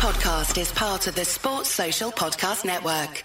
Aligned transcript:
podcast 0.00 0.58
is 0.58 0.72
part 0.72 1.06
of 1.08 1.14
the 1.14 1.26
Sports 1.26 1.68
Social 1.68 2.10
Podcast 2.10 2.64
Network. 2.64 3.22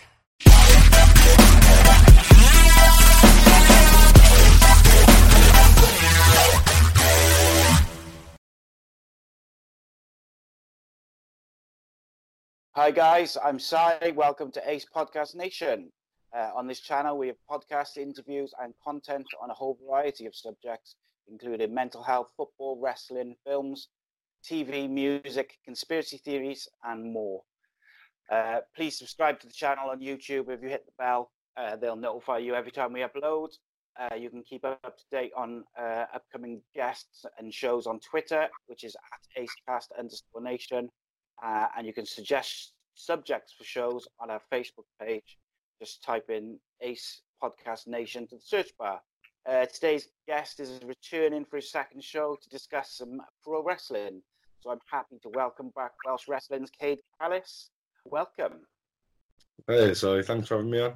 Hi 12.74 12.92
guys, 12.92 13.38
I'm 13.42 13.58
Si. 13.58 14.12
Welcome 14.14 14.52
to 14.52 14.70
Ace 14.70 14.86
Podcast 14.94 15.34
Nation. 15.34 15.90
Uh, 16.36 16.52
on 16.54 16.68
this 16.68 16.82
channel, 16.82 17.18
we 17.18 17.28
have 17.28 17.38
podcast 17.50 17.96
interviews, 17.96 18.54
and 18.62 18.74
content 18.84 19.26
on 19.42 19.50
a 19.50 19.54
whole 19.54 19.78
variety 19.88 20.26
of 20.26 20.36
subjects, 20.36 20.98
including 21.30 21.74
mental 21.74 22.04
health, 22.04 22.32
football, 22.36 22.78
wrestling, 22.82 23.34
films, 23.46 23.88
TV, 24.50 24.90
music, 24.90 25.58
conspiracy 25.66 26.18
theories, 26.18 26.68
and 26.84 27.12
more. 27.12 27.42
Uh, 28.32 28.60
please 28.76 28.98
subscribe 28.98 29.40
to 29.40 29.48
the 29.48 29.54
channel 29.54 29.90
on 29.90 30.00
YouTube. 30.00 30.50
If 30.50 30.62
you 30.62 30.70
hit 30.70 30.86
the 30.86 30.92
bell, 30.98 31.32
uh, 31.58 31.76
they'll 31.76 31.96
notify 31.96 32.40
you 32.40 32.54
every 32.54 32.72
time 32.72 32.94
we 32.94 33.02
upload. 33.02 33.50
Uh, 34.00 34.16
you 34.16 34.30
can 34.30 34.44
keep 34.44 34.66
up 34.66 34.98
to 34.98 35.04
date 35.12 35.32
on 35.38 35.64
uh, 35.80 36.06
upcoming 36.14 36.62
guests 36.76 37.26
and 37.40 37.54
shows 37.54 37.88
on 37.88 38.00
Twitter, 38.00 38.48
which 38.68 38.84
is 38.84 38.96
at 38.96 39.44
acecast 39.44 39.88
underscore 39.98 40.42
nation. 40.42 40.90
Uh, 41.44 41.68
and 41.78 41.88
you 41.88 41.94
can 41.94 42.06
suggest 42.06 42.74
subjects 42.96 43.54
for 43.58 43.64
shows 43.64 44.08
on 44.20 44.30
our 44.30 44.42
Facebook 44.52 44.86
page. 45.02 45.38
Just 45.80 46.04
type 46.04 46.30
in 46.30 46.60
Ace 46.82 47.22
Podcast 47.42 47.88
Nation 47.88 48.28
to 48.28 48.36
the 48.36 48.42
search 48.42 48.72
bar. 48.78 49.02
Uh, 49.48 49.66
today's 49.68 50.08
guest 50.28 50.60
is 50.60 50.80
returning 50.86 51.46
for 51.46 51.58
his 51.58 51.72
second 51.72 52.04
show 52.04 52.36
to 52.42 52.50
discuss 52.50 52.98
some 52.98 53.22
pro 53.44 53.64
wrestling. 53.64 54.22
So 54.66 54.72
I'm 54.72 54.80
happy 54.92 55.18
to 55.22 55.30
welcome 55.30 55.72
back 55.76 55.92
Welsh 56.08 56.28
Wrestling's 56.28 56.72
Kade 56.72 56.98
Callous. 57.22 57.70
Welcome. 58.04 58.62
Hey, 59.68 59.94
so 59.94 60.20
thanks 60.24 60.48
for 60.48 60.56
having 60.56 60.72
me 60.72 60.80
on. 60.80 60.96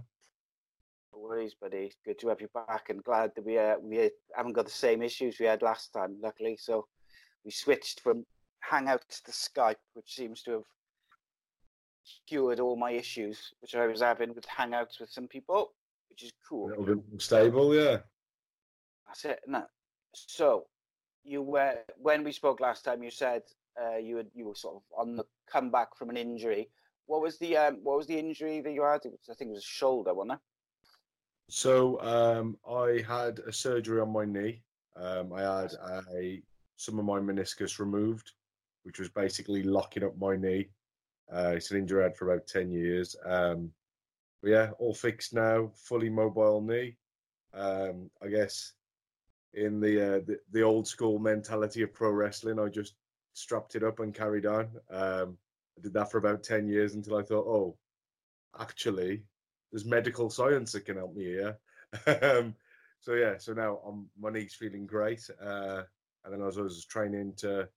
No 1.14 1.20
worries, 1.20 1.54
buddy. 1.54 1.92
Good 2.04 2.18
to 2.22 2.30
have 2.30 2.42
you 2.42 2.48
back, 2.56 2.90
and 2.90 3.04
glad 3.04 3.32
that 3.36 3.46
we 3.46 3.60
uh, 3.60 3.76
we 3.80 4.10
haven't 4.36 4.54
got 4.54 4.66
the 4.66 4.72
same 4.72 5.04
issues 5.04 5.40
we 5.40 5.46
had 5.46 5.62
last 5.62 5.94
time. 5.94 6.18
Luckily, 6.20 6.58
so 6.60 6.88
we 7.46 7.52
switched 7.52 8.00
from 8.00 8.26
Hangouts 8.68 9.22
to 9.26 9.32
Skype, 9.32 9.76
which 9.94 10.16
seems 10.16 10.42
to 10.44 10.52
have 10.54 10.64
cured 12.28 12.60
all 12.60 12.76
my 12.76 12.90
issues, 12.90 13.52
which 13.62 13.76
I 13.76 13.86
was 13.86 14.02
having 14.02 14.34
with 14.34 14.48
Hangouts 14.48 15.00
with 15.00 15.12
some 15.12 15.28
people, 15.28 15.74
which 16.10 16.24
is 16.24 16.32
cool. 16.50 16.74
A 16.74 16.80
little 16.80 16.96
bit 16.96 17.22
stable, 17.22 17.76
yeah. 17.76 17.98
That's 19.06 19.26
it. 19.26 19.42
No. 19.46 19.66
So, 20.16 20.66
you 21.24 21.44
were 21.44 21.76
when 21.98 22.24
we 22.24 22.32
spoke 22.32 22.60
last 22.60 22.84
time. 22.84 23.04
You 23.04 23.12
said 23.12 23.44
uh, 23.82 23.98
you 23.98 24.18
had, 24.18 24.28
you 24.34 24.48
were 24.48 24.56
sort 24.56 24.76
of 24.76 24.82
on 24.98 25.16
the 25.16 25.26
comeback 25.52 25.96
from 25.96 26.10
an 26.10 26.18
injury. 26.18 26.70
What 27.06 27.22
was 27.22 27.38
the 27.40 27.58
um, 27.58 27.80
what 27.84 27.98
was 27.98 28.08
the 28.08 28.20
injury 28.20 28.62
that 28.62 28.72
you 28.72 28.84
had? 28.84 29.02
I 29.06 29.34
think 29.34 29.50
it 29.50 29.54
was 29.54 29.60
a 29.60 29.62
shoulder, 29.62 30.14
wasn't 30.14 30.34
it? 30.34 30.40
So 31.50 32.00
um, 32.02 32.58
I 32.70 33.04
had 33.08 33.40
a 33.40 33.52
surgery 33.52 34.00
on 34.00 34.12
my 34.12 34.26
knee. 34.26 34.62
Um, 34.96 35.34
I 35.34 35.42
had 35.42 35.74
a 36.14 36.42
some 36.76 37.00
of 37.00 37.06
my 37.06 37.20
meniscus 37.20 37.80
removed, 37.80 38.32
which 38.84 39.00
was 39.00 39.10
basically 39.10 39.64
locking 39.64 40.04
up 40.04 40.18
my 40.18 40.36
knee. 40.36 40.70
Uh, 41.34 41.54
it's 41.56 41.72
an 41.72 41.78
injury 41.78 42.02
I 42.02 42.04
had 42.04 42.18
for 42.18 42.32
about 42.32 42.48
ten 42.48 42.72
years. 42.72 43.16
Um, 43.26 43.72
but 44.42 44.52
yeah, 44.52 44.70
all 44.80 44.94
fixed 44.94 45.34
now, 45.34 45.72
fully 45.76 46.10
mobile 46.10 46.62
knee. 46.62 46.96
Um, 47.54 48.10
I 48.24 48.28
guess 48.28 48.74
in 49.54 49.80
the, 49.80 50.18
uh, 50.18 50.20
the, 50.26 50.38
the 50.52 50.62
old 50.62 50.88
school 50.88 51.20
mentality 51.20 51.82
of 51.82 51.94
pro 51.94 52.12
wrestling, 52.12 52.60
I 52.60 52.70
just 52.70 52.94
strapped 53.40 53.76
it 53.76 53.84
up 53.84 54.00
and 54.00 54.14
carried 54.14 54.46
on. 54.46 54.70
Um, 54.90 55.38
I 55.78 55.82
did 55.82 55.94
that 55.94 56.12
for 56.12 56.18
about 56.18 56.44
ten 56.44 56.68
years 56.68 56.96
until 56.96 57.18
I 57.18 57.24
thought, 57.24 57.48
oh, 57.48 57.78
actually, 58.60 59.24
there's 59.72 59.86
medical 59.86 60.30
science 60.30 60.72
that 60.74 60.86
can 60.86 60.98
help 60.98 61.16
me 61.16 61.26
here. 61.26 61.58
um, 62.22 62.56
so 63.00 63.14
yeah, 63.14 63.38
so 63.38 63.54
now 63.54 63.80
I'm 63.88 64.08
my 64.20 64.30
knee's 64.30 64.54
feeling 64.54 64.86
great. 64.86 65.30
Uh, 65.42 65.84
and 66.26 66.34
then 66.34 66.46
as 66.46 66.58
I 66.58 66.62
was 66.62 66.86
training 66.86 67.34
to 67.38 67.68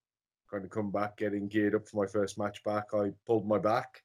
kind 0.51 0.65
of 0.65 0.71
come 0.71 0.91
back, 0.91 1.17
getting 1.17 1.49
geared 1.49 1.75
up 1.75 1.87
for 1.87 1.97
my 2.05 2.07
first 2.07 2.39
match 2.39 2.63
back, 2.65 2.87
I 2.93 3.13
pulled 3.27 3.47
my 3.47 3.59
back 3.59 4.03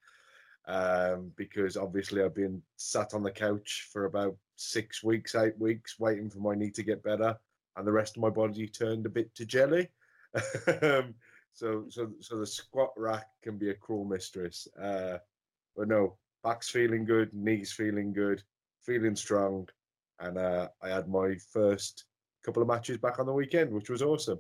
um, 0.68 1.32
because 1.36 1.76
obviously 1.76 2.22
I've 2.22 2.36
been 2.36 2.62
sat 2.76 3.14
on 3.14 3.24
the 3.24 3.32
couch 3.32 3.88
for 3.92 4.06
about 4.06 4.36
six 4.56 5.04
weeks, 5.04 5.34
eight 5.36 5.58
weeks, 5.58 6.00
waiting 6.00 6.30
for 6.30 6.40
my 6.40 6.56
knee 6.56 6.72
to 6.72 6.84
get 6.84 7.04
better, 7.04 7.36
and 7.76 7.88
the 7.88 7.92
rest 7.92 8.16
of 8.16 8.22
my 8.22 8.30
body 8.30 8.68
turned 8.68 9.06
a 9.06 9.10
bit 9.10 9.34
to 9.36 9.46
jelly. 9.46 9.90
um, 10.82 11.16
so, 11.58 11.86
so, 11.90 12.12
so 12.20 12.38
the 12.38 12.46
squat 12.46 12.92
rack 12.96 13.26
can 13.42 13.58
be 13.58 13.72
a 13.72 13.74
cruel 13.74 14.06
mistress. 14.06 14.68
Uh, 14.80 15.18
but 15.76 15.88
no, 15.88 16.16
back's 16.44 16.70
feeling 16.70 17.04
good, 17.04 17.34
knees 17.34 17.72
feeling 17.72 18.14
good, 18.14 18.44
feeling 18.84 19.16
strong, 19.16 19.68
and 20.20 20.38
uh, 20.38 20.68
I 20.84 20.90
had 20.90 21.10
my 21.10 21.36
first 21.52 22.06
couple 22.46 22.62
of 22.62 22.68
matches 22.68 23.00
back 23.00 23.18
on 23.18 23.26
the 23.26 23.34
weekend, 23.34 23.74
which 23.74 23.90
was 23.90 24.04
awesome. 24.04 24.38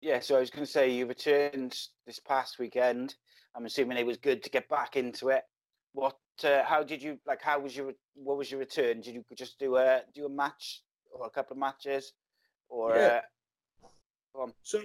Yeah, 0.00 0.20
so 0.20 0.36
I 0.36 0.40
was 0.40 0.50
going 0.50 0.64
to 0.64 0.70
say 0.70 0.92
you 0.92 1.06
returned 1.06 1.76
this 2.06 2.20
past 2.20 2.60
weekend. 2.60 3.16
I'm 3.56 3.66
assuming 3.66 3.98
it 3.98 4.06
was 4.06 4.16
good 4.16 4.44
to 4.44 4.50
get 4.50 4.68
back 4.68 4.96
into 4.96 5.30
it. 5.30 5.42
What? 5.92 6.18
Uh, 6.44 6.62
how 6.62 6.84
did 6.84 7.02
you 7.02 7.18
like? 7.26 7.42
How 7.42 7.58
was 7.58 7.76
your? 7.76 7.92
What 8.14 8.38
was 8.38 8.48
your 8.48 8.60
return? 8.60 9.00
Did 9.00 9.14
you 9.14 9.24
just 9.36 9.58
do 9.58 9.76
a 9.76 10.02
do 10.14 10.26
a 10.26 10.30
match 10.30 10.82
or 11.12 11.26
a 11.26 11.30
couple 11.30 11.54
of 11.54 11.58
matches, 11.58 12.12
or? 12.68 12.96
Yeah. 12.96 13.20
Uh, 13.84 14.46
so 14.62 14.80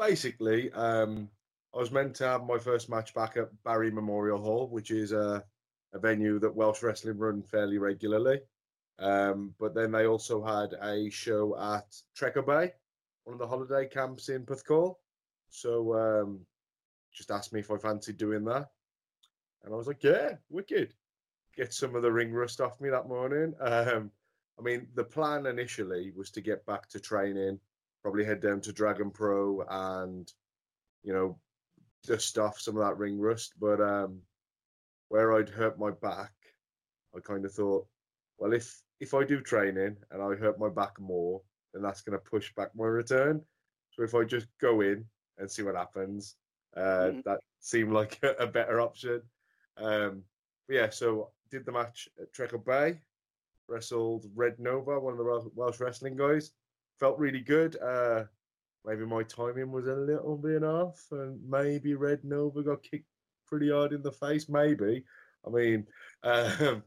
basically, 0.00 0.72
um, 0.72 1.28
I 1.74 1.78
was 1.78 1.92
meant 1.92 2.16
to 2.16 2.26
have 2.26 2.44
my 2.44 2.58
first 2.58 2.88
match 2.88 3.14
back 3.14 3.36
at 3.36 3.50
Barry 3.62 3.90
Memorial 3.92 4.40
Hall, 4.40 4.66
which 4.68 4.90
is 4.90 5.12
a, 5.12 5.44
a 5.92 5.98
venue 5.98 6.40
that 6.40 6.54
Welsh 6.54 6.82
Wrestling 6.82 7.18
run 7.18 7.42
fairly 7.42 7.78
regularly. 7.78 8.40
Um, 8.98 9.54
but 9.60 9.74
then 9.74 9.92
they 9.92 10.06
also 10.06 10.42
had 10.42 10.74
a 10.82 11.08
show 11.10 11.56
at 11.58 11.86
Trecco 12.18 12.44
Bay, 12.44 12.72
one 13.24 13.34
of 13.34 13.38
the 13.38 13.46
holiday 13.46 13.86
camps 13.86 14.30
in 14.30 14.44
Porthcawl. 14.44 14.96
So 15.50 15.94
um, 15.94 16.40
just 17.12 17.30
asked 17.30 17.52
me 17.52 17.60
if 17.60 17.70
I 17.70 17.76
fancied 17.76 18.16
doing 18.16 18.44
that. 18.46 18.68
And 19.62 19.74
I 19.74 19.76
was 19.76 19.86
like, 19.86 20.02
yeah, 20.02 20.36
wicked. 20.48 20.94
Get 21.56 21.74
some 21.74 21.94
of 21.94 22.02
the 22.02 22.12
ring 22.12 22.32
rust 22.32 22.60
off 22.60 22.80
me 22.80 22.88
that 22.88 23.08
morning. 23.08 23.54
Um, 23.60 24.10
I 24.58 24.62
mean, 24.62 24.88
the 24.94 25.04
plan 25.04 25.46
initially 25.46 26.12
was 26.16 26.30
to 26.32 26.40
get 26.40 26.64
back 26.66 26.88
to 26.90 27.00
training, 27.00 27.58
probably 28.02 28.24
head 28.24 28.40
down 28.40 28.60
to 28.62 28.72
Dragon 28.72 29.10
Pro 29.10 29.62
and, 29.68 30.32
you 31.02 31.12
know, 31.12 31.38
dust 32.06 32.38
off 32.38 32.60
some 32.60 32.76
of 32.76 32.82
that 32.84 32.98
ring 32.98 33.18
rust. 33.18 33.54
But 33.60 33.80
um, 33.80 34.20
where 35.08 35.36
I'd 35.36 35.48
hurt 35.48 35.78
my 35.78 35.90
back, 35.90 36.32
I 37.14 37.20
kind 37.20 37.44
of 37.44 37.52
thought, 37.52 37.86
well, 38.38 38.52
if 38.52 38.80
if 39.00 39.14
I 39.14 39.24
do 39.24 39.40
training 39.40 39.96
and 40.10 40.22
I 40.22 40.34
hurt 40.34 40.58
my 40.58 40.68
back 40.68 41.00
more, 41.00 41.40
then 41.72 41.82
that's 41.82 42.02
going 42.02 42.18
to 42.18 42.30
push 42.30 42.52
back 42.54 42.70
my 42.74 42.86
return. 42.86 43.40
So 43.90 44.02
if 44.02 44.14
I 44.14 44.24
just 44.24 44.46
go 44.60 44.82
in 44.82 45.04
and 45.38 45.50
see 45.50 45.62
what 45.62 45.74
happens, 45.74 46.36
uh, 46.76 46.80
mm-hmm. 46.80 47.20
that 47.24 47.40
seemed 47.60 47.92
like 47.92 48.18
a, 48.22 48.44
a 48.44 48.46
better 48.46 48.80
option. 48.80 49.22
Um, 49.76 50.22
but 50.68 50.76
yeah, 50.76 50.90
so 50.90 51.30
did 51.50 51.64
the 51.64 51.72
match 51.72 52.08
at 52.20 52.32
Trecco 52.32 52.64
Bay, 52.64 53.00
wrestled 53.68 54.26
Red 54.34 54.58
Nova, 54.58 55.00
one 55.00 55.12
of 55.12 55.18
the 55.18 55.50
Welsh 55.54 55.80
wrestling 55.80 56.16
guys. 56.16 56.52
Felt 57.00 57.18
really 57.18 57.40
good. 57.40 57.76
Uh, 57.80 58.24
maybe 58.84 59.06
my 59.06 59.22
timing 59.22 59.72
was 59.72 59.86
a 59.86 59.94
little 59.94 60.36
bit 60.36 60.62
off, 60.62 61.02
and 61.10 61.40
maybe 61.48 61.94
Red 61.94 62.22
Nova 62.24 62.62
got 62.62 62.82
kicked 62.82 63.08
pretty 63.46 63.70
hard 63.70 63.94
in 63.94 64.02
the 64.02 64.12
face. 64.12 64.50
Maybe. 64.50 65.04
I 65.46 65.50
mean, 65.50 65.86
um, 66.22 66.82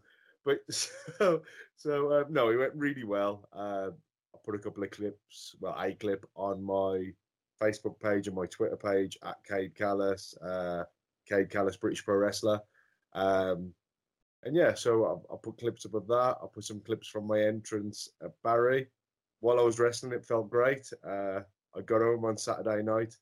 but 0.46 0.60
so 0.70 1.42
so 1.76 2.14
um, 2.14 2.26
no, 2.32 2.52
it 2.52 2.58
went 2.58 2.76
really 2.76 3.04
well. 3.04 3.50
Uh, 3.52 3.90
I 4.36 4.38
put 4.46 4.54
a 4.54 4.60
couple 4.60 4.84
of 4.84 4.92
clips, 4.92 5.56
well, 5.60 5.76
a 5.80 5.94
clip 5.94 6.26
on 6.36 6.64
my 6.64 7.12
Facebook 7.60 8.00
page 8.00 8.28
and 8.28 8.36
my 8.36 8.46
Twitter 8.46 8.78
page 8.78 9.18
at 9.24 9.38
Kade 9.50 9.76
Callous, 9.76 10.36
uh, 10.42 10.84
Kade 11.30 11.50
Callous, 11.50 11.78
British 11.78 12.06
Pro 12.06 12.18
Wrestler. 12.18 12.60
Um, 13.14 13.74
and 14.44 14.56
yeah, 14.56 14.74
so 14.76 15.06
I, 15.06 15.34
I 15.34 15.38
put 15.42 15.58
clips 15.58 15.86
up 15.88 15.96
of 15.96 16.08
that. 16.08 16.38
I 16.44 16.46
put 16.54 16.66
some 16.66 16.82
clips 16.82 17.08
from 17.08 17.26
my 17.26 17.42
entrance 17.42 18.10
at 18.22 18.32
Barry. 18.44 18.88
While 19.44 19.60
I 19.60 19.64
was 19.64 19.78
wrestling, 19.78 20.14
it 20.14 20.24
felt 20.24 20.50
great. 20.50 20.90
Uh, 21.06 21.42
I 21.76 21.82
got 21.82 22.00
home 22.00 22.24
on 22.24 22.38
Saturday 22.38 22.82
night, 22.82 23.14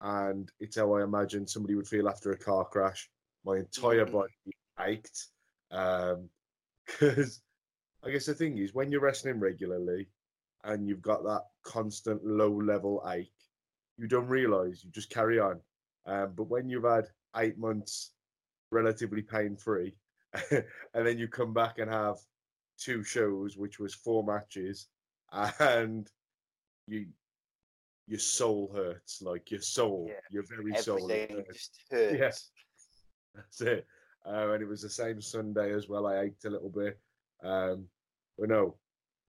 and 0.00 0.48
it's 0.60 0.76
how 0.76 0.94
I 0.94 1.02
imagine 1.02 1.48
somebody 1.48 1.74
would 1.74 1.88
feel 1.88 2.08
after 2.08 2.30
a 2.30 2.38
car 2.38 2.64
crash. 2.64 3.10
My 3.44 3.56
entire 3.56 4.06
mm. 4.06 4.12
body 4.12 4.32
ached. 4.78 5.30
Because 5.68 6.16
um, 7.18 8.04
I 8.08 8.12
guess 8.12 8.26
the 8.26 8.34
thing 8.34 8.58
is, 8.58 8.72
when 8.72 8.92
you're 8.92 9.00
wrestling 9.00 9.40
regularly 9.40 10.06
and 10.62 10.86
you've 10.86 11.02
got 11.02 11.24
that 11.24 11.42
constant 11.64 12.24
low 12.24 12.52
level 12.52 13.02
ache, 13.12 13.32
you 13.98 14.06
don't 14.06 14.28
realize, 14.28 14.84
you 14.84 14.92
just 14.92 15.10
carry 15.10 15.40
on. 15.40 15.58
Um, 16.06 16.34
but 16.36 16.44
when 16.44 16.70
you've 16.70 16.84
had 16.84 17.08
eight 17.38 17.58
months 17.58 18.12
relatively 18.70 19.22
pain 19.22 19.56
free, 19.56 19.96
and 20.52 20.64
then 20.94 21.18
you 21.18 21.26
come 21.26 21.52
back 21.52 21.80
and 21.80 21.90
have 21.90 22.18
two 22.78 23.02
shows, 23.02 23.56
which 23.56 23.80
was 23.80 23.92
four 23.92 24.22
matches, 24.22 24.86
and 25.32 26.08
you 26.86 27.06
your 28.08 28.18
soul 28.18 28.70
hurts, 28.74 29.22
like 29.22 29.50
your 29.50 29.60
soul, 29.60 30.06
Yeah. 30.08 30.14
your 30.30 30.42
very 30.48 30.74
soul. 30.76 31.10
Everything 31.10 31.36
hurts. 31.46 31.68
just 31.70 31.80
hurts. 31.90 32.18
Yeah. 32.18 32.30
That's 33.34 33.60
it. 33.62 33.86
Uh, 34.26 34.50
and 34.52 34.62
it 34.62 34.66
was 34.68 34.82
the 34.82 34.90
same 34.90 35.20
Sunday 35.20 35.72
as 35.72 35.88
well. 35.88 36.06
I 36.06 36.20
ate 36.20 36.44
a 36.44 36.50
little 36.50 36.68
bit. 36.68 36.98
Um, 37.42 37.86
but 38.38 38.48
no, 38.48 38.76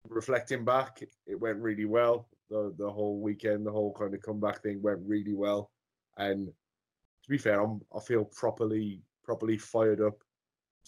reflecting 0.10 0.66
back, 0.66 1.02
it 1.26 1.40
went 1.40 1.60
really 1.60 1.86
well. 1.86 2.28
The 2.50 2.74
the 2.78 2.90
whole 2.90 3.20
weekend, 3.20 3.66
the 3.66 3.72
whole 3.72 3.94
kind 3.94 4.14
of 4.14 4.22
comeback 4.22 4.62
thing 4.62 4.82
went 4.82 5.00
really 5.06 5.34
well. 5.34 5.72
And 6.18 6.48
to 6.48 7.30
be 7.30 7.38
fair, 7.38 7.62
I'm, 7.62 7.82
I 7.96 8.00
feel 8.00 8.26
properly 8.26 9.02
properly 9.24 9.58
fired 9.58 10.02
up 10.02 10.22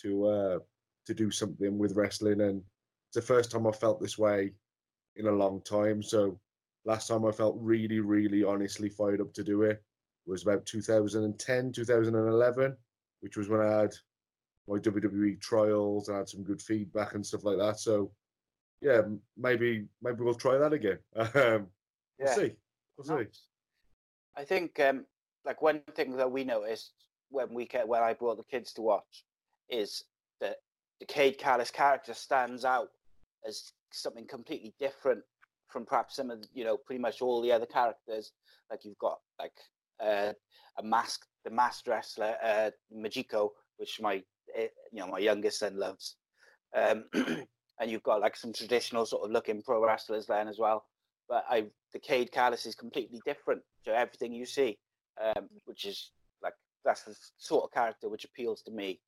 to 0.01 0.25
uh, 0.27 0.59
to 1.05 1.13
do 1.13 1.31
something 1.31 1.77
with 1.77 1.95
wrestling. 1.95 2.41
And 2.41 2.61
it's 3.07 3.15
the 3.15 3.21
first 3.21 3.51
time 3.51 3.65
I 3.65 3.71
felt 3.71 4.01
this 4.01 4.17
way 4.17 4.53
in 5.17 5.27
a 5.27 5.31
long 5.31 5.61
time. 5.61 6.01
So 6.01 6.39
last 6.85 7.07
time 7.07 7.25
I 7.25 7.31
felt 7.31 7.57
really, 7.59 7.99
really 7.99 8.43
honestly 8.43 8.89
fired 8.89 9.21
up 9.21 9.33
to 9.33 9.43
do 9.43 9.63
it 9.63 9.83
was 10.25 10.43
about 10.43 10.65
2010, 10.65 11.71
2011 11.71 12.77
which 13.21 13.37
was 13.37 13.49
when 13.49 13.61
I 13.61 13.81
had 13.81 13.93
my 14.67 14.77
WWE 14.77 15.39
trials 15.39 16.07
and 16.07 16.15
I 16.15 16.19
had 16.19 16.29
some 16.29 16.43
good 16.43 16.61
feedback 16.61 17.15
and 17.15 17.25
stuff 17.25 17.43
like 17.43 17.57
that. 17.57 17.79
So, 17.79 18.11
yeah, 18.81 19.01
maybe 19.37 19.85
maybe 20.01 20.21
we'll 20.21 20.35
try 20.35 20.57
that 20.57 20.73
again. 20.73 20.99
Um, 21.15 21.67
we'll 22.19 22.33
see. 22.33 22.53
We'll 22.97 23.17
see. 23.19 23.29
I 24.35 24.43
think 24.43 24.79
um, 24.79 25.05
like 25.45 25.61
one 25.61 25.81
thing 25.93 26.15
that 26.17 26.31
we 26.31 26.43
noticed 26.43 26.93
when 27.29 27.53
we 27.53 27.67
when 27.85 28.01
I 28.01 28.13
brought 28.13 28.37
the 28.37 28.43
kids 28.43 28.73
to 28.73 28.81
watch 28.81 29.23
is 29.69 30.03
that 30.41 30.57
the 30.99 31.05
Kade 31.05 31.37
Callous 31.37 31.71
character 31.71 32.13
stands 32.13 32.65
out 32.65 32.89
as 33.47 33.71
something 33.91 34.25
completely 34.27 34.73
different 34.79 35.21
from 35.67 35.85
perhaps 35.85 36.15
some 36.15 36.31
of 36.31 36.41
the, 36.41 36.47
you 36.53 36.63
know 36.63 36.77
pretty 36.77 37.01
much 37.01 37.21
all 37.21 37.41
the 37.41 37.51
other 37.51 37.65
characters. 37.65 38.31
Like 38.69 38.85
you've 38.85 38.97
got 38.97 39.19
like 39.39 39.53
uh, 39.99 40.33
a 40.77 40.83
mask, 40.83 41.25
the 41.43 41.51
masked 41.51 41.87
wrestler 41.87 42.35
uh, 42.43 42.71
Majiko, 42.95 43.49
which 43.77 43.99
my 44.01 44.23
eh, 44.55 44.67
you 44.91 44.99
know 44.99 45.07
my 45.07 45.19
youngest 45.19 45.59
son 45.59 45.77
loves, 45.77 46.15
um, 46.75 47.05
and 47.13 47.91
you've 47.91 48.03
got 48.03 48.21
like 48.21 48.35
some 48.35 48.53
traditional 48.53 49.05
sort 49.05 49.25
of 49.25 49.31
looking 49.31 49.61
pro 49.61 49.83
wrestlers 49.85 50.27
then 50.27 50.47
as 50.47 50.59
well 50.59 50.85
but 51.27 51.45
I 51.49 51.65
the 51.93 51.99
Kade 51.99 52.31
Callous 52.31 52.65
is 52.65 52.75
completely 52.75 53.21
different 53.25 53.61
to 53.85 53.95
everything 53.95 54.33
you 54.33 54.45
see, 54.45 54.77
um, 55.23 55.47
which 55.65 55.85
is 55.85 56.11
like 56.43 56.53
that's 56.85 57.03
the 57.03 57.15
sort 57.37 57.63
of 57.63 57.71
character 57.71 58.09
which 58.09 58.25
appeals 58.25 58.61
to 58.63 58.71
me. 58.71 58.99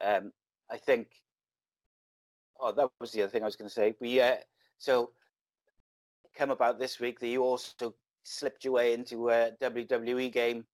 Um, 0.00 0.32
I 0.70 0.78
think. 0.78 1.08
Oh, 2.60 2.72
that 2.72 2.90
was 3.00 3.12
the 3.12 3.22
other 3.22 3.30
thing 3.30 3.42
I 3.42 3.46
was 3.46 3.56
going 3.56 3.68
to 3.68 3.74
say. 3.74 3.94
We 4.00 4.20
uh, 4.20 4.36
so 4.78 5.10
come 6.36 6.50
about 6.50 6.78
this 6.78 7.00
week 7.00 7.20
that 7.20 7.28
you 7.28 7.42
also 7.42 7.94
slipped 8.22 8.64
your 8.64 8.74
way 8.74 8.94
into 8.94 9.30
a 9.30 9.50
WWE 9.60 10.32
game 10.32 10.64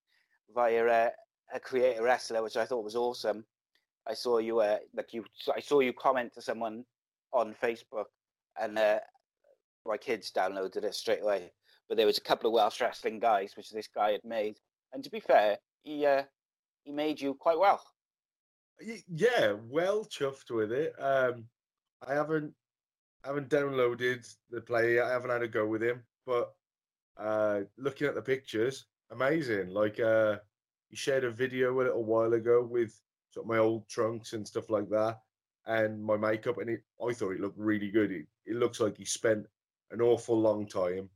via 0.54 0.86
uh, 0.86 1.10
a 1.54 1.60
creator 1.60 2.02
wrestler, 2.02 2.42
which 2.42 2.56
I 2.56 2.64
thought 2.64 2.84
was 2.84 2.96
awesome. 2.96 3.44
I 4.06 4.14
saw 4.14 4.38
you 4.38 4.60
uh, 4.60 4.78
like 4.94 5.12
you 5.12 5.24
I 5.54 5.60
saw 5.60 5.80
you 5.80 5.92
comment 5.92 6.32
to 6.34 6.42
someone 6.42 6.84
on 7.32 7.54
Facebook, 7.62 8.06
and 8.60 8.78
uh, 8.78 9.00
my 9.86 9.96
kids 9.96 10.32
downloaded 10.34 10.84
it 10.84 10.94
straight 10.94 11.22
away. 11.22 11.52
But 11.88 11.96
there 11.96 12.06
was 12.06 12.18
a 12.18 12.22
couple 12.22 12.48
of 12.48 12.54
Welsh 12.54 12.80
wrestling 12.80 13.18
guys, 13.18 13.52
which 13.56 13.70
this 13.70 13.88
guy 13.94 14.12
had 14.12 14.24
made, 14.24 14.56
and 14.92 15.02
to 15.04 15.10
be 15.10 15.20
fair, 15.20 15.58
he 15.82 16.06
uh, 16.06 16.22
he 16.84 16.92
made 16.92 17.20
you 17.20 17.34
quite 17.34 17.58
well. 17.58 17.82
Yeah, 18.80 19.54
well 19.68 20.04
chuffed 20.04 20.50
with 20.50 20.72
it. 20.72 20.94
Um, 20.98 21.44
I 22.06 22.14
haven't 22.14 22.54
haven't 23.24 23.50
downloaded 23.50 24.32
the 24.50 24.60
play. 24.60 24.94
yet. 24.94 25.06
I 25.06 25.10
haven't 25.10 25.30
had 25.30 25.42
a 25.42 25.48
go 25.48 25.66
with 25.66 25.82
him, 25.82 26.02
but 26.24 26.54
uh, 27.16 27.62
looking 27.76 28.06
at 28.06 28.14
the 28.14 28.22
pictures, 28.22 28.86
amazing. 29.10 29.70
Like 29.70 29.98
uh, 30.00 30.38
he 30.88 30.96
shared 30.96 31.24
a 31.24 31.30
video 31.30 31.74
a 31.74 31.82
little 31.82 32.04
while 32.04 32.32
ago 32.32 32.62
with 32.64 33.00
sort 33.30 33.44
of 33.44 33.48
my 33.50 33.58
old 33.58 33.88
trunks 33.88 34.32
and 34.32 34.46
stuff 34.46 34.70
like 34.70 34.88
that, 34.90 35.18
and 35.66 36.02
my 36.02 36.16
makeup, 36.16 36.58
and 36.58 36.70
it, 36.70 36.82
I 37.04 37.12
thought 37.12 37.32
it 37.32 37.40
looked 37.40 37.58
really 37.58 37.90
good. 37.90 38.12
It, 38.12 38.26
it 38.46 38.56
looks 38.56 38.80
like 38.80 38.96
he 38.96 39.04
spent 39.04 39.46
an 39.90 40.00
awful 40.00 40.38
long 40.40 40.66
time. 40.66 41.08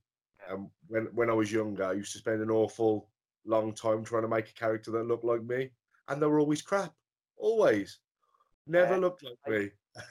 Um, 0.50 0.70
when 0.88 1.04
when 1.14 1.30
I 1.30 1.34
was 1.34 1.52
younger, 1.52 1.84
I 1.84 1.92
used 1.92 2.12
to 2.12 2.18
spend 2.18 2.42
an 2.42 2.50
awful 2.50 3.08
long 3.46 3.72
time 3.74 4.04
trying 4.04 4.22
to 4.22 4.28
make 4.28 4.50
a 4.50 4.54
character 4.54 4.90
that 4.92 5.06
looked 5.06 5.24
like 5.24 5.44
me, 5.44 5.70
and 6.08 6.20
they 6.20 6.26
were 6.26 6.40
always 6.40 6.62
crap. 6.62 6.92
Always, 7.36 8.00
never 8.66 8.94
Yeah, 8.94 9.00
looked 9.00 9.22
like 9.22 9.38
I- 9.46 9.50
me. 9.50 9.70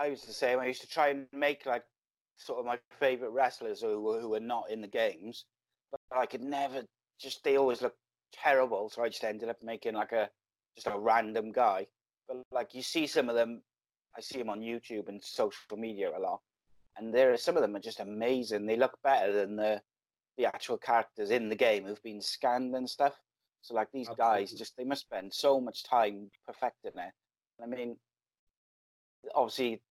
I 0.00 0.08
was 0.08 0.22
the 0.22 0.32
same. 0.32 0.58
I 0.58 0.66
used 0.66 0.80
to 0.80 0.88
try 0.88 1.08
and 1.08 1.26
make 1.30 1.66
like 1.66 1.84
sort 2.38 2.58
of 2.58 2.64
my 2.64 2.78
favorite 2.98 3.30
wrestlers 3.30 3.82
who 3.82 4.00
were, 4.00 4.18
who 4.18 4.30
were 4.30 4.40
not 4.40 4.70
in 4.70 4.80
the 4.80 4.88
games, 4.88 5.44
but 5.92 6.00
I 6.18 6.24
could 6.24 6.42
never 6.42 6.82
just. 7.20 7.44
They 7.44 7.58
always 7.58 7.82
looked 7.82 7.98
terrible, 8.32 8.88
so 8.88 9.02
I 9.02 9.10
just 9.10 9.24
ended 9.24 9.50
up 9.50 9.62
making 9.62 9.94
like 9.94 10.12
a 10.12 10.30
just 10.74 10.86
a 10.86 10.98
random 10.98 11.52
guy. 11.52 11.86
But 12.26 12.38
like 12.50 12.74
you 12.74 12.80
see 12.80 13.06
some 13.06 13.28
of 13.28 13.34
them, 13.34 13.60
I 14.16 14.22
see 14.22 14.38
them 14.38 14.48
on 14.48 14.60
YouTube 14.60 15.08
and 15.08 15.22
social 15.22 15.76
media 15.76 16.10
a 16.16 16.18
lot, 16.18 16.40
and 16.96 17.12
there 17.12 17.30
are 17.34 17.36
some 17.36 17.56
of 17.56 17.62
them 17.62 17.76
are 17.76 17.80
just 17.80 18.00
amazing. 18.00 18.64
They 18.64 18.76
look 18.76 18.96
better 19.04 19.32
than 19.32 19.56
the 19.56 19.82
the 20.38 20.46
actual 20.46 20.78
characters 20.78 21.30
in 21.30 21.50
the 21.50 21.56
game 21.56 21.84
who've 21.84 22.02
been 22.02 22.22
scanned 22.22 22.74
and 22.74 22.88
stuff. 22.88 23.20
So 23.60 23.74
like 23.74 23.88
these 23.92 24.08
guys, 24.16 24.52
just 24.52 24.78
they 24.78 24.84
must 24.84 25.02
spend 25.02 25.34
so 25.34 25.60
much 25.60 25.84
time 25.84 26.30
perfecting 26.46 26.92
it. 26.96 27.12
I 27.62 27.66
mean, 27.66 27.98
obviously 29.34 29.82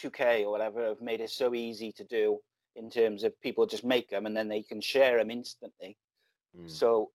2K 0.00 0.44
or 0.44 0.50
whatever 0.50 0.86
have 0.86 1.00
made 1.00 1.20
it 1.20 1.30
so 1.30 1.54
easy 1.54 1.92
to 1.92 2.04
do 2.04 2.38
in 2.76 2.90
terms 2.90 3.24
of 3.24 3.38
people 3.40 3.66
just 3.66 3.84
make 3.84 4.08
them 4.08 4.26
and 4.26 4.36
then 4.36 4.48
they 4.48 4.62
can 4.62 4.80
share 4.80 5.18
them 5.18 5.30
instantly. 5.30 5.96
Mm. 6.58 6.70
So 6.70 7.10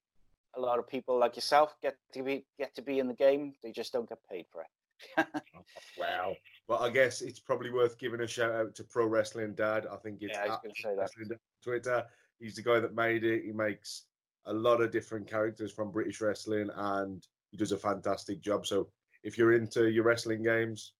a 0.56 0.62
lot 0.62 0.80
of 0.80 0.88
people 0.88 1.20
like 1.20 1.36
yourself 1.36 1.76
get 1.82 1.96
to 2.14 2.24
be 2.24 2.46
get 2.58 2.76
to 2.76 2.82
be 2.82 3.00
in 3.00 3.08
the 3.08 3.14
game. 3.14 3.54
They 3.64 3.72
just 3.72 3.94
don't 3.94 4.10
get 4.10 4.20
paid 4.30 4.46
for 4.52 4.62
it. 4.62 5.28
Wow. 5.98 6.36
But 6.68 6.82
I 6.82 6.90
guess 6.90 7.22
it's 7.22 7.40
probably 7.40 7.72
worth 7.72 7.98
giving 7.98 8.22
a 8.22 8.28
shout 8.28 8.52
out 8.52 8.76
to 8.76 8.84
Pro 8.84 9.06
Wrestling 9.06 9.54
Dad. 9.54 9.88
I 9.92 9.96
think 9.98 10.22
it's 10.22 10.34
Yeah, 10.34 10.44
I 10.44 10.48
was 10.48 10.56
at 10.56 10.64
gonna 10.64 10.74
Pro 10.82 10.92
say 10.92 10.96
that. 10.96 11.02
Wrestling 11.02 11.28
Dad 11.30 11.36
on 11.36 11.64
Twitter. 11.64 12.06
He's 12.40 12.56
the 12.56 12.62
guy 12.62 12.80
that 12.80 12.96
made 12.96 13.24
it. 13.24 13.44
He 13.46 13.52
makes 13.52 14.04
a 14.46 14.54
lot 14.54 14.82
of 14.82 14.92
different 14.92 15.28
characters 15.28 15.72
from 15.72 15.92
British 15.92 16.22
wrestling, 16.22 16.70
and 16.76 17.26
he 17.52 17.58
does 17.58 17.72
a 17.72 17.78
fantastic 17.78 18.42
job. 18.42 18.66
So 18.66 18.90
if 19.24 19.38
you're 19.38 19.54
into 19.54 19.90
your 19.90 20.04
wrestling 20.04 20.44
games, 20.44 20.94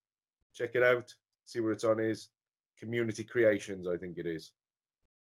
check 0.54 0.76
it 0.76 0.84
out. 0.84 1.14
See 1.48 1.62
what 1.62 1.72
it's 1.72 1.84
on. 1.84 2.00
Is 2.00 2.30
Community 2.80 3.24
Creations, 3.24 3.88
I 3.88 3.98
think 3.98 4.18
it 4.18 4.28
is. 4.28 4.52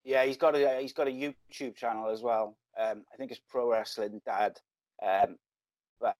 yeah, 0.04 0.24
he's 0.24 0.36
got 0.36 0.54
a 0.54 0.78
he's 0.80 0.92
got 0.92 1.08
a 1.08 1.10
YouTube 1.10 1.74
channel 1.76 2.10
as 2.10 2.22
well. 2.22 2.58
Um, 2.78 3.04
I 3.12 3.16
think 3.16 3.30
it's 3.30 3.40
Pro 3.48 3.70
Wrestling 3.70 4.20
Dad. 4.26 4.58
Um, 5.02 5.36
but 6.00 6.16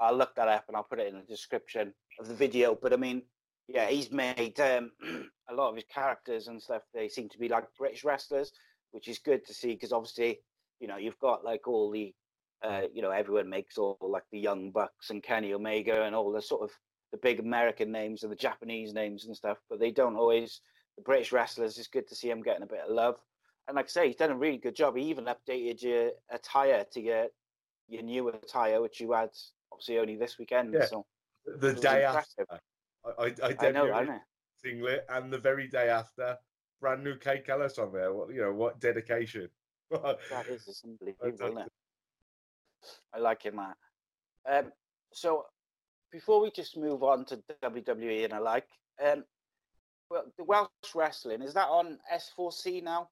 I'll 0.00 0.16
look 0.16 0.34
that 0.36 0.48
up 0.48 0.64
and 0.68 0.76
I'll 0.76 0.84
put 0.84 1.00
it 1.00 1.08
in 1.08 1.16
the 1.16 1.26
description 1.26 1.92
of 2.18 2.28
the 2.28 2.34
video. 2.34 2.78
But 2.80 2.92
I 2.92 2.96
mean, 2.96 3.22
yeah, 3.66 3.86
he's 3.86 4.10
made 4.10 4.58
um, 4.60 4.92
a 5.50 5.54
lot 5.54 5.70
of 5.70 5.74
his 5.74 5.84
characters 5.92 6.48
and 6.48 6.62
stuff. 6.62 6.82
They 6.94 7.08
seem 7.08 7.28
to 7.30 7.38
be 7.38 7.48
like 7.48 7.64
British 7.76 8.04
wrestlers, 8.04 8.52
which 8.92 9.08
is 9.08 9.18
good 9.18 9.44
to 9.46 9.54
see 9.54 9.74
because 9.74 9.92
obviously, 9.92 10.40
you 10.80 10.88
know, 10.88 10.96
you've 10.96 11.18
got 11.18 11.44
like 11.44 11.66
all 11.66 11.90
the, 11.90 12.14
uh, 12.62 12.82
you 12.94 13.02
know, 13.02 13.10
everyone 13.10 13.50
makes 13.50 13.76
all 13.76 13.98
like 14.00 14.24
the 14.32 14.38
Young 14.38 14.70
Bucks 14.70 15.10
and 15.10 15.22
Kenny 15.22 15.52
Omega 15.52 16.04
and 16.04 16.14
all 16.14 16.32
the 16.32 16.40
sort 16.40 16.62
of 16.62 16.70
the 17.12 17.18
big 17.18 17.40
American 17.40 17.90
names 17.90 18.22
and 18.22 18.30
the 18.32 18.36
Japanese 18.36 18.92
names 18.92 19.26
and 19.26 19.36
stuff, 19.36 19.58
but 19.70 19.80
they 19.80 19.90
don't 19.90 20.16
always. 20.16 20.60
The 20.96 21.02
British 21.02 21.30
wrestlers, 21.30 21.78
it's 21.78 21.86
good 21.86 22.08
to 22.08 22.16
see 22.16 22.28
them 22.28 22.42
getting 22.42 22.64
a 22.64 22.66
bit 22.66 22.80
of 22.80 22.90
love. 22.92 23.16
And 23.68 23.76
like 23.76 23.84
I 23.84 23.88
say, 23.88 24.06
he's 24.08 24.16
done 24.16 24.32
a 24.32 24.36
really 24.36 24.58
good 24.58 24.74
job. 24.74 24.96
He 24.96 25.04
even 25.04 25.26
updated 25.26 25.80
your 25.82 26.10
attire 26.30 26.84
to 26.92 27.00
your 27.00 27.26
your 27.88 28.02
new 28.02 28.28
attire, 28.28 28.80
which 28.82 28.98
you 29.00 29.12
had 29.12 29.30
obviously 29.70 29.98
only 29.98 30.16
this 30.16 30.38
weekend. 30.38 30.74
Yeah. 30.74 30.86
So 30.86 31.06
The 31.46 31.72
day 31.74 32.04
impressive. 32.04 32.46
after, 32.50 32.60
I, 33.18 33.24
I, 33.24 33.34
I, 33.48 33.68
I 33.68 33.70
know, 33.70 33.92
I 33.92 34.04
know. 34.04 34.18
singlet, 34.62 35.04
and 35.08 35.32
the 35.32 35.38
very 35.38 35.68
day 35.68 35.88
after, 35.88 36.36
brand 36.80 37.04
new 37.04 37.14
Kade 37.16 37.46
Callous 37.46 37.78
on 37.78 37.92
there. 37.92 38.12
What 38.12 38.30
you 38.34 38.40
know? 38.40 38.52
What 38.52 38.80
dedication? 38.80 39.48
That 39.90 40.46
is 40.48 40.82
unbelievable, 40.84 41.32
isn't 41.32 41.58
it? 41.58 41.72
I 43.14 43.18
like 43.18 43.46
it, 43.46 43.54
Matt. 43.54 43.76
Um, 44.50 44.72
so 45.12 45.44
before 46.10 46.40
we 46.40 46.50
just 46.50 46.76
move 46.76 47.02
on 47.02 47.24
to 47.26 47.42
WWE 47.62 48.24
and 48.24 48.32
I 48.32 48.38
like, 48.38 48.66
um, 49.04 49.24
well, 50.10 50.24
the 50.36 50.44
Welsh 50.44 50.68
wrestling 50.94 51.42
is 51.42 51.54
that 51.54 51.68
on 51.68 51.98
S4C 52.12 52.82
now? 52.82 53.10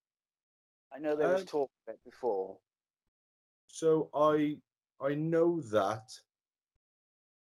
I 0.95 0.99
know 0.99 1.17
there 1.17 1.29
was 1.29 1.43
Um, 1.43 1.47
talk 1.47 1.71
of 1.87 1.95
it 1.95 2.01
before. 2.05 2.57
So 3.67 4.09
I 4.15 4.59
I 5.01 5.15
know 5.15 5.61
that 5.61 6.09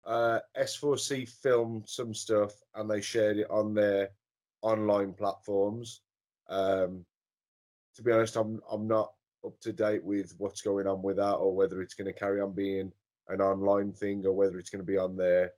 uh, 0.06 0.40
S4C 0.58 1.28
filmed 1.28 1.88
some 1.90 2.14
stuff 2.14 2.54
and 2.76 2.90
they 2.90 3.02
shared 3.02 3.38
it 3.38 3.50
on 3.50 3.74
their 3.74 4.10
online 4.62 5.14
platforms. 5.14 6.02
Um, 6.48 7.06
to 7.96 8.04
be 8.04 8.12
honest, 8.12 8.36
I'm 8.36 8.62
I'm 8.70 8.88
not 8.88 9.14
up 9.46 9.60
to 9.62 9.74
date 9.74 10.04
with 10.04 10.36
what's 10.38 10.62
going 10.62 10.86
on 10.86 11.02
with 11.02 11.16
that 11.16 11.36
or 11.36 11.56
whether 11.56 11.82
it's 11.82 11.94
going 11.94 12.12
to 12.12 12.20
carry 12.20 12.42
on 12.42 12.52
being 12.54 12.92
an 13.30 13.42
online 13.42 13.92
thing 13.94 14.26
or 14.26 14.34
whether 14.34 14.58
it's 14.58 14.70
going 14.70 14.84
to 14.86 14.92
be 14.92 14.98
on 14.98 15.16
their 15.16 15.52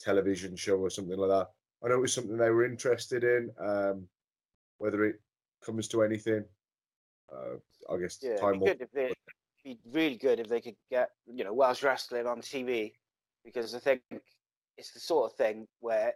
television 0.00 0.56
show 0.56 0.76
or 0.78 0.90
something 0.90 1.16
like 1.16 1.30
that. 1.30 1.48
I 1.84 1.88
know 1.88 1.96
it 1.96 2.00
was 2.00 2.12
something 2.12 2.36
they 2.36 2.50
were 2.50 2.64
interested 2.64 3.24
in. 3.24 3.50
Um, 3.58 4.08
whether 4.78 5.04
it 5.04 5.20
comes 5.64 5.88
to 5.88 6.02
anything, 6.02 6.44
uh, 7.32 7.92
I 7.92 7.98
guess 7.98 8.18
Yeah, 8.20 8.36
time 8.36 8.60
it'd 8.62 8.78
be 8.78 8.86
will. 8.88 9.08
they 9.08 9.14
be 9.64 9.78
really 9.92 10.16
good 10.16 10.40
if 10.40 10.48
they 10.48 10.60
could 10.60 10.76
get 10.90 11.10
you 11.26 11.44
know 11.44 11.52
Welsh 11.52 11.84
wrestling 11.84 12.26
on 12.26 12.40
TV 12.40 12.92
because 13.44 13.74
I 13.74 13.78
think 13.78 14.02
it's 14.76 14.92
the 14.92 15.00
sort 15.00 15.30
of 15.30 15.36
thing 15.36 15.68
where 15.80 16.14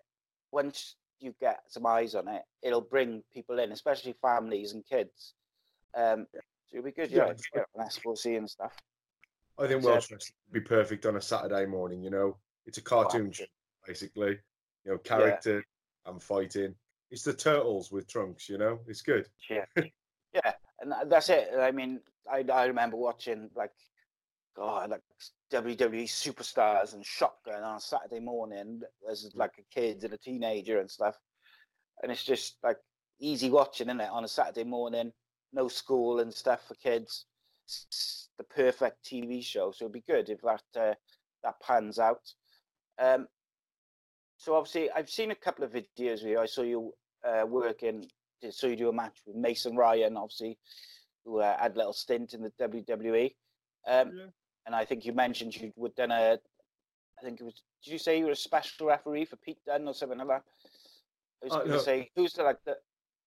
once 0.50 0.96
you 1.20 1.34
get 1.40 1.60
some 1.68 1.86
eyes 1.86 2.14
on 2.14 2.28
it, 2.28 2.42
it'll 2.62 2.80
bring 2.80 3.22
people 3.32 3.58
in, 3.58 3.72
especially 3.72 4.14
families 4.20 4.72
and 4.72 4.84
kids. 4.84 5.34
Um, 5.94 6.26
so 6.32 6.78
it'd 6.78 6.84
be 6.84 6.92
good, 6.92 7.10
Yeah, 7.10 7.26
yeah, 7.28 7.32
to 7.32 7.44
get 7.54 7.66
on 7.78 7.86
SLC 7.86 8.36
and 8.36 8.50
stuff. 8.50 8.76
I 9.58 9.66
think 9.66 9.84
Welsh 9.84 10.10
wrestling 10.10 10.34
would 10.52 10.64
be 10.64 10.68
perfect 10.68 11.06
on 11.06 11.16
a 11.16 11.20
Saturday 11.20 11.66
morning. 11.66 12.02
You 12.02 12.10
know, 12.10 12.36
it's 12.66 12.78
a 12.78 12.82
cartoon 12.82 13.32
show 13.32 13.44
basically. 13.86 14.38
You 14.84 14.92
know, 14.92 14.98
character 14.98 15.64
and 16.06 16.22
fighting. 16.22 16.74
It's 17.10 17.22
the 17.22 17.32
turtles 17.32 17.90
with 17.90 18.08
trunks. 18.08 18.48
You 18.48 18.58
know, 18.58 18.80
it's 18.86 19.02
good. 19.02 19.26
Yeah, 19.48 19.64
yeah, 20.34 20.52
and 20.80 20.92
that's 21.06 21.28
it. 21.28 21.50
I 21.58 21.70
mean, 21.70 22.00
I 22.30 22.44
I 22.52 22.66
remember 22.66 22.96
watching 22.96 23.50
like, 23.56 23.72
God, 24.56 24.90
like 24.90 25.02
WWE 25.52 26.04
superstars 26.04 26.94
and 26.94 27.04
Shotgun 27.04 27.62
on 27.62 27.76
a 27.76 27.80
Saturday 27.80 28.20
morning 28.20 28.82
as 29.10 29.24
mm. 29.24 29.36
like 29.36 29.52
a 29.58 29.74
kid 29.74 30.04
and 30.04 30.12
a 30.12 30.18
teenager 30.18 30.80
and 30.80 30.90
stuff, 30.90 31.16
and 32.02 32.12
it's 32.12 32.24
just 32.24 32.56
like 32.62 32.78
easy 33.18 33.50
watching, 33.50 33.88
isn't 33.88 34.00
it, 34.00 34.10
on 34.10 34.24
a 34.24 34.28
Saturday 34.28 34.64
morning, 34.64 35.12
no 35.52 35.68
school 35.68 36.20
and 36.20 36.32
stuff 36.32 36.60
for 36.68 36.74
kids. 36.74 37.26
The 38.38 38.44
perfect 38.44 39.04
TV 39.04 39.42
show, 39.42 39.72
so 39.72 39.84
it'd 39.86 39.92
be 39.92 40.00
good 40.06 40.28
if 40.28 40.40
that 40.42 40.62
uh, 40.78 40.94
that 41.42 41.54
pans 41.60 41.98
out. 41.98 42.20
Um, 42.98 43.26
so 44.36 44.54
obviously, 44.54 44.90
I've 44.90 45.08
seen 45.08 45.30
a 45.30 45.34
couple 45.34 45.64
of 45.64 45.72
videos 45.72 46.22
where 46.24 46.40
I 46.40 46.46
saw 46.46 46.62
you 46.62 46.92
uh, 47.26 47.46
working 47.46 48.06
so 48.50 48.66
you 48.66 48.76
do 48.76 48.88
a 48.88 48.92
match 48.92 49.16
with 49.26 49.36
Mason 49.36 49.76
Ryan, 49.76 50.16
obviously, 50.16 50.58
who 51.24 51.40
uh, 51.40 51.56
had 51.58 51.74
a 51.74 51.78
little 51.78 51.92
stint 51.92 52.34
in 52.34 52.42
the 52.42 52.50
WWE. 52.60 53.34
Um, 53.86 54.12
Yeah. 54.14 54.26
And 54.66 54.74
I 54.74 54.84
think 54.84 55.04
you 55.04 55.12
mentioned 55.12 55.56
you 55.56 55.72
would 55.76 55.94
done 55.94 56.10
a, 56.10 56.38
I 57.18 57.24
think 57.24 57.40
it 57.40 57.44
was, 57.44 57.62
did 57.84 57.92
you 57.92 57.98
say 57.98 58.18
you 58.18 58.26
were 58.26 58.32
a 58.32 58.36
special 58.36 58.88
referee 58.88 59.24
for 59.24 59.36
Pete 59.36 59.58
Dunne 59.64 59.86
or 59.86 59.94
something 59.94 60.18
like 60.18 60.26
that? 60.28 60.42
I 61.40 61.44
was 61.46 61.52
Uh, 61.52 61.56
going 61.58 61.70
to 61.70 61.76
no. 61.76 61.82
say, 61.82 62.10
who's 62.16 62.32
the, 62.32 62.42
like 62.42 62.58
the, 62.64 62.76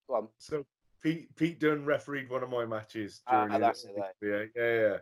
go 0.08 0.16
on. 0.16 0.28
So 0.38 0.66
Pete 1.02 1.34
Pete 1.36 1.60
Dunne 1.60 1.86
refereed 1.86 2.30
one 2.30 2.44
of 2.44 2.50
my 2.50 2.66
matches 2.66 3.22
Ah, 3.28 3.46
during. 3.46 3.62
that's 3.62 3.84
his- 3.84 3.96
it, 3.96 4.16
yeah, 4.22 4.44
yeah, 4.56 4.82
yeah. 4.82 4.98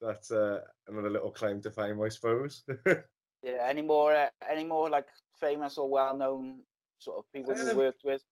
That's 0.00 0.30
uh, 0.30 0.60
another 0.88 1.10
little 1.10 1.30
claim 1.30 1.60
to 1.62 1.70
fame, 1.70 2.00
I 2.02 2.08
suppose. 2.08 2.64
Yeah, 3.42 3.64
any 3.66 3.80
more, 3.80 4.12
uh, 4.14 4.28
any 4.50 4.64
more 4.64 4.90
like 4.90 5.06
famous 5.40 5.78
or 5.78 5.88
well-known 5.88 6.60
sort 6.98 7.16
of 7.16 7.24
people 7.32 7.56
you 7.56 7.70
Um, 7.70 7.76
worked 7.78 8.02
with? 8.04 8.22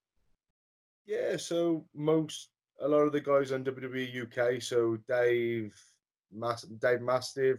Yeah, 1.06 1.38
so 1.38 1.86
most 1.94 2.50
a 2.80 2.86
lot 2.88 2.98
of 3.06 3.12
the 3.12 3.20
guys 3.22 3.50
on 3.50 3.64
WWE 3.64 4.24
UK. 4.24 4.60
So 4.60 4.98
Dave, 5.08 5.74
Mas- 6.30 6.68
Dave 6.82 7.00
Mastiff, 7.00 7.58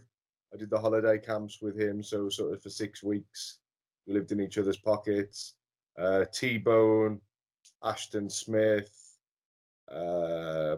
I 0.53 0.57
did 0.57 0.69
the 0.69 0.79
holiday 0.79 1.17
camps 1.17 1.59
with 1.59 1.75
him. 1.75 2.03
So 2.03 2.29
sort 2.29 2.53
of 2.53 2.61
for 2.61 2.69
six 2.69 3.01
weeks, 3.01 3.57
we 4.05 4.13
lived 4.13 4.31
in 4.31 4.39
each 4.41 4.59
other's 4.59 4.77
pockets. 4.77 5.55
Uh, 5.97 6.25
T 6.31 6.59
Bone, 6.59 7.19
Ashton 7.83 8.29
Smith, 8.29 9.08
uh, 9.91 10.77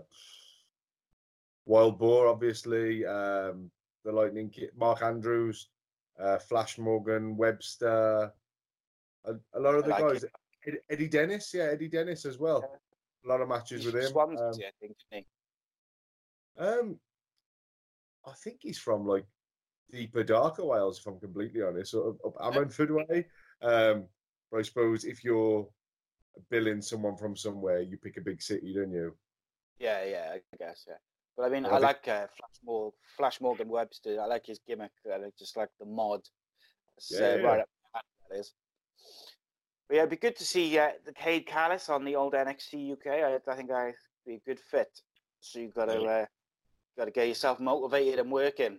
Wild 1.66 2.00
Boar, 2.00 2.28
obviously, 2.28 3.06
um, 3.06 3.70
the 4.04 4.12
Lightning 4.12 4.50
Kid, 4.50 4.70
Mark 4.78 5.02
Andrews, 5.02 5.70
uh, 6.20 6.38
Flash 6.38 6.78
Morgan, 6.78 7.38
Webster, 7.38 8.32
a, 9.26 9.34
a 9.54 9.60
lot 9.60 9.76
of 9.76 9.84
the 9.84 9.90
like 9.90 10.02
guys. 10.02 10.26
Ed- 10.68 10.80
Eddie 10.90 11.08
Dennis, 11.08 11.54
yeah, 11.54 11.64
Eddie 11.66 11.88
Dennis 11.88 12.26
as 12.26 12.38
well. 12.38 12.80
A 13.24 13.28
lot 13.28 13.42
of 13.42 13.50
matches 13.50 13.86
with 13.86 13.96
him. 13.96 14.10
Swansea, 14.10 14.40
Um, 14.40 14.50
I 14.50 14.72
think, 14.80 14.96
didn't 15.12 15.26
um, 16.58 17.00
I 18.26 18.32
think 18.44 18.58
he's 18.62 18.80
from 18.80 19.06
like 19.06 19.26
deeper, 19.92 20.24
darker 20.24 20.66
Wales, 20.66 21.00
if 21.00 21.08
I'm 21.08 21.20
completely 21.20 21.62
honest, 21.62 21.92
sort 21.92 22.16
of 22.24 22.34
up 22.34 22.54
Ammanford 22.54 22.92
way. 22.92 23.26
Um, 23.62 24.06
but 24.52 24.60
I 24.60 24.62
suppose 24.64 25.06
if 25.06 25.24
you're 25.24 25.68
billing 26.50 26.82
someone 26.82 27.18
from 27.18 27.36
somewhere, 27.36 27.82
you 27.82 27.98
pick 27.98 28.18
a 28.18 28.22
big 28.22 28.42
city, 28.42 28.74
don't 28.74 28.92
you? 28.92 29.16
Yeah, 29.80 30.04
yeah, 30.06 30.36
I 30.36 30.58
guess, 30.58 30.86
yeah. 30.88 30.96
But 31.36 31.44
I 31.44 31.50
mean, 31.50 31.64
Well, 31.64 31.74
I 31.74 31.78
I 31.90 31.94
think- 31.94 32.06
like 32.06 32.08
uh, 32.08 32.28
Flash, 32.28 32.60
Mor- 32.64 32.94
Flash 33.18 33.42
Morgan 33.42 33.70
Webster. 33.70 34.22
I 34.22 34.26
like 34.26 34.46
his 34.46 34.60
gimmick. 34.68 34.92
I 35.12 35.18
like 35.18 35.36
just 35.38 35.58
like 35.58 35.70
the 35.80 35.86
mod. 35.86 36.22
It's, 36.98 37.12
Yeah, 37.12 37.20
uh, 37.20 37.36
yeah. 37.38 37.42
right 37.44 37.60
up 37.62 37.70
that 38.30 38.38
is. 38.38 38.54
But 39.88 39.96
yeah, 39.96 40.02
it'd 40.02 40.10
be 40.12 40.18
good 40.18 40.36
to 40.38 40.46
see 40.46 40.78
uh, 40.78 40.92
the 41.06 41.14
Kade 41.14 41.46
Callous 41.48 41.90
on 41.90 42.06
the 42.06 42.16
old 42.16 42.34
NXT 42.34 42.94
UK. 42.94 43.08
I, 43.08 43.40
I 43.52 43.56
think 43.56 43.72
I'd 43.72 43.94
be 44.26 44.36
a 44.36 44.40
good 44.46 44.60
fit. 44.60 44.90
So 45.40 45.60
you've 45.60 45.74
got 45.74 45.86
to 45.86 46.02
uh, 46.04 46.26
got 46.98 47.06
to 47.06 47.12
get 47.12 47.28
yourself 47.28 47.60
motivated 47.60 48.20
and 48.20 48.32
working. 48.32 48.78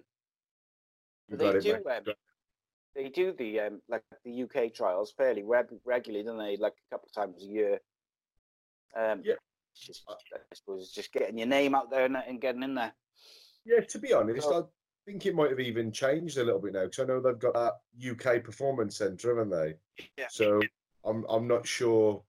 You 1.28 1.36
They 1.36 1.48
it, 1.48 1.62
do, 1.62 1.72
mate. 1.84 1.96
um, 2.08 2.14
They 2.94 3.08
do 3.08 3.32
the 3.32 3.60
um, 3.60 3.82
like 3.88 4.02
the 4.24 4.42
UK 4.42 4.74
trials 4.74 5.12
fairly 5.16 5.42
reg- 5.42 5.68
regularly, 5.84 6.24
don't 6.24 6.38
they? 6.38 6.56
Like 6.56 6.74
a 6.74 6.94
couple 6.94 7.08
of 7.08 7.14
times 7.14 7.42
a 7.42 7.46
year. 7.46 7.78
Um, 8.96 9.22
Yeah. 9.24 9.34
Just, 9.74 10.02
I 10.08 10.38
suppose 10.54 10.82
it's 10.82 10.92
just 10.92 11.12
getting 11.14 11.38
your 11.38 11.46
name 11.46 11.74
out 11.74 11.90
there 11.90 12.04
and, 12.04 12.14
and 12.16 12.38
getting 12.40 12.62
in 12.62 12.74
there. 12.74 12.92
Yeah, 13.64 13.80
to 13.80 13.98
be 13.98 14.12
honest, 14.12 14.42
So- 14.46 14.64
I 15.06 15.10
think 15.10 15.24
it 15.26 15.34
might 15.34 15.50
have 15.50 15.58
even 15.60 15.90
changed 15.90 16.36
a 16.36 16.44
little 16.44 16.60
bit 16.60 16.74
now 16.74 16.84
because 16.84 17.00
I 17.00 17.04
know 17.06 17.20
they've 17.20 17.38
got 17.38 17.54
that 17.54 17.80
UK 17.98 18.44
Performance 18.44 18.98
Centre, 18.98 19.30
haven't 19.30 19.50
they? 19.50 19.74
Yeah. 20.18 20.28
So 20.30 20.60
I'm 21.04 21.24
I'm 21.28 21.48
not 21.48 21.66
sure 21.66 22.22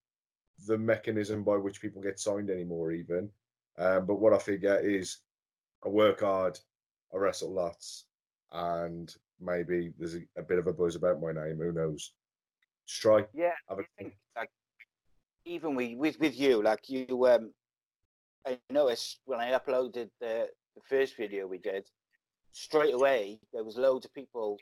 the 0.66 0.78
mechanism 0.78 1.44
by 1.44 1.58
which 1.58 1.82
people 1.82 2.02
get 2.02 2.20
signed 2.20 2.50
anymore, 2.50 2.92
even. 2.94 3.30
Um, 3.78 4.06
but 4.06 4.16
what 4.22 4.34
I 4.34 4.38
figure 4.40 4.80
is, 4.80 5.18
I 5.86 5.90
work 5.90 6.22
hard, 6.22 6.58
I 7.14 7.18
wrestle 7.18 7.52
lots, 7.52 8.06
and 8.52 9.14
maybe 9.40 9.94
there's 9.98 10.16
a, 10.16 10.22
a 10.38 10.44
bit 10.44 10.60
of 10.60 10.68
a 10.68 10.74
buzz 10.74 10.96
about 10.96 11.22
my 11.22 11.32
name. 11.32 11.58
Who 11.58 11.72
knows? 11.72 12.14
Strike. 12.86 13.30
Yeah, 13.34 13.52
Have 13.70 13.80
a 13.80 13.84
think 13.98 14.14
like 14.36 14.50
even 15.46 15.76
we 15.76 15.96
with 15.96 16.20
with 16.20 16.38
you, 16.38 16.62
like 16.62 16.90
you 16.90 17.28
um 17.28 17.52
I 18.46 18.60
noticed 18.70 19.22
when 19.26 19.40
I 19.40 19.52
uploaded 19.52 20.10
the 20.20 20.48
the 20.76 20.82
first 20.90 21.16
video 21.16 21.48
we 21.48 21.60
did, 21.60 21.88
straight 22.52 22.94
away 22.94 23.40
there 23.54 23.64
was 23.64 23.78
loads 23.78 24.06
of 24.06 24.14
people 24.14 24.58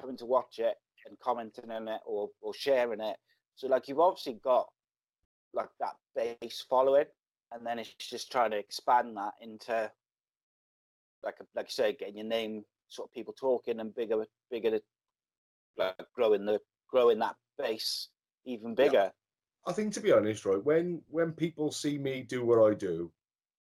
coming 0.00 0.16
to 0.18 0.26
watch 0.26 0.58
it 0.58 0.74
and 1.06 1.18
commenting 1.20 1.70
on 1.70 1.88
it 1.88 2.00
or 2.06 2.28
or 2.40 2.54
sharing 2.54 3.00
it. 3.00 3.16
So 3.56 3.68
like 3.68 3.88
you've 3.88 4.00
obviously 4.00 4.38
got 4.42 4.66
like 5.54 5.70
that 5.80 5.96
base 6.14 6.64
following 6.68 7.06
and 7.52 7.66
then 7.66 7.78
it's 7.78 7.94
just 7.98 8.30
trying 8.30 8.50
to 8.50 8.58
expand 8.58 9.16
that 9.16 9.32
into 9.40 9.90
like 11.22 11.36
a, 11.40 11.44
like 11.54 11.66
you 11.66 11.72
say, 11.72 11.96
getting 11.98 12.16
your 12.16 12.26
name 12.26 12.64
sort 12.88 13.08
of 13.08 13.14
people 13.14 13.34
talking 13.38 13.80
and 13.80 13.94
bigger 13.94 14.24
bigger 14.50 14.78
like 15.76 15.94
growing 16.14 16.44
the 16.46 16.60
growing 16.90 17.18
that 17.18 17.36
base 17.58 18.08
even 18.44 18.74
bigger. 18.74 19.12
I 19.66 19.72
think 19.72 19.92
to 19.94 20.00
be 20.00 20.12
honest, 20.12 20.44
right, 20.44 20.64
when 20.64 21.02
when 21.08 21.32
people 21.32 21.72
see 21.72 21.98
me 21.98 22.22
do 22.22 22.44
what 22.44 22.70
I 22.70 22.74
do, 22.74 23.10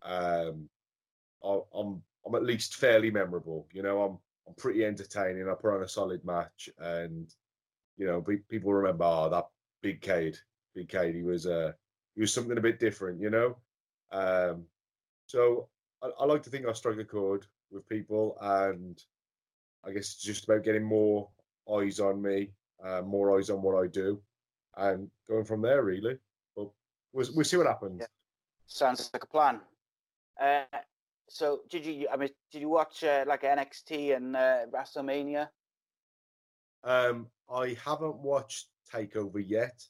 um, 0.03 0.69
I, 1.45 1.61
I'm 1.75 2.03
I'm 2.27 2.35
at 2.35 2.45
least 2.45 2.77
fairly 2.77 3.11
memorable. 3.11 3.67
You 3.73 3.83
know, 3.83 4.03
I'm 4.03 4.19
I'm 4.49 4.55
pretty 4.55 4.85
entertaining. 4.85 5.49
I 5.49 5.55
put 5.55 5.75
on 5.75 5.83
a 5.83 5.89
solid 5.89 6.25
match, 6.25 6.71
and 6.79 7.33
you 7.99 8.07
know, 8.07 8.23
people 8.49 8.73
remember, 8.73 9.05
oh, 9.05 9.29
that 9.29 9.47
big 9.83 10.01
Kade, 10.01 10.39
big 10.75 10.89
Kade. 10.89 11.15
He 11.15 11.23
was 11.23 11.47
uh, 11.47 11.73
he 12.15 12.23
was 12.23 12.33
something 12.33 12.57
a 12.57 12.63
bit 12.63 12.81
different. 12.81 13.21
You 13.21 13.31
know, 13.31 13.57
um, 14.11 14.65
so 15.27 15.69
I, 16.03 16.09
I 16.21 16.25
like 16.25 16.43
to 16.45 16.51
think 16.51 16.67
I 16.67 16.73
strike 16.73 16.99
a 16.99 17.05
chord 17.05 17.47
with 17.71 17.89
people, 17.89 18.39
and 18.41 19.03
I 19.85 19.93
guess 19.93 20.13
it's 20.13 20.23
just 20.23 20.45
about 20.45 20.65
getting 20.65 20.85
more 20.85 21.29
eyes 21.73 22.01
on 22.01 22.21
me, 22.21 22.51
uh, 22.85 23.03
more 23.03 23.37
eyes 23.37 23.51
on 23.51 23.63
what 23.63 23.83
I 23.83 23.87
do 23.87 24.21
and 24.77 25.11
going 25.29 25.45
from 25.45 25.63
there 25.63 25.83
really. 25.83 26.19
But 26.57 26.69
we'll, 27.13 27.29
we'll 27.35 27.45
see 27.45 27.57
what 27.57 27.67
happens. 27.67 27.99
Yeah. 28.01 28.07
Sounds 28.67 29.11
like 29.13 29.25
a 29.25 29.27
plan. 29.27 29.61
Uh, 30.41 30.65
so 31.29 31.61
did 31.71 31.85
you? 31.85 32.09
I 32.13 32.17
mean, 32.17 32.31
did 32.51 32.61
you 32.61 32.69
watch 32.69 33.05
uh, 33.05 33.25
like 33.27 33.43
NXT 33.43 34.17
and 34.17 34.37
uh, 34.37 34.67
WrestleMania? 34.73 35.49
Um, 36.83 37.27
I 37.53 37.77
haven't 37.85 38.17
watched 38.17 38.69
Takeover 38.93 39.43
yet. 39.45 39.85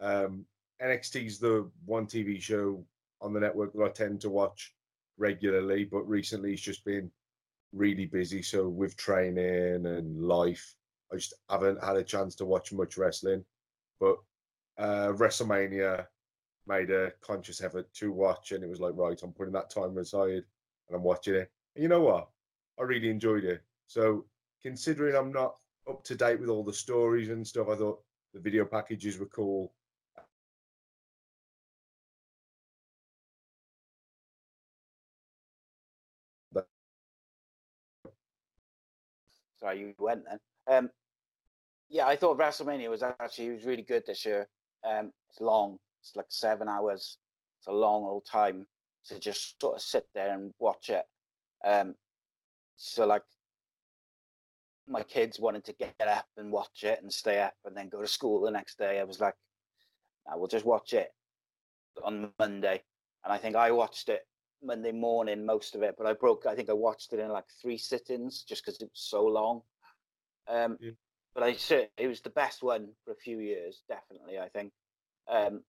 Um, 0.00 0.44
is 0.80 1.38
the 1.38 1.70
one 1.84 2.06
TV 2.06 2.40
show 2.40 2.84
on 3.20 3.32
the 3.32 3.38
network 3.38 3.72
that 3.72 3.84
I 3.84 3.88
tend 3.88 4.20
to 4.22 4.30
watch 4.30 4.74
regularly, 5.16 5.84
but 5.84 6.08
recently 6.08 6.52
it's 6.52 6.62
just 6.62 6.84
been 6.84 7.10
really 7.72 8.06
busy. 8.06 8.42
So 8.42 8.68
with 8.68 8.96
training 8.96 9.86
and 9.86 10.22
life, 10.22 10.74
I 11.12 11.16
just 11.16 11.34
haven't 11.50 11.82
had 11.82 11.96
a 11.96 12.04
chance 12.04 12.34
to 12.36 12.44
watch 12.44 12.72
much 12.72 12.96
wrestling. 12.96 13.44
But 14.00 14.16
uh, 14.78 15.12
WrestleMania 15.12 16.06
made 16.66 16.90
a 16.90 17.12
conscious 17.20 17.62
effort 17.62 17.92
to 17.94 18.12
watch, 18.12 18.52
and 18.52 18.62
it 18.62 18.70
was 18.70 18.80
like, 18.80 18.94
right, 18.96 19.20
I'm 19.22 19.32
putting 19.32 19.52
that 19.54 19.70
time 19.70 19.98
aside 19.98 20.44
and 20.88 20.96
I'm 20.96 21.02
watching 21.02 21.34
it. 21.34 21.50
And 21.74 21.82
you 21.82 21.88
know 21.88 22.00
what? 22.00 22.28
I 22.78 22.82
really 22.82 23.10
enjoyed 23.10 23.44
it. 23.44 23.62
So 23.86 24.24
considering 24.62 25.16
I'm 25.16 25.32
not 25.32 25.56
up 25.88 26.04
to 26.04 26.14
date 26.14 26.40
with 26.40 26.48
all 26.48 26.64
the 26.64 26.72
stories 26.72 27.28
and 27.28 27.46
stuff, 27.46 27.68
I 27.68 27.76
thought 27.76 28.02
the 28.34 28.40
video 28.40 28.64
packages 28.64 29.18
were 29.18 29.26
cool. 29.26 29.72
Sorry, 39.62 39.80
you 39.80 39.94
went 39.98 40.24
then. 40.28 40.38
Um, 40.66 40.90
yeah, 41.88 42.06
I 42.06 42.16
thought 42.16 42.38
WrestleMania 42.38 42.90
was 42.90 43.02
actually 43.02 43.50
was 43.50 43.64
really 43.64 43.82
good 43.82 44.02
this 44.06 44.24
year. 44.24 44.48
Um, 44.84 45.12
it's 45.30 45.40
long. 45.40 45.78
It's 46.00 46.16
like 46.16 46.26
seven 46.28 46.68
hours. 46.68 47.18
It's 47.60 47.68
a 47.68 47.72
long 47.72 48.02
old 48.02 48.26
time 48.30 48.66
to 49.06 49.18
just 49.18 49.60
sort 49.60 49.76
of 49.76 49.82
sit 49.82 50.06
there 50.14 50.32
and 50.34 50.52
watch 50.58 50.90
it. 50.90 51.04
Um, 51.64 51.94
so 52.76 53.06
like 53.06 53.22
my 54.88 55.02
kids 55.02 55.38
wanted 55.38 55.64
to 55.64 55.72
get 55.74 55.94
up 56.08 56.26
and 56.36 56.50
watch 56.50 56.82
it 56.82 57.00
and 57.02 57.12
stay 57.12 57.40
up 57.40 57.54
and 57.64 57.76
then 57.76 57.88
go 57.88 58.00
to 58.00 58.08
school 58.08 58.40
the 58.40 58.50
next 58.50 58.78
day. 58.78 58.98
I 58.98 59.04
was 59.04 59.20
like, 59.20 59.34
I 60.30 60.36
will 60.36 60.48
just 60.48 60.64
watch 60.64 60.92
it 60.92 61.10
on 62.04 62.30
Monday. 62.38 62.82
And 63.24 63.32
I 63.32 63.38
think 63.38 63.54
I 63.54 63.70
watched 63.70 64.08
it 64.08 64.22
Monday 64.62 64.92
morning, 64.92 65.44
most 65.44 65.74
of 65.74 65.82
it, 65.82 65.94
but 65.98 66.06
I 66.06 66.12
broke, 66.12 66.46
I 66.46 66.54
think 66.54 66.70
I 66.70 66.74
watched 66.74 67.12
it 67.12 67.18
in 67.18 67.28
like 67.30 67.44
three 67.60 67.78
sittings 67.78 68.42
just 68.42 68.64
because 68.64 68.80
it 68.80 68.90
was 68.90 68.90
so 68.94 69.24
long. 69.24 69.62
Um, 70.48 70.78
yeah. 70.80 70.92
But 71.34 71.44
I 71.44 71.54
said 71.54 71.88
it 71.96 72.08
was 72.08 72.20
the 72.20 72.30
best 72.30 72.62
one 72.62 72.88
for 73.04 73.12
a 73.12 73.16
few 73.16 73.38
years, 73.38 73.82
definitely, 73.88 74.38
I 74.38 74.48
think. 74.48 74.72
Um, 75.28 75.62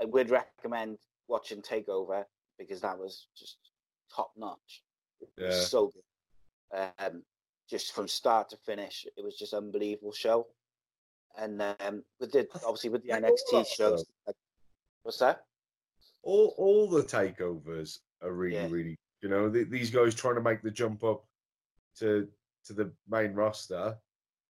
I 0.00 0.06
would 0.06 0.30
recommend 0.30 0.98
watching 1.28 1.60
Takeover 1.60 2.24
because 2.58 2.80
that 2.80 2.98
was 2.98 3.26
just 3.36 3.58
top 4.14 4.32
notch. 4.36 4.82
Yeah. 5.36 5.50
so 5.52 5.92
good. 5.92 6.90
Um, 6.98 7.22
just 7.68 7.94
from 7.94 8.08
start 8.08 8.48
to 8.50 8.56
finish, 8.56 9.06
it 9.16 9.22
was 9.22 9.36
just 9.36 9.54
unbelievable 9.54 10.12
show. 10.12 10.46
And 11.38 11.62
um, 11.62 12.02
with 12.20 12.32
the 12.32 12.46
obviously 12.66 12.90
with 12.90 13.02
the 13.02 13.10
NXT 13.10 13.66
shows, 13.66 14.04
what's 15.02 15.18
that? 15.18 15.44
All 16.22 16.54
all 16.58 16.88
the 16.88 17.02
takeovers 17.02 17.98
are 18.22 18.32
really 18.32 18.56
yeah. 18.56 18.68
really 18.70 18.96
you 19.20 19.28
know 19.28 19.48
the, 19.48 19.64
these 19.64 19.90
guys 19.90 20.14
trying 20.14 20.34
to 20.34 20.40
make 20.40 20.62
the 20.62 20.70
jump 20.70 21.04
up 21.04 21.24
to 21.98 22.28
to 22.64 22.72
the 22.72 22.92
main 23.08 23.34
roster. 23.34 23.96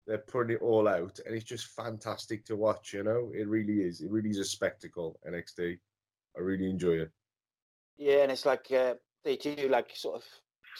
They're 0.06 0.18
putting 0.18 0.56
it 0.56 0.62
all 0.62 0.88
out, 0.88 1.20
and 1.24 1.34
it's 1.34 1.44
just 1.44 1.66
fantastic 1.76 2.44
to 2.46 2.56
watch. 2.56 2.92
You 2.92 3.04
know, 3.04 3.30
it 3.34 3.46
really 3.46 3.82
is. 3.82 4.00
It 4.00 4.10
really 4.10 4.30
is 4.30 4.38
a 4.38 4.44
spectacle. 4.44 5.18
NXT. 5.28 5.78
I 6.36 6.40
really 6.40 6.68
enjoy 6.68 6.94
it. 6.94 7.10
Yeah, 7.96 8.22
and 8.22 8.32
it's 8.32 8.46
like 8.46 8.66
uh, 8.72 8.94
they 9.24 9.36
do 9.36 9.68
like 9.68 9.90
sort 9.94 10.16
of 10.16 10.24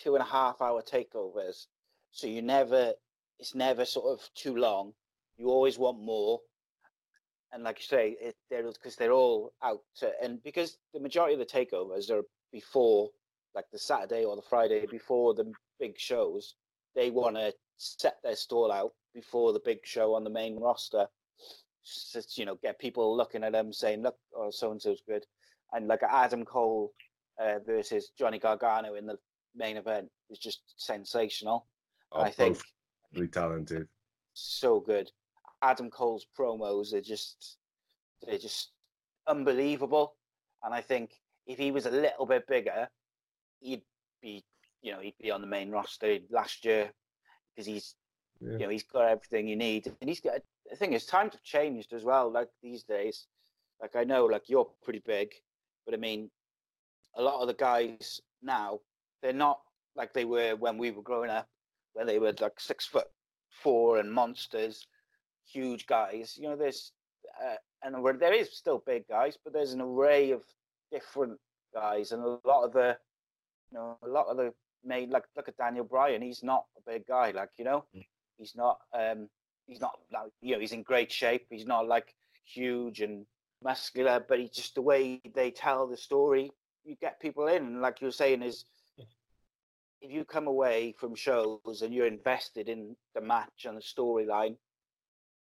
two 0.03 0.15
and 0.17 0.23
a 0.23 0.27
half 0.27 0.61
hour 0.61 0.83
takeovers, 0.83 1.67
so 2.11 2.27
you 2.27 2.43
never, 2.43 2.95
it's 3.39 3.55
never 3.55 3.85
sort 3.85 4.07
of 4.07 4.29
too 4.35 4.57
long. 4.57 4.93
You 5.37 5.51
always 5.51 5.79
want 5.79 6.01
more, 6.01 6.41
and 7.53 7.63
like 7.63 7.79
you 7.79 7.85
say, 7.85 8.17
it, 8.21 8.35
they're 8.51 8.65
because 8.65 8.97
they're 8.97 9.13
all 9.13 9.53
out, 9.63 9.83
to, 9.99 10.11
and 10.21 10.43
because 10.43 10.79
the 10.95 11.01
majority 11.01 11.35
of 11.35 11.41
the 11.41 11.47
takeovers 11.47 12.11
are 12.11 12.23
before, 12.53 13.11
like 13.55 13.67
the 13.73 13.79
Saturday 13.79 14.25
or 14.25 14.37
the 14.37 14.43
Friday 14.43 14.87
before 14.87 15.35
the 15.35 15.51
big 15.81 15.99
shows, 15.99 16.55
they 16.95 17.11
want 17.11 17.37
to 17.37 17.53
set 17.79 18.17
their 18.23 18.37
stall 18.37 18.71
out 18.71 18.93
before 19.15 19.53
the 19.53 19.61
big 19.65 19.79
show 19.85 20.15
on 20.15 20.25
the 20.25 20.31
main 20.31 20.59
roster. 20.59 21.07
Just, 21.85 22.39
you 22.39 22.45
know, 22.45 22.57
get 22.63 22.79
people 22.79 23.17
looking 23.17 23.43
at 23.43 23.53
them 23.53 23.73
saying, 23.73 24.03
"Look, 24.03 24.17
oh, 24.37 24.51
so 24.51 24.71
and 24.71 24.81
so's 24.81 25.03
good," 25.07 25.25
and 25.73 25.89
like 25.89 26.03
Adam 26.05 26.45
Cole 26.45 26.93
uh, 27.41 27.59
versus 27.67 28.13
Johnny 28.17 28.39
Gargano 28.39 28.95
in 28.95 29.07
the 29.07 29.19
main 29.57 29.77
event 29.77 30.09
was 30.31 30.39
just 30.39 30.63
sensational. 30.77 31.67
Oh, 32.13 32.21
I 32.21 32.31
think 32.31 32.59
really 33.15 33.27
talented, 33.27 33.89
so 34.35 34.79
good. 34.79 35.11
Adam 35.63 35.91
Cole's 35.91 36.27
promos 36.39 36.93
are 36.93 37.01
just 37.01 37.57
they're 38.23 38.39
just 38.39 38.71
unbelievable, 39.27 40.15
and 40.63 40.73
I 40.73 40.81
think 40.81 41.11
if 41.47 41.59
he 41.59 41.71
was 41.71 41.87
a 41.87 41.91
little 41.91 42.27
bit 42.27 42.47
bigger, 42.47 42.89
he'd 43.61 43.83
be 44.21 44.45
you 44.81 44.93
know 44.93 45.01
he'd 45.01 45.19
be 45.21 45.31
on 45.31 45.41
the 45.41 45.47
main 45.47 45.71
roster 45.71 46.19
last 46.31 46.65
year 46.65 46.91
because 47.55 47.67
he's 47.67 47.95
yeah. 48.41 48.53
you 48.53 48.59
know 48.59 48.69
he's 48.69 48.85
got 48.85 49.09
everything 49.09 49.49
you 49.49 49.57
need, 49.57 49.87
and 50.01 50.09
he's 50.09 50.21
got. 50.21 50.41
I 50.71 50.75
think 50.75 50.93
his 50.93 51.07
times 51.07 51.33
have 51.33 51.43
changed 51.43 51.93
as 51.93 52.05
well. 52.05 52.31
Like 52.31 52.49
these 52.63 52.85
days, 52.85 53.27
like 53.81 53.97
I 53.97 54.05
know, 54.05 54.27
like 54.27 54.49
you're 54.49 54.69
pretty 54.83 55.03
big, 55.05 55.33
but 55.85 55.95
I 55.95 55.99
mean, 55.99 56.31
a 57.17 57.23
lot 57.23 57.41
of 57.41 57.49
the 57.49 57.55
guys 57.55 58.21
now 58.43 58.81
they're 59.23 59.33
not 59.33 59.61
like 59.97 60.13
they 60.13 60.25
were 60.25 60.57
when 60.57 60.79
we 60.79 60.91
were 60.91 61.03
growing 61.03 61.31
up, 61.31 61.49
where 61.93 62.07
they 62.07 62.19
were 62.19 62.35
like 62.41 62.59
six 62.59 62.87
foot 62.87 63.07
four 63.63 63.99
and 63.99 64.13
monsters, 64.13 64.87
huge 65.47 65.87
guys. 65.87 66.37
You 66.37 66.49
know, 66.49 66.57
there's 66.57 66.93
uh, 67.43 67.57
and 67.83 68.03
where 68.03 68.15
there 68.15 68.35
is 68.35 68.57
still 68.57 68.83
big 68.87 69.07
guys, 69.09 69.37
but 69.43 69.53
there's 69.53 69.73
an 69.73 69.81
array 69.81 70.31
of 70.31 70.43
different 70.93 71.39
guys, 71.75 72.13
and 72.13 72.23
a 72.23 72.39
lot 72.45 72.65
of 72.65 72.73
the, 72.73 72.97
you 73.71 73.79
know, 73.79 73.97
a 74.03 74.09
lot 74.09 74.27
of 74.27 74.37
the 74.37 74.53
main 74.85 75.11
like 75.11 75.25
look 75.37 75.49
at 75.49 75.57
Daniel 75.57 75.85
Bryan. 75.85 76.23
He's 76.23 76.43
not 76.43 76.67
a 76.77 76.91
big 76.91 77.07
guy, 77.07 77.33
like 77.33 77.51
you 77.59 77.65
know, 77.65 77.85
mm. 77.97 78.07
he's 78.39 78.55
not. 78.55 78.79
um 78.93 79.29
He's 79.67 79.81
not 79.81 79.97
like 80.13 80.33
you 80.41 80.55
know, 80.55 80.61
he's 80.61 80.73
in 80.73 80.83
great 80.83 81.11
shape. 81.13 81.47
He's 81.49 81.67
not 81.67 81.87
like 81.87 82.15
huge 82.45 83.01
and 83.01 83.25
muscular, 83.63 84.25
but 84.29 84.41
he 84.41 84.49
just 84.49 84.75
the 84.75 84.83
way 84.83 85.21
they 85.35 85.53
tell 85.53 85.87
the 85.87 85.97
story 85.97 86.51
you 86.85 86.97
get 87.01 87.21
people 87.21 87.47
in. 87.47 87.63
And 87.63 87.81
like 87.81 88.01
you're 88.01 88.11
saying, 88.11 88.43
is 88.43 88.65
if 90.01 90.11
you 90.11 90.25
come 90.25 90.49
away 90.49 90.95
from 90.99 91.15
shows 91.15 91.83
and 91.83 91.95
you're 91.95 92.09
invested 92.09 92.69
in 92.69 92.97
the 93.15 93.21
match 93.21 93.65
and 93.65 93.77
the 93.77 93.81
storyline, 93.81 94.57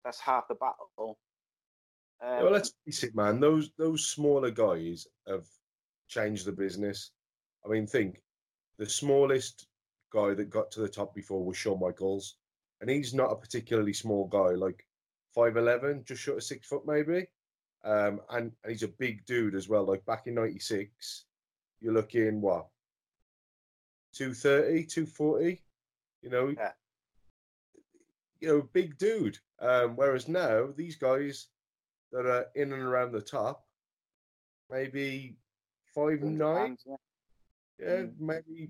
that's 0.03 0.19
half 0.19 0.47
the 0.47 0.55
battle. 0.55 1.19
Um, 2.21 2.43
well, 2.43 2.51
let's 2.51 2.73
face 2.85 3.03
it, 3.03 3.15
man. 3.15 3.39
Those 3.39 3.71
those 3.77 4.07
smaller 4.07 4.51
guys 4.51 5.07
have 5.27 5.45
changed 6.07 6.45
the 6.45 6.51
business. 6.51 7.11
I 7.65 7.69
mean, 7.69 7.85
think 7.85 8.21
the 8.77 8.89
smallest 8.89 9.67
guy 10.11 10.33
that 10.33 10.49
got 10.49 10.71
to 10.71 10.79
the 10.79 10.89
top 10.89 11.13
before 11.13 11.43
was 11.43 11.57
Shawn 11.57 11.79
Michaels, 11.79 12.37
and 12.81 12.89
he's 12.89 13.13
not 13.13 13.31
a 13.31 13.35
particularly 13.35 13.93
small 13.93 14.27
guy, 14.27 14.55
like 14.55 14.85
five 15.33 15.57
eleven, 15.57 16.03
just 16.05 16.21
short 16.21 16.37
of 16.37 16.43
six 16.43 16.67
foot 16.67 16.83
maybe. 16.87 17.27
Um, 17.83 18.21
and, 18.31 18.51
and 18.63 18.71
he's 18.71 18.83
a 18.83 18.87
big 18.87 19.25
dude 19.25 19.55
as 19.55 19.69
well. 19.69 19.85
Like 19.85 20.05
back 20.05 20.27
in 20.27 20.33
'96, 20.33 21.25
you're 21.79 21.93
looking 21.93 22.41
what 22.41 22.67
230, 24.13 24.85
240. 24.85 25.61
You 26.23 26.29
know, 26.29 26.47
yeah. 26.57 26.71
you 28.39 28.47
know, 28.47 28.69
big 28.73 28.97
dude. 28.97 29.37
Um, 29.59 29.95
whereas 29.95 30.27
now 30.27 30.69
these 30.75 30.95
guys 30.95 31.47
that 32.11 32.25
are 32.25 32.45
in 32.55 32.73
and 32.73 32.81
around 32.81 33.11
the 33.11 33.21
top, 33.21 33.65
maybe 34.69 35.37
five 35.93 36.21
and 36.21 36.37
nine, 36.37 36.77
yeah, 36.85 36.95
yeah 37.79 38.01
mm. 38.03 38.11
maybe 38.19 38.69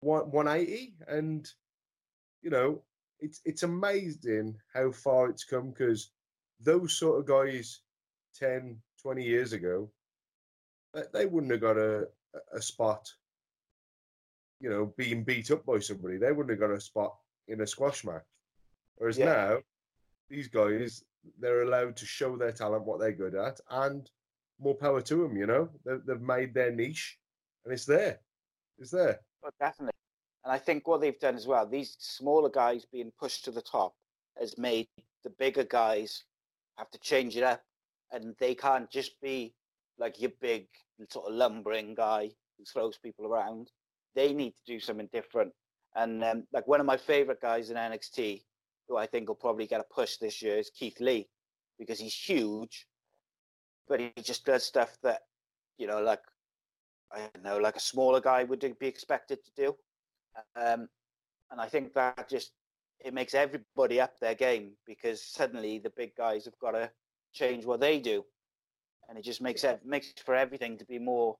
one 0.00 0.30
one 0.30 0.48
eighty, 0.48 0.94
and 1.08 1.48
you 2.42 2.50
know, 2.50 2.82
it's 3.18 3.40
it's 3.44 3.62
amazing 3.62 4.56
how 4.72 4.90
far 4.90 5.28
it's 5.28 5.44
come 5.44 5.70
because 5.70 6.10
those 6.60 6.96
sort 6.96 7.18
of 7.18 7.26
guys 7.26 7.80
10, 8.38 8.76
20 9.02 9.24
years 9.24 9.52
ago, 9.52 9.90
they 11.12 11.26
wouldn't 11.26 11.52
have 11.52 11.60
got 11.60 11.76
a, 11.76 12.08
a 12.54 12.60
spot, 12.60 13.08
you 14.60 14.68
know, 14.68 14.92
being 14.96 15.24
beat 15.24 15.50
up 15.50 15.64
by 15.64 15.78
somebody. 15.78 16.16
They 16.16 16.32
wouldn't 16.32 16.50
have 16.50 16.60
got 16.68 16.76
a 16.76 16.80
spot 16.80 17.16
in 17.48 17.60
a 17.60 17.66
squash 17.66 18.04
match. 18.04 18.22
Whereas 18.96 19.18
yeah. 19.18 19.24
now, 19.26 19.58
these 20.28 20.48
guys, 20.48 21.02
they're 21.38 21.62
allowed 21.62 21.96
to 21.96 22.06
show 22.06 22.36
their 22.36 22.52
talent, 22.52 22.84
what 22.84 23.00
they're 23.00 23.12
good 23.12 23.34
at, 23.34 23.60
and 23.70 24.10
more 24.58 24.74
power 24.74 25.00
to 25.00 25.16
them, 25.16 25.36
you 25.36 25.46
know? 25.46 25.68
They've, 25.84 26.04
they've 26.06 26.20
made 26.20 26.54
their 26.54 26.70
niche, 26.70 27.18
and 27.64 27.72
it's 27.72 27.86
there. 27.86 28.20
It's 28.78 28.90
there. 28.90 29.20
Well, 29.42 29.52
definitely. 29.60 29.92
And 30.44 30.52
I 30.52 30.58
think 30.58 30.88
what 30.88 31.00
they've 31.00 31.18
done 31.18 31.36
as 31.36 31.46
well, 31.46 31.66
these 31.66 31.96
smaller 31.98 32.48
guys 32.48 32.86
being 32.90 33.12
pushed 33.18 33.44
to 33.44 33.50
the 33.50 33.62
top, 33.62 33.94
has 34.38 34.56
made 34.56 34.88
the 35.22 35.30
bigger 35.30 35.64
guys 35.64 36.24
have 36.76 36.90
to 36.90 36.98
change 36.98 37.36
it 37.36 37.42
up 37.42 37.62
and 38.12 38.34
they 38.38 38.54
can't 38.54 38.90
just 38.90 39.20
be 39.20 39.54
like 39.98 40.20
your 40.20 40.32
big 40.40 40.66
sort 41.10 41.26
of 41.26 41.34
lumbering 41.34 41.94
guy 41.94 42.30
who 42.58 42.64
throws 42.64 42.98
people 42.98 43.26
around. 43.26 43.70
They 44.14 44.32
need 44.32 44.54
to 44.56 44.62
do 44.66 44.80
something 44.80 45.08
different. 45.12 45.52
And 45.94 46.24
um, 46.24 46.44
like 46.52 46.66
one 46.66 46.80
of 46.80 46.86
my 46.86 46.96
favorite 46.96 47.40
guys 47.40 47.70
in 47.70 47.76
NXT, 47.76 48.42
who 48.90 48.96
I 48.96 49.06
think 49.06 49.28
will 49.28 49.36
probably 49.36 49.66
get 49.66 49.80
a 49.80 49.94
push 49.94 50.16
this 50.16 50.42
year, 50.42 50.58
is 50.58 50.68
Keith 50.68 51.00
Lee, 51.00 51.28
because 51.78 52.00
he's 52.00 52.14
huge, 52.14 52.86
but 53.88 54.00
he 54.00 54.12
just 54.20 54.44
does 54.44 54.64
stuff 54.64 54.98
that, 55.04 55.20
you 55.78 55.86
know, 55.86 56.02
like 56.02 56.20
I 57.12 57.20
don't 57.32 57.44
know, 57.44 57.58
like 57.58 57.76
a 57.76 57.80
smaller 57.80 58.20
guy 58.20 58.44
would 58.44 58.60
be 58.78 58.86
expected 58.86 59.38
to 59.44 59.50
do. 59.56 59.76
Um, 60.56 60.88
and 61.50 61.60
I 61.60 61.66
think 61.66 61.94
that 61.94 62.28
just 62.28 62.50
it 62.98 63.14
makes 63.14 63.32
everybody 63.32 64.00
up 64.00 64.18
their 64.18 64.34
game 64.34 64.72
because 64.86 65.24
suddenly 65.24 65.78
the 65.78 65.90
big 65.90 66.14
guys 66.16 66.44
have 66.44 66.58
got 66.58 66.72
to 66.72 66.90
change 67.32 67.64
what 67.64 67.80
they 67.80 68.00
do, 68.00 68.24
and 69.08 69.16
it 69.16 69.22
just 69.22 69.40
makes 69.40 69.62
it 69.62 69.80
makes 69.84 70.12
for 70.24 70.34
everything 70.34 70.76
to 70.78 70.84
be 70.84 70.98
more 70.98 71.36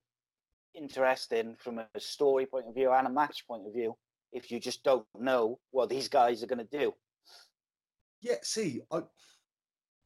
interesting 0.75 1.57
from 1.59 1.81
a 1.81 1.87
story 1.99 2.47
point 2.47 2.69
of 2.69 2.75
view 2.75 2.93
and 2.93 3.09
a 3.09 3.11
match 3.11 3.45
point 3.47 3.67
of 3.67 3.73
view. 3.73 3.97
If 4.33 4.53
you 4.53 4.61
just 4.61 4.85
don't 4.85 5.07
know 5.19 5.59
what 5.73 5.89
these 5.89 6.09
guys 6.09 6.45
are 6.45 6.47
going 6.47 6.65
to 6.65 6.79
do. 6.79 6.95
Yeah, 8.21 8.37
see, 8.43 8.83
I 8.91 9.03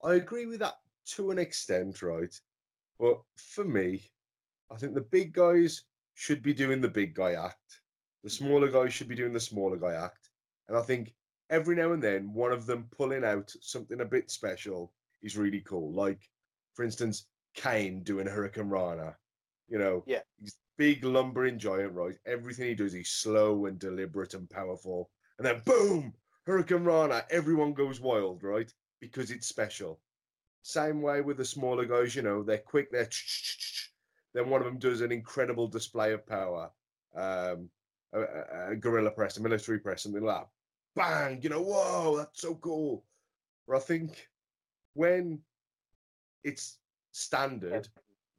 I 0.02 0.14
agree 0.14 0.46
with 0.46 0.60
that 0.60 0.74
to 1.16 1.30
an 1.30 1.38
extent, 1.38 2.02
right? 2.02 2.34
But 2.98 3.20
for 3.36 3.64
me, 3.64 4.10
I 4.70 4.76
think 4.76 4.94
the 4.94 5.00
big 5.00 5.32
guys 5.32 5.84
should 6.14 6.42
be 6.42 6.54
doing 6.54 6.80
the 6.80 6.88
big 6.88 7.14
guy 7.14 7.32
act. 7.32 7.80
The 8.22 8.28
mm-hmm. 8.30 8.44
smaller 8.44 8.68
guys 8.68 8.92
should 8.92 9.08
be 9.08 9.14
doing 9.14 9.32
the 9.32 9.40
smaller 9.40 9.76
guy 9.76 9.94
act. 9.94 10.30
And 10.68 10.76
I 10.76 10.82
think 10.82 11.14
every 11.50 11.76
now 11.76 11.92
and 11.92 12.02
then, 12.02 12.32
one 12.32 12.52
of 12.52 12.66
them 12.66 12.88
pulling 12.90 13.24
out 13.24 13.52
something 13.60 14.00
a 14.00 14.04
bit 14.04 14.30
special 14.30 14.92
is 15.22 15.36
really 15.36 15.60
cool. 15.60 15.92
Like, 15.92 16.30
for 16.74 16.84
instance, 16.84 17.26
Kane 17.54 18.02
doing 18.02 18.26
Hurricanrana. 18.26 19.14
You 19.68 19.78
know, 19.78 20.04
Yeah. 20.06 20.22
he's 20.40 20.56
big 20.76 21.04
lumbering 21.04 21.58
giant, 21.58 21.92
right? 21.92 22.16
Everything 22.26 22.68
he 22.68 22.74
does, 22.74 22.92
he's 22.92 23.10
slow 23.10 23.66
and 23.66 23.78
deliberate 23.78 24.34
and 24.34 24.48
powerful. 24.50 25.10
And 25.38 25.46
then 25.46 25.62
boom, 25.64 26.14
Hurricanrana, 26.46 27.24
everyone 27.30 27.72
goes 27.72 28.00
wild, 28.00 28.42
right? 28.42 28.72
Because 29.00 29.30
it's 29.30 29.46
special. 29.46 30.00
Same 30.62 31.02
way 31.02 31.20
with 31.20 31.36
the 31.38 31.44
smaller 31.44 31.84
guys, 31.84 32.14
you 32.16 32.22
know, 32.22 32.42
they're 32.42 32.58
quick, 32.58 32.90
they're 32.90 33.08
then 34.34 34.50
one 34.50 34.60
of 34.60 34.66
them 34.66 34.78
does 34.78 35.00
an 35.00 35.12
incredible 35.12 35.68
display 35.68 36.12
of 36.12 36.26
power. 36.26 36.70
Um, 37.14 37.68
a, 38.12 38.20
a, 38.20 38.70
a 38.72 38.76
gorilla 38.76 39.10
press, 39.10 39.36
a 39.36 39.42
military 39.42 39.78
press, 39.78 40.02
something 40.02 40.22
like 40.22 40.40
that. 40.40 40.48
Bang, 40.96 41.40
you 41.42 41.48
know, 41.48 41.62
whoa, 41.62 42.16
that's 42.16 42.40
so 42.40 42.54
cool. 42.56 43.04
But 43.66 43.76
I 43.76 43.80
think 43.80 44.28
when 44.94 45.40
it's 46.42 46.78
standard, 47.12 47.88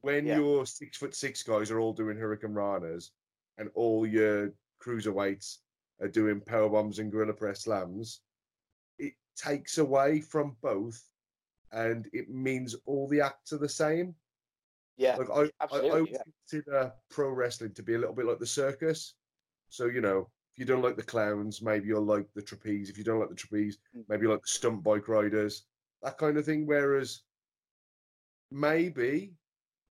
when 0.01 0.25
Yeah. 0.25 0.37
your 0.37 0.65
six 0.65 0.97
foot 0.97 1.15
six 1.15 1.43
guys 1.43 1.71
are 1.71 1.79
all 1.79 1.93
doing 1.93 2.17
Hurricanranas 2.17 3.11
and 3.57 3.69
all 3.73 4.05
your 4.05 4.53
cruiserweights 4.81 5.59
are 6.01 6.07
doing 6.07 6.41
power 6.41 6.69
bombs 6.69 6.99
and 6.99 7.11
gorilla 7.11 7.33
press 7.33 7.63
slams, 7.63 8.21
it 8.99 9.13
takes 9.37 9.77
away 9.77 10.21
from 10.21 10.55
both 10.61 11.01
and 11.71 12.07
it 12.13 12.29
means 12.29 12.75
all 12.85 13.07
the 13.07 13.21
acts 13.21 13.53
are 13.53 13.57
the 13.57 13.69
same. 13.69 14.15
Yeah, 14.97 15.17
Like 15.17 15.29
I, 15.29 15.65
I, 15.65 15.77
I 15.79 15.99
yeah. 16.09 16.17
consider 16.47 16.93
pro 17.09 17.29
wrestling 17.31 17.73
to 17.73 17.83
be 17.83 17.95
a 17.95 17.97
little 17.97 18.15
bit 18.15 18.25
like 18.25 18.39
the 18.39 18.45
circus. 18.45 19.15
So 19.69 19.87
you 19.87 19.99
know, 19.99 20.29
if 20.53 20.59
you 20.59 20.65
don't 20.65 20.81
like 20.83 20.95
the 20.95 21.03
clowns, 21.03 21.61
maybe 21.61 21.87
you'll 21.87 22.05
like 22.05 22.27
the 22.33 22.41
trapeze. 22.41 22.89
If 22.89 22.97
you 22.97 23.03
don't 23.03 23.19
like 23.19 23.29
the 23.29 23.35
trapeze, 23.35 23.77
Mm. 23.95 24.05
maybe 24.07 24.23
you 24.23 24.31
like 24.31 24.41
the 24.43 24.47
stunt 24.47 24.83
bike 24.83 25.09
riders, 25.09 25.65
that 26.01 26.17
kind 26.17 26.37
of 26.37 26.45
thing. 26.45 26.65
Whereas 26.65 27.23
maybe 28.51 29.33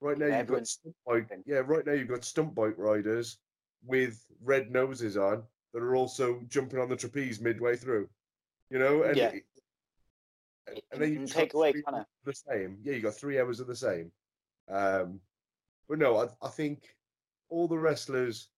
right 0.01 0.17
now 0.17 0.27
you've 0.39 0.47
got 0.47 0.67
stunt 0.67 0.95
bike. 1.05 1.29
Yeah, 1.45 1.62
right 1.65 1.86
now 1.86 1.93
you've 1.93 2.07
got 2.07 2.23
stunt 2.25 2.55
bike 2.55 2.75
riders 2.77 3.38
with 3.86 4.23
red 4.41 4.71
noses 4.71 5.15
on 5.17 5.43
that 5.73 5.82
are 5.84 5.95
also 5.95 6.41
jumping 6.47 6.80
on 6.80 6.89
the 6.89 6.95
trapeze 6.95 7.39
midway 7.41 7.75
through. 7.75 8.10
You 8.69 8.80
know, 8.80 9.03
and 9.03 9.17
Yeah. 9.17 9.30
it- 9.30 9.45
and 10.91 11.01
then 11.01 11.13
you 11.13 11.27
take 11.27 11.53
away 11.53 11.71
kind 11.82 11.97
of 11.97 12.06
the 12.25 12.34
same. 12.34 12.80
Yeah, 12.84 12.93
you 12.93 13.01
got 13.01 13.13
three 13.15 13.39
hours 13.39 13.60
of 13.62 13.67
the 13.67 13.75
same. 13.75 14.12
Um, 14.67 15.21
but 15.88 15.97
no, 15.97 16.17
I, 16.17 16.27
I 16.41 16.49
think 16.49 16.93
all 17.49 17.69
the 17.69 17.80
wrestlers 17.80 18.49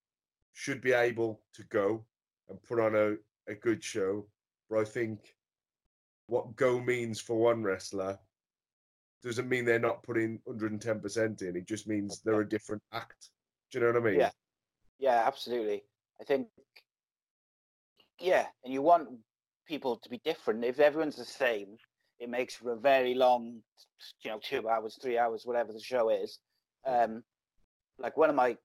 should 0.53 0.81
be 0.81 0.91
able 0.93 1.43
to 1.53 1.63
go 1.65 2.03
and 2.49 2.61
put 2.63 2.79
on 2.79 2.95
a, 2.95 3.15
a 3.51 3.53
good 3.55 3.83
show. 3.83 4.27
But 4.69 4.79
I 4.79 4.83
think 4.85 5.35
what 6.25 6.55
go 6.55 6.79
means 6.79 7.21
for 7.21 7.35
one 7.37 7.61
wrestler 7.61 8.17
doesn't 9.21 9.47
mean 9.47 9.65
they're 9.65 9.77
not 9.79 10.01
putting 10.01 10.39
110% 10.47 11.41
in. 11.43 11.55
It 11.55 11.67
just 11.67 11.87
means 11.87 12.21
they're 12.21 12.41
a 12.41 12.49
different 12.49 12.81
act. 12.91 13.29
Do 13.69 13.77
you 13.77 13.85
know 13.85 13.91
what 13.91 14.01
I 14.01 14.05
mean? 14.11 14.19
Yeah. 14.19 14.31
Yeah, 14.97 15.23
absolutely. 15.27 15.83
I 16.19 16.23
think, 16.23 16.47
yeah, 18.19 18.45
and 18.63 18.73
you 18.73 18.81
want 18.81 19.09
people 19.67 19.97
to 19.97 20.09
be 20.09 20.19
different. 20.23 20.63
If 20.63 20.79
everyone's 20.79 21.15
the 21.15 21.25
same, 21.25 21.77
it 22.19 22.29
makes 22.29 22.55
for 22.55 22.73
a 22.73 22.77
very 22.77 23.13
long, 23.13 23.61
you 24.23 24.31
know, 24.31 24.39
two 24.41 24.67
hours, 24.67 24.97
three 25.01 25.17
hours, 25.17 25.43
whatever 25.45 25.71
the 25.71 25.79
show 25.79 26.09
is. 26.09 26.39
Um, 26.85 27.23
like 27.97 28.17
one 28.17 28.29
of 28.29 28.35
my, 28.35 28.57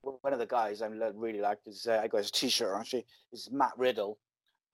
one 0.00 0.32
of 0.32 0.38
the 0.38 0.46
guys 0.46 0.82
I 0.82 0.86
really 0.86 1.40
like 1.40 1.58
is 1.66 1.86
uh, 1.88 2.00
I 2.02 2.08
got 2.08 2.18
his 2.18 2.30
T-shirt 2.30 2.76
actually 2.78 3.06
is 3.32 3.50
Matt 3.50 3.72
Riddle, 3.76 4.18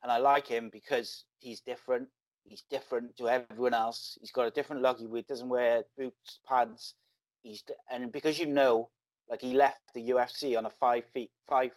and 0.03 0.11
I 0.11 0.19
like 0.19 0.47
him 0.47 0.71
because 0.73 1.25
he's 1.39 1.61
different. 1.61 2.09
He's 2.45 2.65
different 2.71 3.17
to 3.19 3.29
everyone 3.29 3.75
else. 3.75 4.19
He's 4.21 4.33
got 4.33 4.47
a 4.47 4.51
different 4.51 4.83
look. 4.83 4.99
He 4.99 5.23
doesn't 5.23 5.49
wear 5.49 5.85
boots, 5.97 6.41
pads. 6.49 6.95
He's 7.43 7.63
and 7.91 8.11
because 8.11 8.39
you 8.39 8.47
know 8.47 8.91
like 9.29 9.41
he 9.41 9.55
left 9.55 9.81
the 9.95 10.11
UFC 10.11 10.59
on 10.59 10.67
a 10.67 10.71
five 10.71 11.05
feet 11.15 11.31
five 11.49 11.73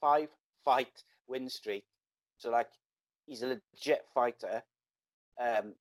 five 0.00 0.28
fight 0.64 1.02
win 1.28 1.48
streak. 1.48 1.84
So 2.38 2.50
like 2.50 2.68
he's 3.26 3.42
a 3.42 3.58
legit 3.74 4.04
fighter. 4.14 4.62
Um 5.40 5.74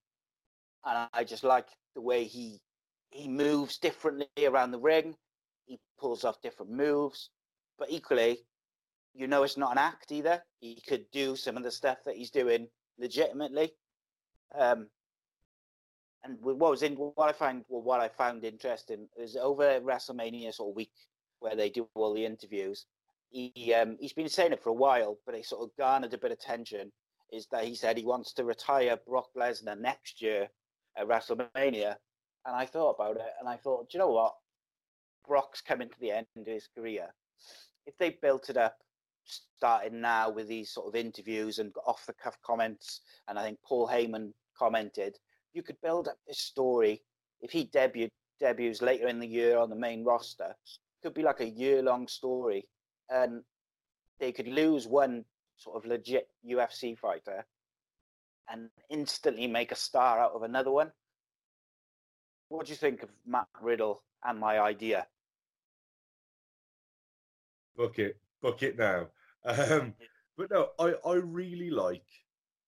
and 0.85 1.07
I 1.13 1.23
just 1.23 1.43
like 1.43 1.67
the 1.95 2.01
way 2.01 2.25
he 2.25 2.59
he 3.09 3.27
moves 3.27 3.77
differently 3.77 4.27
around 4.45 4.71
the 4.71 4.79
ring. 4.79 5.15
He 5.65 5.79
pulls 5.99 6.23
off 6.23 6.41
different 6.41 6.71
moves. 6.71 7.29
But 7.77 7.89
equally, 7.91 8.39
you 9.13 9.27
know 9.27 9.43
it's 9.43 9.57
not 9.57 9.71
an 9.71 9.77
act 9.77 10.11
either. 10.11 10.43
He 10.59 10.81
could 10.87 11.05
do 11.11 11.35
some 11.35 11.57
of 11.57 11.63
the 11.63 11.71
stuff 11.71 11.97
that 12.05 12.15
he's 12.15 12.31
doing 12.31 12.67
legitimately. 12.97 13.73
Um 14.57 14.87
and 16.23 16.37
what 16.41 16.57
was 16.57 16.83
in 16.83 16.95
what 16.95 17.29
I 17.29 17.33
find 17.33 17.65
well, 17.67 17.81
what 17.81 17.99
I 17.99 18.07
found 18.07 18.45
interesting 18.45 19.07
is 19.17 19.35
over 19.35 19.81
WrestleMania 19.81 20.53
sort 20.53 20.69
of 20.69 20.75
week 20.75 20.91
where 21.39 21.55
they 21.55 21.69
do 21.69 21.87
all 21.95 22.13
the 22.13 22.25
interviews. 22.25 22.85
He 23.33 23.73
um, 23.73 23.97
he's 23.99 24.13
been 24.13 24.29
saying 24.29 24.53
it 24.53 24.61
for 24.61 24.69
a 24.69 24.73
while, 24.73 25.17
but 25.25 25.33
it 25.33 25.45
sort 25.45 25.63
of 25.63 25.75
garnered 25.75 26.13
a 26.13 26.19
bit 26.19 26.31
of 26.31 26.37
attention. 26.37 26.91
Is 27.31 27.47
that 27.51 27.65
he 27.65 27.73
said 27.73 27.97
he 27.97 28.05
wants 28.05 28.31
to 28.33 28.45
retire 28.45 28.95
Brock 29.07 29.29
Lesnar 29.35 29.79
next 29.79 30.21
year 30.21 30.47
at 30.95 31.07
WrestleMania, 31.07 31.95
and 32.45 32.55
I 32.55 32.67
thought 32.67 32.91
about 32.91 33.15
it, 33.15 33.33
and 33.39 33.49
I 33.49 33.57
thought, 33.57 33.89
do 33.89 33.97
you 33.97 33.99
know 33.99 34.11
what? 34.11 34.35
Brock's 35.27 35.61
coming 35.61 35.89
to 35.89 35.99
the 35.99 36.11
end 36.11 36.27
of 36.37 36.45
his 36.45 36.69
career. 36.77 37.07
If 37.87 37.97
they 37.97 38.11
built 38.21 38.51
it 38.51 38.57
up, 38.57 38.77
starting 39.23 39.99
now 39.99 40.29
with 40.29 40.47
these 40.47 40.71
sort 40.71 40.87
of 40.87 40.95
interviews 40.95 41.57
and 41.57 41.73
off 41.87 42.05
the 42.05 42.13
cuff 42.13 42.37
comments, 42.45 43.01
and 43.27 43.39
I 43.39 43.43
think 43.43 43.57
Paul 43.65 43.87
Heyman 43.87 44.31
commented, 44.55 45.17
you 45.53 45.63
could 45.63 45.81
build 45.81 46.07
up 46.07 46.17
this 46.27 46.39
story. 46.39 47.01
If 47.41 47.49
he 47.49 47.63
debut 47.63 48.09
debuts 48.39 48.83
later 48.83 49.07
in 49.07 49.19
the 49.19 49.27
year 49.27 49.57
on 49.57 49.71
the 49.71 49.75
main 49.75 50.03
roster, 50.03 50.53
could 51.01 51.15
be 51.15 51.23
like 51.23 51.41
a 51.41 51.49
year 51.49 51.81
long 51.81 52.07
story, 52.07 52.67
and 53.13 53.43
they 54.19 54.31
could 54.31 54.47
lose 54.47 54.87
one 54.87 55.25
sort 55.57 55.77
of 55.77 55.85
legit 55.89 56.27
UFC 56.45 56.97
fighter 56.97 57.45
and 58.49 58.69
instantly 58.89 59.47
make 59.47 59.71
a 59.71 59.75
star 59.75 60.19
out 60.19 60.33
of 60.33 60.43
another 60.43 60.71
one. 60.71 60.91
What 62.49 62.65
do 62.65 62.71
you 62.71 62.77
think 62.77 63.03
of 63.03 63.09
Matt 63.25 63.47
Riddle 63.61 64.03
and 64.23 64.39
my 64.39 64.59
idea? 64.59 65.07
book 67.75 67.99
it, 67.99 68.17
book 68.41 68.63
it 68.63 68.77
now. 68.77 69.07
Um, 69.45 69.93
but 70.37 70.49
no, 70.51 70.69
I, 70.79 70.93
I 71.05 71.15
really 71.15 71.69
like 71.69 72.05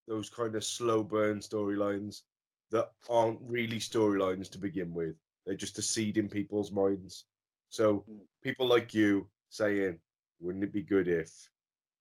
those 0.09 0.29
kind 0.29 0.55
of 0.55 0.63
slow 0.65 1.03
burn 1.03 1.39
storylines 1.39 2.23
that 2.71 2.91
aren't 3.09 3.39
really 3.41 3.79
storylines 3.79 4.51
to 4.51 4.57
begin 4.57 4.93
with. 4.93 5.15
They're 5.45 5.55
just 5.55 5.79
a 5.79 5.81
seed 5.81 6.17
in 6.17 6.27
people's 6.27 6.71
minds. 6.73 7.25
So 7.69 8.03
Mm. 8.09 8.27
people 8.43 8.67
like 8.67 8.93
you 8.93 9.29
saying, 9.49 9.99
"Wouldn't 10.39 10.63
it 10.63 10.73
be 10.73 10.81
good 10.83 11.07
if?" 11.07 11.49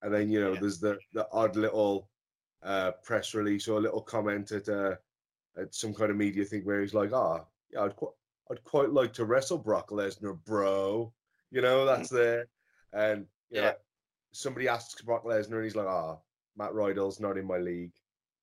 And 0.02 0.12
then 0.12 0.28
you 0.30 0.40
know, 0.40 0.52
Yeah. 0.54 0.60
there's 0.60 0.80
the 0.80 0.98
the 1.12 1.28
odd 1.32 1.56
little 1.56 2.10
uh, 2.62 2.92
press 3.02 3.34
release 3.34 3.68
or 3.68 3.78
a 3.78 3.82
little 3.82 4.02
comment 4.02 4.52
at 4.52 4.68
uh, 4.68 4.96
at 5.56 5.74
some 5.74 5.94
kind 5.94 6.10
of 6.10 6.16
media 6.16 6.44
thing 6.44 6.64
where 6.64 6.80
he's 6.80 6.94
like, 6.94 7.12
"Ah, 7.12 7.44
yeah, 7.70 7.82
I'd 7.82 7.96
quite 7.96 8.12
I'd 8.50 8.64
quite 8.64 8.90
like 8.90 9.12
to 9.14 9.24
wrestle 9.24 9.58
Brock 9.58 9.90
Lesnar, 9.90 10.42
bro." 10.44 11.12
You 11.50 11.62
know, 11.62 11.84
that's 11.86 12.08
there. 12.10 12.48
And 12.92 13.26
you 13.50 13.60
know, 13.60 13.68
Yeah. 13.68 13.74
somebody 14.32 14.68
asks 14.68 15.00
Brock 15.02 15.24
Lesnar, 15.24 15.56
and 15.56 15.64
he's 15.64 15.76
like, 15.76 15.86
"Ah, 15.86 16.18
Matt 16.56 16.74
Riddle's 16.74 17.20
not 17.20 17.38
in 17.38 17.46
my 17.46 17.58
league," 17.58 17.94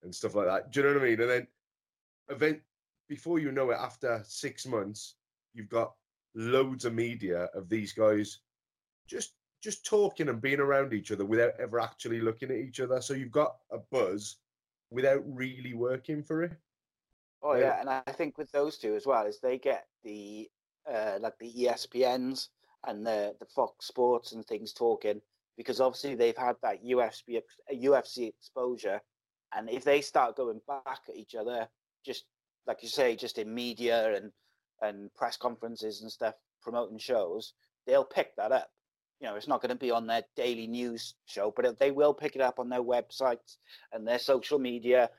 and 0.03 0.13
stuff 0.15 0.35
like 0.35 0.47
that. 0.47 0.71
Do 0.71 0.79
you 0.79 0.87
know 0.87 0.93
what 0.93 1.01
I 1.03 1.05
mean? 1.09 1.21
And 1.21 1.29
then, 1.29 1.47
event 2.29 2.61
before 3.07 3.39
you 3.39 3.51
know 3.51 3.71
it, 3.71 3.75
after 3.75 4.23
six 4.25 4.65
months, 4.65 5.15
you've 5.53 5.67
got 5.69 5.95
loads 6.33 6.85
of 6.85 6.93
media 6.93 7.45
of 7.53 7.67
these 7.67 7.91
guys 7.91 8.39
just 9.05 9.35
just 9.61 9.85
talking 9.85 10.29
and 10.29 10.41
being 10.41 10.59
around 10.59 10.93
each 10.93 11.11
other 11.11 11.25
without 11.25 11.53
ever 11.59 11.79
actually 11.79 12.19
looking 12.19 12.49
at 12.49 12.57
each 12.57 12.79
other. 12.79 13.01
So 13.01 13.13
you've 13.13 13.31
got 13.31 13.57
a 13.71 13.77
buzz 13.91 14.37
without 14.89 15.23
really 15.25 15.73
working 15.73 16.23
for 16.23 16.43
it. 16.43 16.53
Oh 17.43 17.55
Yeah. 17.55 17.79
and 17.79 17.89
I 17.89 18.01
think 18.11 18.37
with 18.37 18.51
those 18.51 18.77
two 18.77 18.95
as 18.95 19.05
well 19.05 19.25
is 19.25 19.39
they 19.39 19.57
get 19.57 19.87
the 20.03 20.49
uh, 20.91 21.17
like 21.19 21.37
the 21.39 21.53
ESPNs 21.53 22.49
and 22.85 23.05
the 23.05 23.35
the 23.39 23.45
Fox 23.45 23.87
Sports 23.87 24.31
and 24.31 24.45
things 24.45 24.73
talking 24.73 25.21
because 25.57 25.79
obviously 25.79 26.15
they've 26.15 26.37
had 26.37 26.55
that 26.63 26.83
UFC 26.83 27.37
uh, 27.37 27.73
UFC 27.73 28.27
exposure, 28.27 29.01
and 29.53 29.69
if 29.69 29.83
they 29.83 30.01
start 30.01 30.35
going 30.35 30.61
back 30.67 31.01
at 31.07 31.15
each 31.15 31.35
other, 31.35 31.67
just 32.05 32.25
like 32.67 32.81
you 32.81 32.89
say, 32.89 33.15
just 33.15 33.37
in 33.37 33.53
media 33.53 34.15
and 34.15 34.31
and 34.81 35.13
press 35.13 35.37
conferences 35.37 36.01
and 36.01 36.11
stuff 36.11 36.35
promoting 36.61 36.97
shows, 36.97 37.53
they'll 37.85 38.03
pick 38.03 38.35
that 38.35 38.51
up. 38.51 38.71
You 39.21 39.27
know, 39.27 39.35
it's 39.35 39.47
not 39.47 39.61
going 39.61 39.69
to 39.69 39.75
be 39.75 39.91
on 39.91 40.07
their 40.07 40.23
daily 40.35 40.65
news 40.65 41.13
show, 41.27 41.53
but 41.55 41.77
they 41.77 41.91
will 41.91 42.13
pick 42.13 42.35
it 42.35 42.41
up 42.41 42.57
on 42.57 42.69
their 42.69 42.81
websites 42.81 43.57
and 43.93 44.05
their 44.05 44.17
social 44.17 44.57
media 44.57 45.11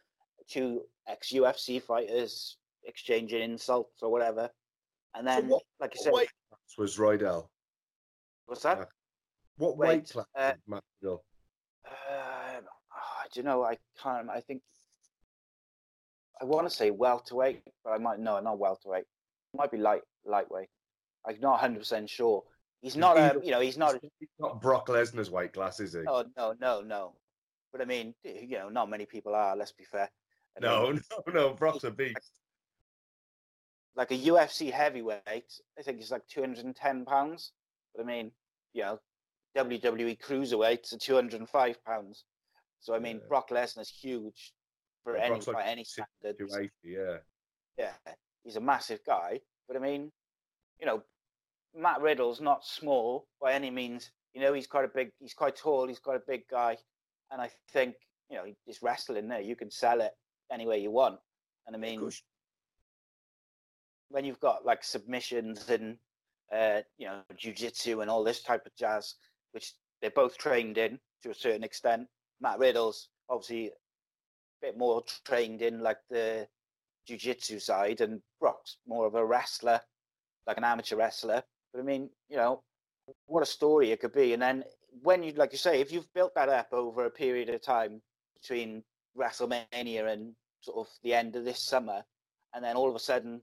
two 0.50 0.82
ex 1.06 1.32
UFC 1.32 1.80
fighters 1.80 2.56
exchanging 2.84 3.42
insults 3.42 4.02
or 4.02 4.10
whatever. 4.10 4.50
And 5.14 5.24
then, 5.24 5.48
what- 5.48 5.62
like 5.78 5.94
What 5.94 6.02
said, 6.04 6.12
weight 6.12 6.28
was 6.76 6.98
Riddle? 6.98 7.48
what's 8.46 8.62
that? 8.62 8.88
What 9.56 9.76
Wait, 9.76 9.88
weight 9.88 10.08
class 10.08 10.26
uh, 10.34 10.52
was 10.54 10.58
Matt 10.66 10.84
oh, 11.06 11.22
I 11.86 13.26
do 13.32 13.40
you 13.40 13.44
know? 13.44 13.62
I 13.62 13.78
can't. 14.02 14.28
I 14.28 14.40
think 14.40 14.62
I 16.40 16.44
want 16.44 16.68
to 16.68 16.74
say 16.74 16.90
welterweight, 16.90 17.62
but 17.84 17.90
I 17.90 17.98
might 17.98 18.18
no, 18.18 18.40
not 18.40 18.58
welterweight. 18.58 19.04
It 19.04 19.56
might 19.56 19.70
be 19.70 19.78
light 19.78 20.02
lightweight. 20.24 20.70
I'm 21.24 21.38
not 21.40 21.52
100 21.52 21.78
percent 21.78 22.10
sure. 22.10 22.42
He's 22.82 22.96
not 22.96 23.16
a, 23.16 23.36
uh, 23.36 23.40
you 23.42 23.52
know, 23.52 23.60
he's 23.60 23.78
not. 23.78 23.96
He's 24.18 24.28
not 24.40 24.60
Brock 24.60 24.88
Lesnar's 24.88 25.30
weight 25.30 25.52
class, 25.52 25.78
is 25.78 25.92
he? 25.92 26.00
Oh 26.06 26.24
no, 26.36 26.54
no, 26.60 26.80
no. 26.80 27.14
But 27.70 27.80
I 27.80 27.84
mean, 27.84 28.12
you 28.24 28.58
know, 28.58 28.68
not 28.68 28.90
many 28.90 29.06
people 29.06 29.34
are. 29.34 29.56
Let's 29.56 29.72
be 29.72 29.84
fair. 29.84 30.10
I 30.56 30.60
no, 30.60 30.90
mean, 30.90 31.02
no, 31.28 31.32
no. 31.32 31.54
Brock's 31.54 31.84
a 31.84 31.90
beast. 31.90 32.40
Like 33.94 34.10
a 34.10 34.18
UFC 34.18 34.72
heavyweight, 34.72 35.22
I 35.78 35.82
think 35.82 36.00
it's 36.00 36.10
like 36.10 36.26
210 36.26 37.04
pounds. 37.04 37.52
But 37.94 38.02
I 38.02 38.06
mean, 38.06 38.32
you 38.72 38.82
know, 38.82 38.98
WWE 39.56 40.18
cruiserweights 40.20 40.92
are 40.92 40.98
205 40.98 41.84
pounds. 41.84 42.24
So 42.80 42.94
I 42.94 42.98
mean, 42.98 43.18
Yeah. 43.18 43.28
Brock 43.28 43.50
Lesnar's 43.50 43.90
huge 43.90 44.52
for 45.04 45.16
Yeah, 45.16 45.22
any 45.22 45.28
Brock's 45.30 45.46
like 45.46 45.56
by 45.56 45.64
any 45.64 45.82
6'2", 45.84 45.86
standards. 45.86 46.38
280, 46.52 46.70
yeah. 46.84 47.18
Yeah, 47.78 48.12
he's 48.42 48.56
a 48.56 48.60
massive 48.60 49.00
guy. 49.06 49.40
But 49.68 49.76
I 49.76 49.80
mean, 49.80 50.10
you 50.80 50.86
know, 50.86 51.02
Matt 51.74 52.00
Riddle's 52.00 52.40
not 52.40 52.64
small 52.64 53.26
by 53.40 53.52
any 53.52 53.70
means. 53.70 54.10
You 54.34 54.40
know, 54.40 54.52
he's 54.52 54.66
quite 54.66 54.84
a 54.84 54.90
big, 54.94 55.10
he's 55.20 55.34
quite 55.34 55.56
tall, 55.56 55.88
he's 55.88 55.98
quite 55.98 56.16
a 56.16 56.22
big 56.26 56.42
guy. 56.50 56.76
And 57.30 57.40
I 57.40 57.50
think, 57.72 57.94
you 58.30 58.36
know, 58.36 58.44
he's 58.64 58.82
wrestling 58.82 59.28
there. 59.28 59.40
You 59.40 59.56
can 59.56 59.70
sell 59.70 60.00
it 60.00 60.12
any 60.52 60.66
way 60.66 60.78
you 60.78 60.90
want. 60.90 61.18
And 61.66 61.76
I 61.76 61.78
mean, 61.78 62.00
when 64.08 64.24
you've 64.24 64.40
got 64.40 64.64
like 64.64 64.84
submissions 64.84 65.68
and, 65.70 65.96
uh, 66.54 66.80
you 66.98 67.06
know, 67.06 67.22
jujitsu 67.34 68.02
and 68.02 68.10
all 68.10 68.24
this 68.24 68.42
type 68.42 68.66
of 68.66 68.74
jazz, 68.76 69.14
which 69.52 69.72
they're 70.00 70.10
both 70.10 70.36
trained 70.36 70.76
in 70.76 70.98
to 71.22 71.30
a 71.30 71.34
certain 71.34 71.64
extent. 71.64 72.08
Matt 72.40 72.58
Riddle's 72.58 73.08
obviously 73.30 73.68
a 73.68 73.70
bit 74.60 74.76
more 74.76 75.02
trained 75.24 75.62
in 75.62 75.80
like 75.80 75.98
the 76.10 76.46
jujitsu 77.08 77.60
side, 77.60 78.00
and 78.00 78.20
Brock's 78.40 78.76
more 78.86 79.06
of 79.06 79.14
a 79.14 79.24
wrestler, 79.24 79.80
like 80.46 80.58
an 80.58 80.64
amateur 80.64 80.96
wrestler. 80.96 81.42
But 81.72 81.80
I 81.80 81.84
mean, 81.84 82.10
you 82.28 82.36
know, 82.36 82.62
what 83.26 83.42
a 83.42 83.46
story 83.46 83.90
it 83.90 84.00
could 84.00 84.12
be. 84.12 84.32
And 84.32 84.42
then 84.42 84.64
when 85.02 85.22
you, 85.22 85.32
like 85.32 85.52
you 85.52 85.58
say, 85.58 85.80
if 85.80 85.92
you've 85.92 86.12
built 86.14 86.34
that 86.34 86.48
up 86.48 86.68
over 86.72 87.04
a 87.06 87.10
period 87.10 87.48
of 87.48 87.62
time 87.62 88.00
between 88.40 88.82
WrestleMania 89.18 90.12
and 90.12 90.34
sort 90.60 90.78
of 90.78 90.92
the 91.02 91.14
end 91.14 91.36
of 91.36 91.44
this 91.44 91.60
summer, 91.60 92.02
and 92.54 92.62
then 92.64 92.76
all 92.76 92.88
of 92.88 92.94
a 92.94 93.00
sudden, 93.00 93.40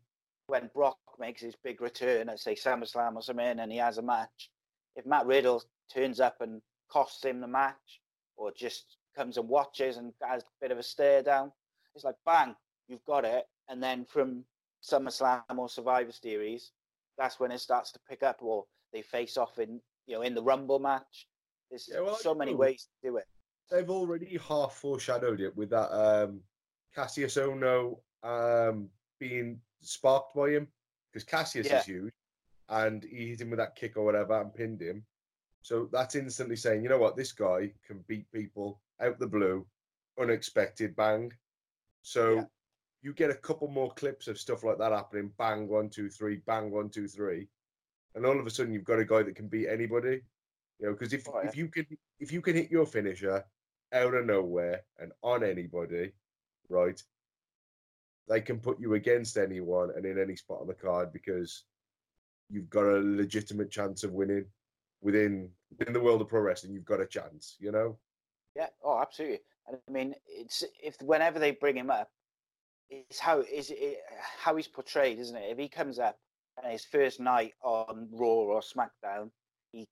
when 0.47 0.69
Brock 0.73 0.97
makes 1.19 1.41
his 1.41 1.55
big 1.63 1.81
return 1.81 2.29
at 2.29 2.39
say 2.39 2.55
SummerSlam 2.55 3.15
or 3.15 3.21
something, 3.21 3.59
and 3.59 3.71
he 3.71 3.77
has 3.77 3.97
a 3.97 4.01
match, 4.01 4.49
if 4.95 5.05
Matt 5.05 5.25
Riddle 5.25 5.63
turns 5.93 6.19
up 6.19 6.37
and 6.41 6.61
costs 6.91 7.23
him 7.23 7.41
the 7.41 7.47
match, 7.47 8.01
or 8.37 8.51
just 8.51 8.97
comes 9.15 9.37
and 9.37 9.49
watches 9.49 9.97
and 9.97 10.13
has 10.21 10.43
a 10.43 10.45
bit 10.61 10.71
of 10.71 10.77
a 10.77 10.83
stare 10.83 11.21
down, 11.21 11.51
it's 11.95 12.05
like 12.05 12.15
bang, 12.25 12.55
you've 12.87 13.05
got 13.05 13.25
it. 13.25 13.45
And 13.67 13.81
then 13.83 14.05
from 14.05 14.43
SummerSlam 14.83 15.57
or 15.57 15.69
Survivor 15.69 16.11
Series, 16.11 16.71
that's 17.19 17.39
when 17.39 17.51
it 17.51 17.59
starts 17.59 17.91
to 17.91 17.99
pick 18.09 18.23
up, 18.23 18.37
or 18.41 18.65
they 18.93 19.03
face 19.03 19.37
off 19.37 19.59
in 19.59 19.79
you 20.07 20.15
know 20.15 20.21
in 20.23 20.33
the 20.33 20.41
Rumble 20.41 20.79
match. 20.79 21.27
There's 21.69 21.87
Yeah, 21.93 21.99
well, 22.01 22.15
so 22.15 22.33
many 22.33 22.53
know. 22.53 22.57
ways 22.57 22.87
to 23.03 23.09
do 23.11 23.17
it. 23.17 23.25
They've 23.69 23.89
already 23.89 24.37
half 24.47 24.73
foreshadowed 24.73 25.41
it 25.41 25.55
with 25.55 25.69
that 25.69 25.91
um, 25.93 26.41
Kassius 26.97 27.37
Ohno 27.37 27.99
um, 28.27 28.89
being 29.19 29.61
sparked 29.81 30.33
by 30.33 30.49
him 30.49 30.67
because 31.13 31.27
Kassius 31.27 31.65
Yeah. 31.65 31.79
is 31.79 31.85
huge 31.85 32.13
and 32.69 33.03
he 33.03 33.29
hit 33.29 33.41
him 33.41 33.51
with 33.51 33.59
that 33.59 33.75
kick 33.75 33.95
or 33.97 34.05
whatever 34.05 34.41
and 34.41 34.51
pinned 34.53 34.81
him. 34.81 35.05
So 35.61 35.87
that's 35.91 36.15
instantly 36.15 36.55
saying, 36.55 36.81
you 36.81 36.89
know 36.89 36.97
what, 36.97 37.15
this 37.15 37.31
guy 37.31 37.71
can 37.85 37.99
beat 38.07 38.31
people 38.31 38.81
out 39.01 39.19
the 39.19 39.27
blue, 39.27 39.67
unexpected, 40.19 40.95
bang. 40.95 41.31
So 42.01 42.35
Yeah. 42.35 42.43
You 43.01 43.13
get 43.13 43.29
a 43.29 43.35
couple 43.35 43.67
more 43.69 43.91
clips 43.93 44.27
of 44.27 44.39
stuff 44.39 44.63
like 44.63 44.77
that 44.77 44.91
happening, 44.91 45.31
bang, 45.37 45.67
one, 45.67 45.89
two, 45.89 46.09
three, 46.09 46.41
bang, 46.45 46.69
one, 46.71 46.89
two, 46.89 47.07
three. 47.07 47.47
And 48.15 48.25
all 48.25 48.39
of 48.39 48.45
a 48.45 48.49
sudden 48.49 48.73
you've 48.73 48.83
got 48.83 48.99
a 48.99 49.05
guy 49.05 49.23
that 49.23 49.35
can 49.35 49.47
beat 49.47 49.67
anybody. 49.69 50.21
You 50.79 50.87
know, 50.87 50.93
because 50.93 51.13
if, 51.13 51.27
Oh, 51.27 51.39
yeah. 51.41 51.49
if 51.49 51.55
you 51.55 51.67
can 51.67 51.85
if 52.19 52.31
you 52.31 52.41
can 52.41 52.55
hit 52.55 52.71
your 52.71 52.85
finisher 52.85 53.43
out 53.93 54.13
of 54.13 54.25
nowhere 54.25 54.81
and 54.99 55.11
on 55.21 55.43
anybody, 55.43 56.11
right, 56.69 57.01
they 58.27 58.41
can 58.41 58.59
put 58.59 58.79
you 58.79 58.93
against 58.95 59.37
anyone 59.37 59.91
and 59.95 60.05
in 60.05 60.19
any 60.19 60.35
spot 60.35 60.61
on 60.61 60.67
the 60.67 60.73
card 60.73 61.11
because 61.13 61.63
you've 62.49 62.69
got 62.69 62.85
a 62.85 62.99
legitimate 62.99 63.71
chance 63.71 64.03
of 64.03 64.11
winning 64.11 64.45
within 65.01 65.49
within 65.77 65.93
the 65.93 65.99
world 65.99 66.21
of 66.21 66.27
pro 66.27 66.41
wrestling. 66.41 66.73
You've 66.73 66.85
got 66.85 67.01
a 67.01 67.05
chance, 67.05 67.55
you 67.59 67.71
know. 67.71 67.97
Yeah. 68.55 68.67
Oh, 68.83 68.99
absolutely. 68.99 69.39
And 69.67 69.77
I 69.87 69.91
mean, 69.91 70.15
it's 70.27 70.63
if 70.83 70.95
whenever 71.01 71.39
they 71.39 71.51
bring 71.51 71.77
him 71.77 71.89
up, 71.89 72.09
it's 72.89 73.19
how 73.19 73.41
is 73.41 73.71
it 73.71 73.99
how 74.39 74.55
he's 74.55 74.67
portrayed, 74.67 75.19
isn't 75.19 75.35
it? 75.35 75.51
If 75.51 75.57
he 75.57 75.67
comes 75.67 75.99
up 75.99 76.17
and 76.61 76.71
his 76.71 76.85
first 76.85 77.19
night 77.19 77.53
on 77.63 78.07
Raw 78.11 78.27
or 78.27 78.61
SmackDown, 78.61 79.29
he 79.71 79.87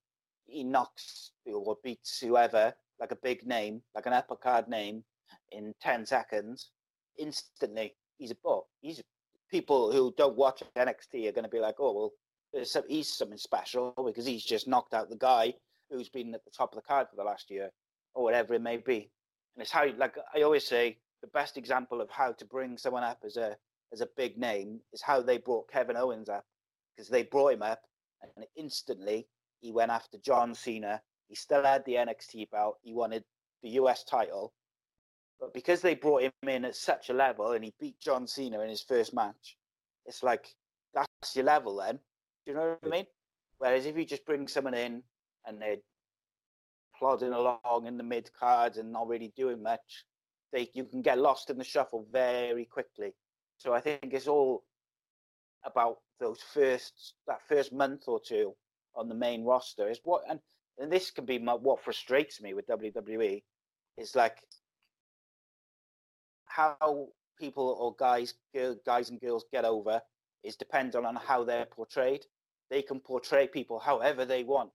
he 0.46 0.64
knocks 0.64 1.32
or 1.46 1.78
beats 1.84 2.20
whoever 2.20 2.74
like 3.00 3.12
a 3.12 3.18
big 3.18 3.46
name, 3.46 3.82
like 3.94 4.08
an 4.08 4.14
upper 4.14 4.36
card 4.36 4.68
name, 4.68 5.04
in 5.52 5.74
ten 5.82 6.06
seconds, 6.06 6.72
instantly 7.20 7.96
he's 8.18 8.32
a 8.32 8.38
butt. 8.44 8.64
He's 8.82 9.02
people 9.50 9.92
who 9.92 10.14
don't 10.18 10.36
watch 10.36 10.64
NXT 10.76 11.28
are 11.28 11.32
going 11.32 11.44
to 11.44 11.50
be 11.50 11.60
like, 11.60 11.76
oh 11.80 11.94
well, 11.94 12.12
there's 12.54 12.72
some, 12.72 12.84
he's 12.88 13.14
something 13.14 13.38
special 13.38 13.94
because 14.06 14.26
he's 14.26 14.44
just 14.44 14.68
knocked 14.68 14.94
out 14.94 15.10
the 15.10 15.18
guy 15.18 15.54
who's 15.90 16.10
been 16.10 16.34
at 16.34 16.44
the 16.44 16.52
top 16.52 16.74
of 16.74 16.76
the 16.76 16.88
card 16.88 17.08
for 17.10 17.16
the 17.16 17.24
last 17.24 17.50
year 17.50 17.70
or 18.14 18.24
whatever 18.24 18.54
it 18.54 18.62
may 18.62 18.78
be. 18.78 19.10
And 19.56 19.62
it's 19.62 19.72
how, 19.72 19.88
like 19.98 20.16
I 20.36 20.42
always 20.42 20.66
say, 20.66 20.98
the 21.22 21.28
best 21.28 21.58
example 21.58 22.02
of 22.02 22.10
how 22.10 22.32
to 22.34 22.46
bring 22.46 22.78
someone 22.78 23.04
up 23.04 23.20
as 23.26 23.38
a 23.38 23.56
as 23.94 24.02
a 24.02 24.10
big 24.18 24.38
name 24.38 24.82
is 24.92 25.02
how 25.02 25.22
they 25.22 25.38
brought 25.38 25.72
Kevin 25.72 25.96
Owens 25.96 26.30
up 26.30 26.46
because 26.96 27.10
they 27.10 27.24
brought 27.24 27.54
him 27.54 27.62
up 27.62 27.82
and 28.22 28.46
instantly 28.56 29.28
he 29.62 29.72
went 29.72 29.92
after 29.92 30.18
John 30.18 30.54
Cena. 30.54 31.02
He 31.28 31.36
still 31.36 31.64
had 31.64 31.84
the 31.86 31.96
NXT 31.96 32.52
belt. 32.52 32.78
He 32.84 32.94
wanted 32.94 33.24
the 33.64 33.70
US 33.72 34.04
title. 34.04 34.54
But 35.40 35.54
because 35.54 35.82
they 35.82 35.96
brought 35.96 36.24
him 36.24 36.32
in 36.48 36.66
at 36.66 36.76
such 36.76 37.10
a 37.10 37.14
level 37.14 37.52
and 37.52 37.64
he 37.64 37.74
beat 37.80 38.00
John 38.00 38.28
Cena 38.28 38.60
in 38.62 38.70
his 38.70 38.82
first 38.82 39.14
match, 39.14 39.58
it's 40.06 40.24
like 40.24 40.48
that's 40.94 41.36
your 41.36 41.46
level 41.46 41.78
then. 41.78 41.96
Do 42.46 42.52
you 42.52 42.58
know 42.58 42.78
what 42.80 42.80
I 42.84 42.90
mean? 42.90 43.06
Whereas 43.60 43.86
if 43.86 43.98
you 43.98 44.06
just 44.06 44.26
bring 44.26 44.48
someone 44.48 44.74
in 44.74 45.04
and 45.46 45.62
they're 45.62 45.78
plodding 46.98 47.34
along 47.34 47.86
in 47.86 47.98
the 47.98 48.04
mid 48.04 48.32
cards 48.34 48.78
and 48.78 48.92
not 48.92 49.08
really 49.08 49.32
doing 49.36 49.62
much, 49.62 50.06
they 50.54 50.70
you 50.74 50.86
can 50.86 51.02
get 51.02 51.18
lost 51.18 51.50
in 51.50 51.58
the 51.58 51.64
shuffle 51.64 52.06
very 52.12 52.66
quickly. 52.66 53.14
So 53.58 53.74
I 53.74 53.82
think 53.82 54.14
it's 54.14 54.28
all 54.28 54.64
about 55.64 55.98
those 56.20 56.40
first 56.54 57.14
that 57.28 57.42
first 57.48 57.74
month 57.74 58.04
or 58.08 58.20
two 58.20 58.54
on 58.96 59.10
the 59.10 59.16
main 59.16 59.44
roster 59.44 59.90
is 59.90 60.00
what 60.04 60.24
and, 60.30 60.40
and 60.80 60.92
this 60.92 61.12
can 61.12 61.26
be 61.26 61.38
my, 61.38 61.54
what 61.54 61.84
frustrates 61.84 62.42
me 62.42 62.54
with 62.54 62.68
WWE 62.68 63.44
is 63.98 64.16
like 64.16 64.38
how 66.46 67.08
people 67.40 67.78
or 67.80 67.96
guys 67.96 68.34
guys 68.86 69.10
and 69.10 69.20
girls 69.22 69.46
get 69.52 69.66
over 69.66 70.02
is 70.44 70.56
dependent 70.56 71.06
on 71.06 71.16
how 71.16 71.44
they're 71.44 71.66
portrayed. 71.66 72.26
They 72.70 72.82
can 72.82 73.00
portray 73.00 73.48
people 73.48 73.80
however 73.80 74.26
they 74.26 74.44
want. 74.44 74.72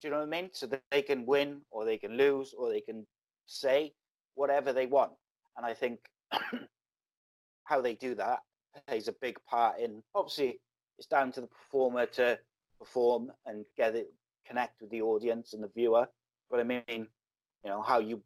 Do 0.00 0.08
you 0.08 0.12
know 0.12 0.20
what 0.20 0.28
I 0.28 0.42
mean? 0.42 0.50
So 0.52 0.66
that 0.66 0.82
they 0.90 1.02
can 1.02 1.26
win 1.26 1.62
or 1.70 1.84
they 1.84 1.98
can 1.98 2.16
lose 2.16 2.54
or 2.56 2.70
they 2.70 2.80
can 2.80 3.06
say 3.46 3.92
whatever 4.34 4.72
they 4.72 4.86
want. 4.86 5.12
And 5.56 5.64
I 5.64 5.74
think 5.74 6.00
how 7.64 7.80
they 7.80 7.94
do 7.94 8.14
that 8.16 8.40
plays 8.88 9.08
a 9.08 9.14
big 9.20 9.36
part 9.48 9.78
in 9.78 10.02
obviously 10.14 10.60
it's 10.98 11.06
down 11.06 11.32
to 11.32 11.40
the 11.40 11.46
performer 11.46 12.06
to 12.06 12.38
perform 12.78 13.30
and 13.46 13.64
get 13.76 13.94
it 13.94 14.12
connect 14.46 14.80
with 14.80 14.90
the 14.90 15.02
audience 15.02 15.54
and 15.54 15.62
the 15.62 15.70
viewer. 15.74 16.06
But 16.50 16.60
I 16.60 16.64
mean, 16.64 16.82
you 16.88 17.70
know, 17.70 17.82
how 17.82 17.98
you 17.98 18.22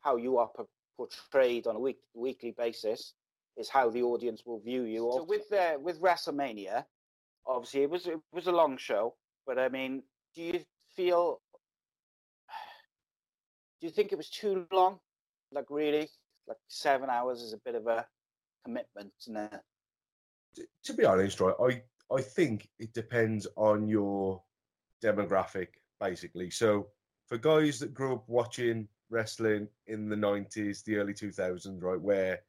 how 0.00 0.16
you 0.16 0.38
are 0.38 0.48
por- 0.54 0.68
portrayed 0.96 1.66
on 1.66 1.76
a 1.76 1.80
week 1.80 1.98
weekly 2.14 2.54
basis 2.56 3.14
is 3.56 3.68
how 3.68 3.90
the 3.90 4.02
audience 4.02 4.42
will 4.46 4.60
view 4.60 4.82
you. 4.84 5.10
So 5.14 5.24
with 5.24 5.52
uh, 5.52 5.78
with 5.80 6.00
WrestleMania, 6.00 6.84
obviously 7.46 7.82
it 7.82 7.90
was 7.90 8.06
it 8.06 8.18
was 8.32 8.46
a 8.46 8.52
long 8.52 8.76
show, 8.76 9.14
but 9.46 9.58
I 9.58 9.68
mean, 9.68 10.02
do 10.34 10.42
you 10.42 10.60
feel 10.96 11.40
do 13.80 13.86
you 13.86 13.92
think 13.92 14.12
it 14.12 14.16
was 14.16 14.30
too 14.30 14.66
long? 14.72 14.98
Like 15.52 15.66
really, 15.70 16.08
like 16.46 16.58
seven 16.68 17.10
hours 17.10 17.42
is 17.42 17.52
a 17.52 17.58
bit 17.64 17.74
of 17.74 17.86
a 17.86 18.06
commitment, 18.64 19.12
isn't 19.22 19.36
it? 19.36 19.60
to 20.84 20.92
be 20.92 21.04
honest, 21.04 21.40
right, 21.40 21.54
I 21.60 21.82
I 22.14 22.20
think 22.20 22.68
it 22.78 22.92
depends 22.92 23.46
on 23.56 23.88
your 23.88 24.42
demographic, 25.02 25.68
basically. 26.00 26.50
So 26.50 26.88
for 27.28 27.38
guys 27.38 27.78
that 27.78 27.94
grew 27.94 28.14
up 28.14 28.24
watching 28.28 28.88
wrestling 29.10 29.68
in 29.86 30.08
the 30.08 30.16
nineties, 30.16 30.82
the 30.82 30.96
early 30.96 31.14
two 31.14 31.30
thousands, 31.32 31.82
right, 31.82 32.00
where 32.00 32.40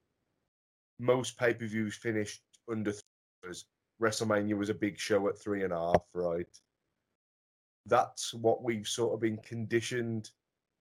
most 0.99 1.37
pay 1.37 1.53
per 1.53 1.65
views 1.65 1.95
finished 1.95 2.41
under 2.69 2.91
three 2.91 3.01
hours, 3.45 3.65
WrestleMania 4.01 4.57
was 4.57 4.69
a 4.69 4.73
big 4.73 4.97
show 4.97 5.27
at 5.27 5.37
three 5.37 5.63
and 5.63 5.73
a 5.73 5.77
half, 5.77 6.03
right? 6.13 6.47
That's 7.85 8.33
what 8.33 8.63
we've 8.63 8.87
sort 8.87 9.13
of 9.13 9.19
been 9.19 9.37
conditioned 9.37 10.31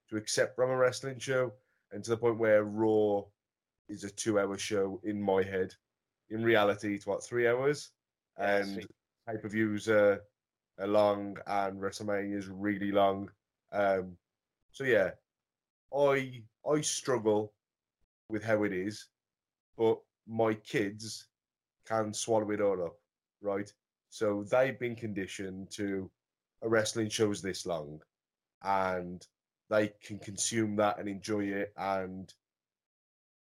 to 0.08 0.16
accept 0.16 0.56
from 0.56 0.70
a 0.70 0.76
wrestling 0.76 1.18
show. 1.18 1.52
And 1.92 2.02
to 2.04 2.10
the 2.10 2.16
point 2.16 2.38
where 2.38 2.64
Raw 2.64 3.22
is 3.88 4.04
a 4.04 4.10
two-hour 4.10 4.56
show 4.58 5.00
in 5.04 5.20
my 5.20 5.42
head. 5.42 5.74
In 6.30 6.44
reality, 6.44 6.94
it's 6.94 7.06
what 7.06 7.24
three 7.24 7.48
hours, 7.48 7.90
and 8.36 8.86
pay-per-views 9.28 9.88
are, 9.88 10.20
are 10.78 10.86
long, 10.86 11.36
and 11.46 11.80
WrestleMania 11.80 12.36
is 12.36 12.48
really 12.48 12.92
long. 12.92 13.30
Um, 13.72 14.16
so 14.70 14.84
yeah, 14.84 15.10
I 15.96 16.42
I 16.68 16.80
struggle 16.82 17.52
with 18.28 18.44
how 18.44 18.62
it 18.62 18.72
is, 18.72 19.08
but 19.76 19.98
my 20.28 20.54
kids 20.54 21.26
can 21.86 22.14
swallow 22.14 22.50
it 22.52 22.60
all 22.60 22.84
up, 22.84 22.96
right? 23.42 23.72
So 24.10 24.44
they've 24.44 24.78
been 24.78 24.94
conditioned 24.94 25.70
to 25.72 26.08
a 26.62 26.68
wrestling 26.68 27.08
show's 27.08 27.42
this 27.42 27.66
long, 27.66 28.00
and 28.62 29.26
they 29.70 29.92
can 30.04 30.18
consume 30.18 30.76
that 30.76 30.98
and 30.98 31.08
enjoy 31.08 31.44
it, 31.44 31.72
and 31.76 32.32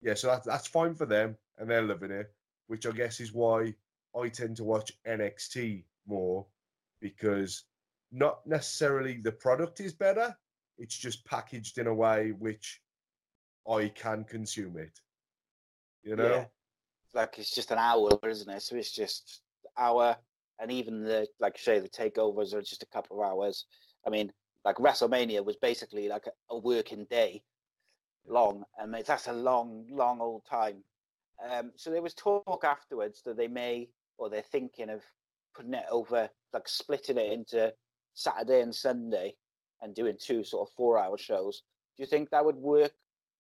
yeah, 0.03 0.15
so 0.15 0.29
that's 0.29 0.47
that's 0.47 0.69
fine 0.69 0.95
for 0.95 1.07
them, 1.07 1.37
and 1.59 1.69
they're 1.69 1.83
loving 1.83 2.11
it. 2.11 2.33
Which 2.69 2.87
I 2.87 2.91
guess 2.91 3.19
is 3.19 3.33
why 3.33 3.75
I 4.17 4.29
tend 4.29 4.57
to 4.59 4.65
watch 4.65 4.93
NXT 5.07 5.85
more 6.07 6.47
because 7.01 7.65
not 8.11 8.47
necessarily 8.47 9.19
the 9.19 9.33
product 9.33 9.81
is 9.81 9.93
better, 9.93 10.37
it's 10.79 10.97
just 10.97 11.25
packaged 11.25 11.79
in 11.79 11.87
a 11.87 11.95
way 11.95 12.33
which 12.39 12.81
I 13.69 13.89
can 13.89 14.25
consume 14.25 14.79
it. 14.79 15.01
You 16.03 16.17
know? 16.17 16.29
Yeah. 16.29 16.45
Like 17.15 17.39
it's 17.39 17.55
just 17.55 17.71
an 17.71 17.79
hour, 17.79 18.11
isn't 18.27 18.51
it? 18.51 18.63
So 18.63 18.77
it's 18.77 18.93
just 18.93 19.41
hour, 19.77 20.17
and 20.59 20.71
even 20.71 21.03
the 21.03 21.27
like 21.41 21.59
say, 21.59 21.79
the 21.79 21.89
takeovers 21.89 22.55
are 22.55 22.63
just 22.63 22.83
a 22.83 22.87
couple 22.87 23.21
of 23.21 23.29
hours. 23.29 23.67
I 24.07 24.11
mean, 24.11 24.33
like 24.65 24.77
WrestleMania 24.77 25.45
was 25.45 25.57
basically 25.57 26.09
like 26.09 26.27
a, 26.27 26.55
a 26.55 26.59
working 26.59 27.07
day 27.11 27.43
long, 28.27 28.65
and 28.79 28.95
that's 29.07 29.29
a 29.29 29.33
long, 29.33 29.87
long 29.91 30.21
old 30.21 30.43
time. 30.49 30.83
Um, 31.51 31.73
so 31.77 31.91
there 31.91 32.03
was 32.03 32.15
talk 32.15 32.65
afterwards 32.65 33.23
that 33.25 33.37
they 33.37 33.49
may, 33.49 33.89
or 34.19 34.29
they're 34.29 34.43
thinking 34.43 34.91
of 34.91 35.03
putting 35.55 35.75
it 35.75 35.85
over, 35.91 36.29
like 36.53 36.69
splitting 36.69 37.19
it 37.19 37.33
into 37.33 37.73
Saturday 38.15 38.61
and 38.61 38.75
Sunday, 38.75 39.35
and 39.81 39.95
doing 39.95 40.17
two 40.21 40.43
sort 40.43 40.69
of 40.69 40.75
four-hour 40.75 41.17
shows. 41.17 41.63
Do 41.97 42.03
you 42.03 42.07
think 42.07 42.31
that 42.31 42.45
would 42.45 42.57
work 42.57 42.93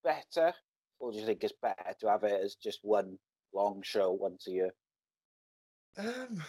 better, 0.04 0.52
or 1.00 1.12
do 1.12 1.18
you 1.18 1.26
think 1.26 1.42
it's 1.42 1.52
better 1.60 1.94
to 2.00 2.08
have 2.08 2.24
it 2.24 2.40
as 2.42 2.54
just 2.54 2.78
one 2.82 3.18
long 3.52 3.82
show 3.82 4.12
once 4.12 4.46
a 4.46 4.52
year? 4.52 4.70
Um, 5.96 6.42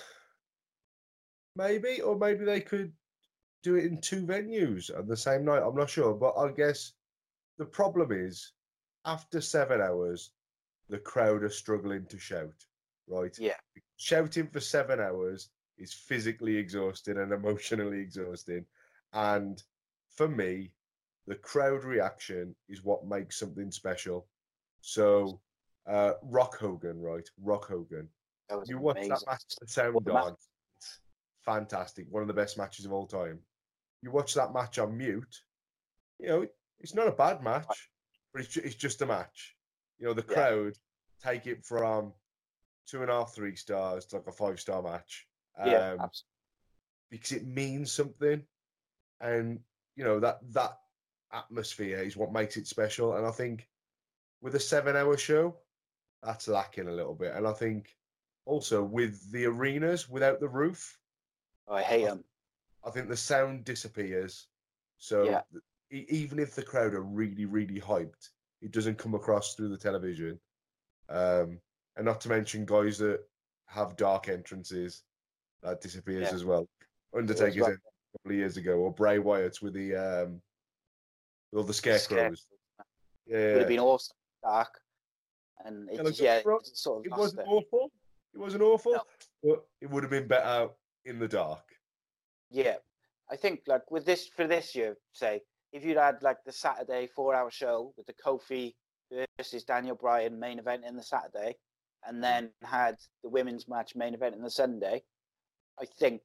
maybe, 1.55 2.01
or 2.01 2.15
maybe 2.17 2.45
they 2.45 2.61
could 2.61 2.93
do 3.63 3.75
it 3.75 3.85
in 3.85 3.99
two 4.01 4.25
venues 4.25 4.95
on 4.97 5.07
the 5.07 5.17
same 5.17 5.45
night. 5.45 5.61
I'm 5.63 5.75
not 5.75 5.89
sure, 5.89 6.13
but 6.13 6.33
I 6.37 6.51
guess 6.51 6.93
the 7.57 7.65
problem 7.65 8.11
is 8.11 8.53
after 9.05 9.41
seven 9.41 9.81
hours, 9.81 10.31
the 10.89 10.99
crowd 10.99 11.43
are 11.43 11.49
struggling 11.49 12.05
to 12.07 12.17
shout. 12.19 12.53
Right? 13.07 13.35
Yeah. 13.39 13.55
Shouting 13.97 14.47
for 14.47 14.59
seven 14.59 14.99
hours 14.99 15.49
is 15.77 15.93
physically 15.93 16.55
exhausting 16.55 17.17
and 17.17 17.31
emotionally 17.39 17.99
exhausting, 17.99 18.65
and 19.13 19.61
for 20.15 20.27
me, 20.27 20.71
the 21.27 21.35
crowd 21.35 21.83
reaction 21.83 22.55
is 22.67 22.83
what 22.83 23.05
makes 23.07 23.37
something 23.39 23.71
special. 23.71 24.27
So, 24.81 25.39
uh, 25.87 26.13
Rock 26.23 26.57
Hogan, 26.57 26.99
right? 27.01 27.27
Rock 27.41 27.67
Hogan 27.67 28.07
you 28.65 28.77
watch 28.79 28.97
amazing. 28.97 29.09
that 29.09 29.23
match 29.27 29.43
at 29.51 29.59
the 29.61 29.67
Sound 29.67 29.93
What 29.95 30.05
the 30.05 30.13
match- 30.13 30.23
on. 30.25 30.35
Fantastic. 31.45 32.05
One 32.09 32.21
of 32.21 32.27
the 32.27 32.33
best 32.33 32.57
matches 32.57 32.85
of 32.85 32.91
all 32.93 33.07
time. 33.07 33.39
You 34.01 34.11
watch 34.11 34.33
that 34.35 34.53
match 34.53 34.79
on 34.79 34.97
mute. 34.97 35.35
You 36.19 36.27
know, 36.27 36.47
it's 36.79 36.95
not 36.95 37.07
a 37.07 37.11
bad 37.11 37.43
match, 37.43 37.89
but 38.33 38.41
it's, 38.43 38.55
it's 38.57 38.75
just 38.75 39.01
a 39.01 39.05
match. 39.05 39.55
You 39.97 40.07
know, 40.07 40.13
the 40.13 40.25
Yeah. 40.27 40.33
crowd 40.33 40.73
take 41.21 41.47
it 41.47 41.65
from 41.65 42.13
two 42.87 43.01
and 43.01 43.11
a 43.11 43.13
half, 43.13 43.33
three 43.35 43.55
stars 43.55 44.05
to 44.07 44.17
like 44.17 44.27
a 44.27 44.31
five 44.31 44.59
star 44.59 44.81
match. 44.81 45.27
Yeah, 45.57 45.91
um, 45.93 46.01
abs- 46.01 46.23
because 47.09 47.33
it 47.33 47.45
means 47.45 47.91
something, 47.91 48.45
and 49.19 49.59
you 49.95 50.03
know 50.05 50.19
that 50.21 50.39
that 50.53 50.77
atmosphere 51.33 51.99
is 51.99 52.15
what 52.15 52.31
makes 52.31 52.55
it 52.55 52.67
special. 52.67 53.15
And 53.17 53.25
I 53.27 53.31
think 53.31 53.67
with 54.41 54.55
a 54.55 54.59
seven-hour 54.59 55.17
show, 55.17 55.57
that's 56.23 56.47
lacking 56.47 56.87
a 56.87 56.93
little 56.93 57.15
bit. 57.15 57.33
And 57.35 57.45
I 57.45 57.51
think 57.51 57.93
also 58.45 58.81
with 58.81 59.29
the 59.31 59.45
arenas 59.45 60.07
without 60.07 60.39
the 60.39 60.47
roof, 60.47 60.97
oh, 61.67 61.75
I 61.75 61.81
hate 61.81 62.05
them. 62.05 62.23
I 62.83 62.91
think 62.91 63.09
the 63.09 63.17
sound 63.17 63.65
disappears. 63.65 64.47
So 64.97 65.23
Yeah. 65.23 65.41
even 65.91 66.39
if 66.39 66.55
the 66.55 66.63
crowd 66.63 66.93
are 66.93 67.01
really, 67.01 67.45
really 67.45 67.79
hyped, 67.79 68.29
it 68.61 68.71
doesn't 68.71 68.97
come 68.97 69.15
across 69.15 69.55
through 69.55 69.69
the 69.69 69.77
television. 69.77 70.39
Um, 71.09 71.61
and 71.95 72.05
not 72.05 72.21
to 72.21 72.29
mention 72.29 72.65
guys 72.65 72.97
that 72.99 73.27
have 73.65 73.95
dark 73.97 74.29
entrances, 74.29 75.03
that 75.61 75.81
disappears 75.81 76.29
Yeah. 76.29 76.35
as 76.35 76.45
well. 76.45 76.67
Undertaker's 77.13 77.57
right. 77.61 77.73
a 77.75 78.17
couple 78.17 78.31
of 78.31 78.37
years 78.37 78.57
ago, 78.57 78.77
or 78.79 78.93
Bray 78.93 79.19
Wyatt 79.19 79.61
with 79.61 79.73
the 79.73 79.95
um, 79.95 80.41
with 81.51 81.59
all 81.61 81.63
the 81.63 81.73
scarecrows. 81.73 82.47
Yeah, 83.25 83.53
Would 83.53 83.59
have 83.59 83.67
been 83.67 83.79
awesome, 83.79 84.15
dark, 84.43 84.79
and 85.65 85.89
it 85.89 86.19
yeah, 86.19 86.37
it 86.45 86.67
sort 86.77 86.99
of 86.99 87.05
it 87.11 87.17
wasn't 87.17 87.41
it. 87.41 87.47
awful. 87.47 87.91
It 88.33 88.37
wasn't 88.37 88.63
awful, 88.63 88.93
No. 88.93 89.03
but 89.43 89.67
it 89.81 89.89
would 89.89 90.03
have 90.03 90.11
been 90.11 90.27
better 90.27 90.69
in 91.05 91.17
the 91.19 91.27
dark. 91.27 91.68
Yeah, 92.49 92.75
I 93.31 93.35
think 93.35 93.61
like 93.67 93.89
with 93.91 94.05
this 94.05 94.27
for 94.27 94.47
this 94.47 94.75
year, 94.75 94.97
say 95.13 95.41
if 95.71 95.83
you'd 95.83 95.97
had 95.97 96.21
like 96.21 96.37
the 96.45 96.51
Saturday 96.51 97.07
four-hour 97.15 97.51
show 97.51 97.93
with 97.95 98.07
the 98.07 98.13
Kofi 98.13 98.73
versus 99.37 99.63
Daniel 99.63 99.95
Bryan 99.95 100.39
main 100.39 100.59
event 100.59 100.83
in 100.85 100.95
the 100.95 101.03
Saturday, 101.03 101.55
and 102.05 102.15
mm-hmm. 102.15 102.21
then 102.21 102.49
had 102.63 102.95
the 103.23 103.29
women's 103.29 103.67
match 103.67 103.95
main 103.95 104.13
event 104.13 104.35
in 104.35 104.41
the 104.41 104.49
Sunday, 104.49 105.03
I 105.79 105.85
think 105.99 106.21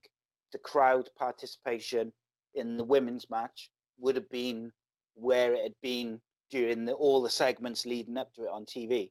the 0.52 0.58
crowd 0.58 1.08
participation 1.18 2.12
in 2.54 2.76
the 2.76 2.84
women's 2.84 3.28
match 3.30 3.70
would 3.98 4.16
have 4.16 4.30
been 4.30 4.70
where 5.14 5.54
it 5.54 5.62
had 5.62 5.74
been 5.82 6.20
during 6.50 6.84
the, 6.84 6.92
all 6.92 7.22
the 7.22 7.30
segments 7.30 7.87
leading 7.87 8.16
up 8.16 8.32
to 8.34 8.44
it 8.44 8.50
on 8.50 8.64
TV, 8.64 9.10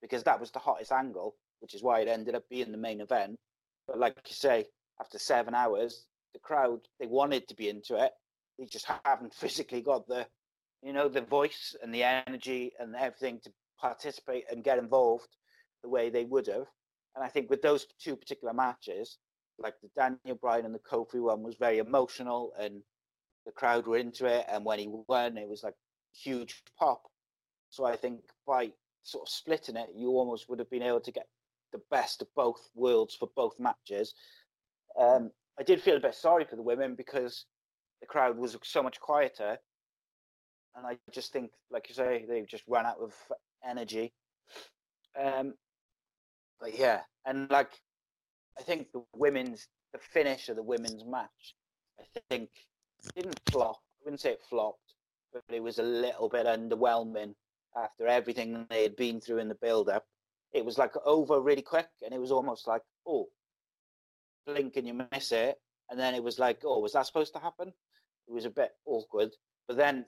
because 0.00 0.22
that 0.24 0.40
was 0.40 0.50
the 0.50 0.58
hottest 0.58 0.92
angle, 0.92 1.34
which 1.60 1.74
is 1.74 1.82
why 1.82 2.00
it 2.00 2.08
ended 2.08 2.34
up 2.34 2.44
being 2.48 2.72
the 2.72 2.78
main 2.78 3.00
event. 3.00 3.36
But 3.86 3.98
like 3.98 4.14
you 4.26 4.34
say, 4.34 4.66
after 5.00 5.18
seven 5.18 5.54
hours, 5.54 6.06
the 6.36 6.40
crowd 6.40 6.80
they 7.00 7.06
wanted 7.06 7.48
to 7.48 7.54
be 7.54 7.70
into 7.70 7.96
it. 7.96 8.12
They 8.58 8.66
just 8.66 8.86
haven't 9.04 9.34
physically 9.42 9.80
got 9.80 10.06
the, 10.06 10.26
you 10.82 10.92
know, 10.92 11.08
the 11.08 11.22
voice 11.22 11.74
and 11.82 11.94
the 11.94 12.02
energy 12.02 12.72
and 12.78 12.94
everything 12.94 13.40
to 13.44 13.52
participate 13.80 14.44
and 14.50 14.62
get 14.62 14.78
involved 14.78 15.28
the 15.82 15.88
way 15.88 16.10
they 16.10 16.24
would 16.24 16.46
have. 16.48 16.66
And 17.14 17.24
I 17.24 17.28
think 17.28 17.48
with 17.48 17.62
those 17.62 17.86
two 17.98 18.16
particular 18.16 18.52
matches, 18.52 19.16
like 19.58 19.74
the 19.82 19.88
Daniel 19.96 20.38
Bryan 20.38 20.66
and 20.66 20.74
the 20.74 20.78
Kofi 20.78 21.20
one 21.20 21.42
was 21.42 21.56
very 21.56 21.78
emotional 21.78 22.52
and 22.60 22.82
the 23.46 23.52
crowd 23.52 23.86
were 23.86 23.96
into 23.96 24.26
it. 24.26 24.44
And 24.50 24.62
when 24.64 24.78
he 24.78 24.88
won, 25.08 25.38
it 25.38 25.48
was 25.48 25.62
like 25.62 25.74
huge 26.12 26.62
pop. 26.78 27.02
So 27.70 27.86
I 27.86 27.96
think 27.96 28.20
by 28.46 28.72
sort 29.02 29.26
of 29.26 29.32
splitting 29.32 29.76
it, 29.76 29.88
you 29.96 30.10
almost 30.10 30.50
would 30.50 30.58
have 30.58 30.70
been 30.70 30.82
able 30.82 31.00
to 31.00 31.12
get 31.12 31.26
the 31.72 31.80
best 31.90 32.20
of 32.20 32.28
both 32.34 32.68
worlds 32.74 33.14
for 33.14 33.30
both 33.34 33.58
matches. 33.58 34.12
Um, 34.98 35.30
I 35.58 35.62
did 35.62 35.80
feel 35.80 35.96
a 35.96 36.00
bit 36.00 36.14
sorry 36.14 36.44
for 36.44 36.56
the 36.56 36.62
women 36.62 36.94
because 36.94 37.46
the 38.00 38.06
crowd 38.06 38.36
was 38.36 38.56
so 38.62 38.82
much 38.82 39.00
quieter, 39.00 39.58
and 40.76 40.86
I 40.86 40.98
just 41.12 41.32
think, 41.32 41.50
like 41.70 41.88
you 41.88 41.94
say, 41.94 42.26
they 42.28 42.42
just 42.42 42.64
ran 42.68 42.86
out 42.86 42.98
of 43.00 43.14
energy. 43.68 44.12
Um, 45.18 45.54
but 46.60 46.78
yeah, 46.78 47.00
and 47.24 47.50
like 47.50 47.70
I 48.58 48.62
think 48.62 48.92
the 48.92 49.02
women's 49.14 49.68
the 49.92 49.98
finish 49.98 50.48
of 50.48 50.56
the 50.56 50.62
women's 50.62 51.04
match, 51.04 51.54
I 51.98 52.20
think 52.30 52.50
didn't 53.14 53.40
flop. 53.50 53.80
I 54.00 54.04
wouldn't 54.04 54.20
say 54.20 54.32
it 54.32 54.42
flopped, 54.48 54.94
but 55.32 55.42
it 55.48 55.62
was 55.62 55.78
a 55.78 55.82
little 55.82 56.28
bit 56.28 56.46
underwhelming 56.46 57.34
after 57.76 58.06
everything 58.06 58.66
they 58.68 58.82
had 58.82 58.96
been 58.96 59.20
through 59.20 59.38
in 59.38 59.48
the 59.48 59.54
build-up. 59.54 60.04
It 60.52 60.64
was 60.64 60.78
like 60.78 60.92
over 61.04 61.40
really 61.40 61.62
quick, 61.62 61.88
and 62.02 62.14
it 62.14 62.20
was 62.20 62.32
almost 62.32 62.66
like, 62.66 62.82
oh, 63.06 63.26
blink 64.46 64.76
and 64.76 64.86
you 64.86 65.06
miss 65.12 65.32
it, 65.32 65.60
and 65.90 65.98
then 65.98 66.14
it 66.14 66.22
was 66.22 66.38
like, 66.38 66.60
oh, 66.64 66.80
was 66.80 66.92
that 66.92 67.06
supposed 67.06 67.34
to 67.34 67.40
happen? 67.40 67.72
It 68.28 68.32
was 68.32 68.44
a 68.44 68.50
bit 68.50 68.72
awkward. 68.86 69.30
But 69.68 69.76
then, 69.76 70.06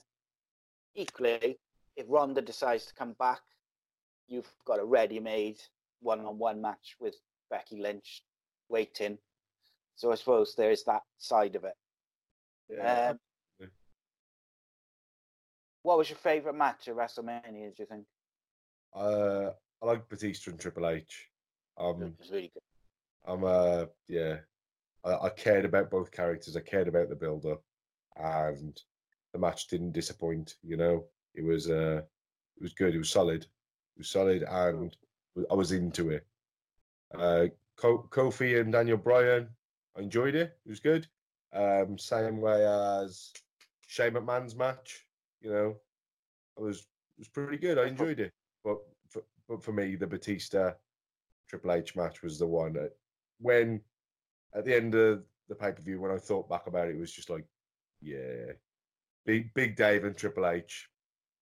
equally, 0.94 1.58
if 1.96 2.06
Ronda 2.08 2.40
decides 2.42 2.86
to 2.86 2.94
come 2.94 3.14
back, 3.18 3.40
you've 4.26 4.52
got 4.66 4.80
a 4.80 4.84
ready-made 4.84 5.60
one-on-one 6.00 6.60
match 6.60 6.96
with 7.00 7.16
Becky 7.50 7.80
Lynch 7.80 8.22
waiting. 8.68 9.18
So 9.96 10.12
I 10.12 10.14
suppose 10.14 10.54
there 10.54 10.70
is 10.70 10.84
that 10.84 11.02
side 11.18 11.56
of 11.56 11.64
it. 11.64 11.74
Yeah. 12.70 13.10
Um, 13.10 13.18
what 15.82 15.98
was 15.98 16.10
your 16.10 16.18
favourite 16.18 16.56
match 16.56 16.86
at 16.86 16.94
WrestleMania? 16.94 17.74
Do 17.74 17.82
you 17.82 17.86
think? 17.86 18.04
Uh, 18.94 19.50
I 19.82 19.86
like 19.86 20.08
Batista 20.08 20.50
and 20.50 20.60
Triple 20.60 20.88
H. 20.88 21.30
Um, 21.78 22.02
it 22.02 22.12
was 22.20 22.30
really 22.30 22.50
good. 22.52 22.62
I'm 23.28 23.44
uh, 23.44 23.84
yeah, 24.08 24.38
I, 25.04 25.26
I 25.26 25.28
cared 25.30 25.64
about 25.64 25.90
both 25.90 26.10
characters. 26.10 26.56
I 26.56 26.60
cared 26.60 26.88
about 26.88 27.10
the 27.10 27.14
build 27.14 27.44
up, 27.44 27.62
and 28.16 28.80
the 29.32 29.38
match 29.38 29.68
didn't 29.68 29.92
disappoint. 29.92 30.56
You 30.62 30.76
know, 30.76 31.04
it 31.34 31.44
was 31.44 31.68
uh, 31.68 32.02
It 32.56 32.62
was 32.62 32.72
good. 32.72 32.94
It 32.94 32.98
was 32.98 33.10
solid. 33.10 33.42
It 33.42 33.98
was 33.98 34.08
solid, 34.08 34.42
and 34.42 34.96
I 35.50 35.54
was 35.54 35.72
into 35.72 36.10
it. 36.10 36.26
Uh, 37.14 37.46
Kofi 37.78 38.60
and 38.60 38.72
Daniel 38.72 38.96
Bryan, 38.96 39.48
I 39.96 40.00
enjoyed 40.00 40.34
it. 40.34 40.56
It 40.64 40.68
was 40.68 40.80
good. 40.80 41.06
Um, 41.52 41.96
same 41.98 42.40
way 42.40 42.66
as 42.66 43.32
Shane 43.86 44.12
McMahon's 44.12 44.56
match. 44.56 45.06
You 45.40 45.52
know, 45.52 45.76
it 46.56 46.62
was 46.62 46.78
it 46.78 47.20
was 47.20 47.28
pretty 47.28 47.58
good. 47.58 47.78
I 47.78 47.86
enjoyed 47.86 48.20
it. 48.20 48.32
But 48.64 48.78
for, 49.10 49.22
but 49.48 49.62
for 49.62 49.72
me, 49.72 49.96
the 49.96 50.06
Batista 50.06 50.72
Triple 51.48 51.72
H 51.72 51.94
match 51.94 52.22
was 52.22 52.38
the 52.38 52.46
one 52.46 52.72
that 52.72 52.92
when 53.40 53.80
at 54.54 54.64
the 54.64 54.74
end 54.74 54.94
of 54.94 55.22
the 55.48 55.54
pay 55.54 55.72
per 55.72 55.82
view, 55.82 56.00
when 56.00 56.10
I 56.10 56.18
thought 56.18 56.48
back 56.48 56.66
about 56.66 56.88
it, 56.88 56.96
it 56.96 56.98
was 56.98 57.12
just 57.12 57.30
like, 57.30 57.44
yeah, 58.00 58.52
Big 59.26 59.52
Big 59.54 59.76
Dave 59.76 60.04
and 60.04 60.16
Triple 60.16 60.46
H, 60.46 60.88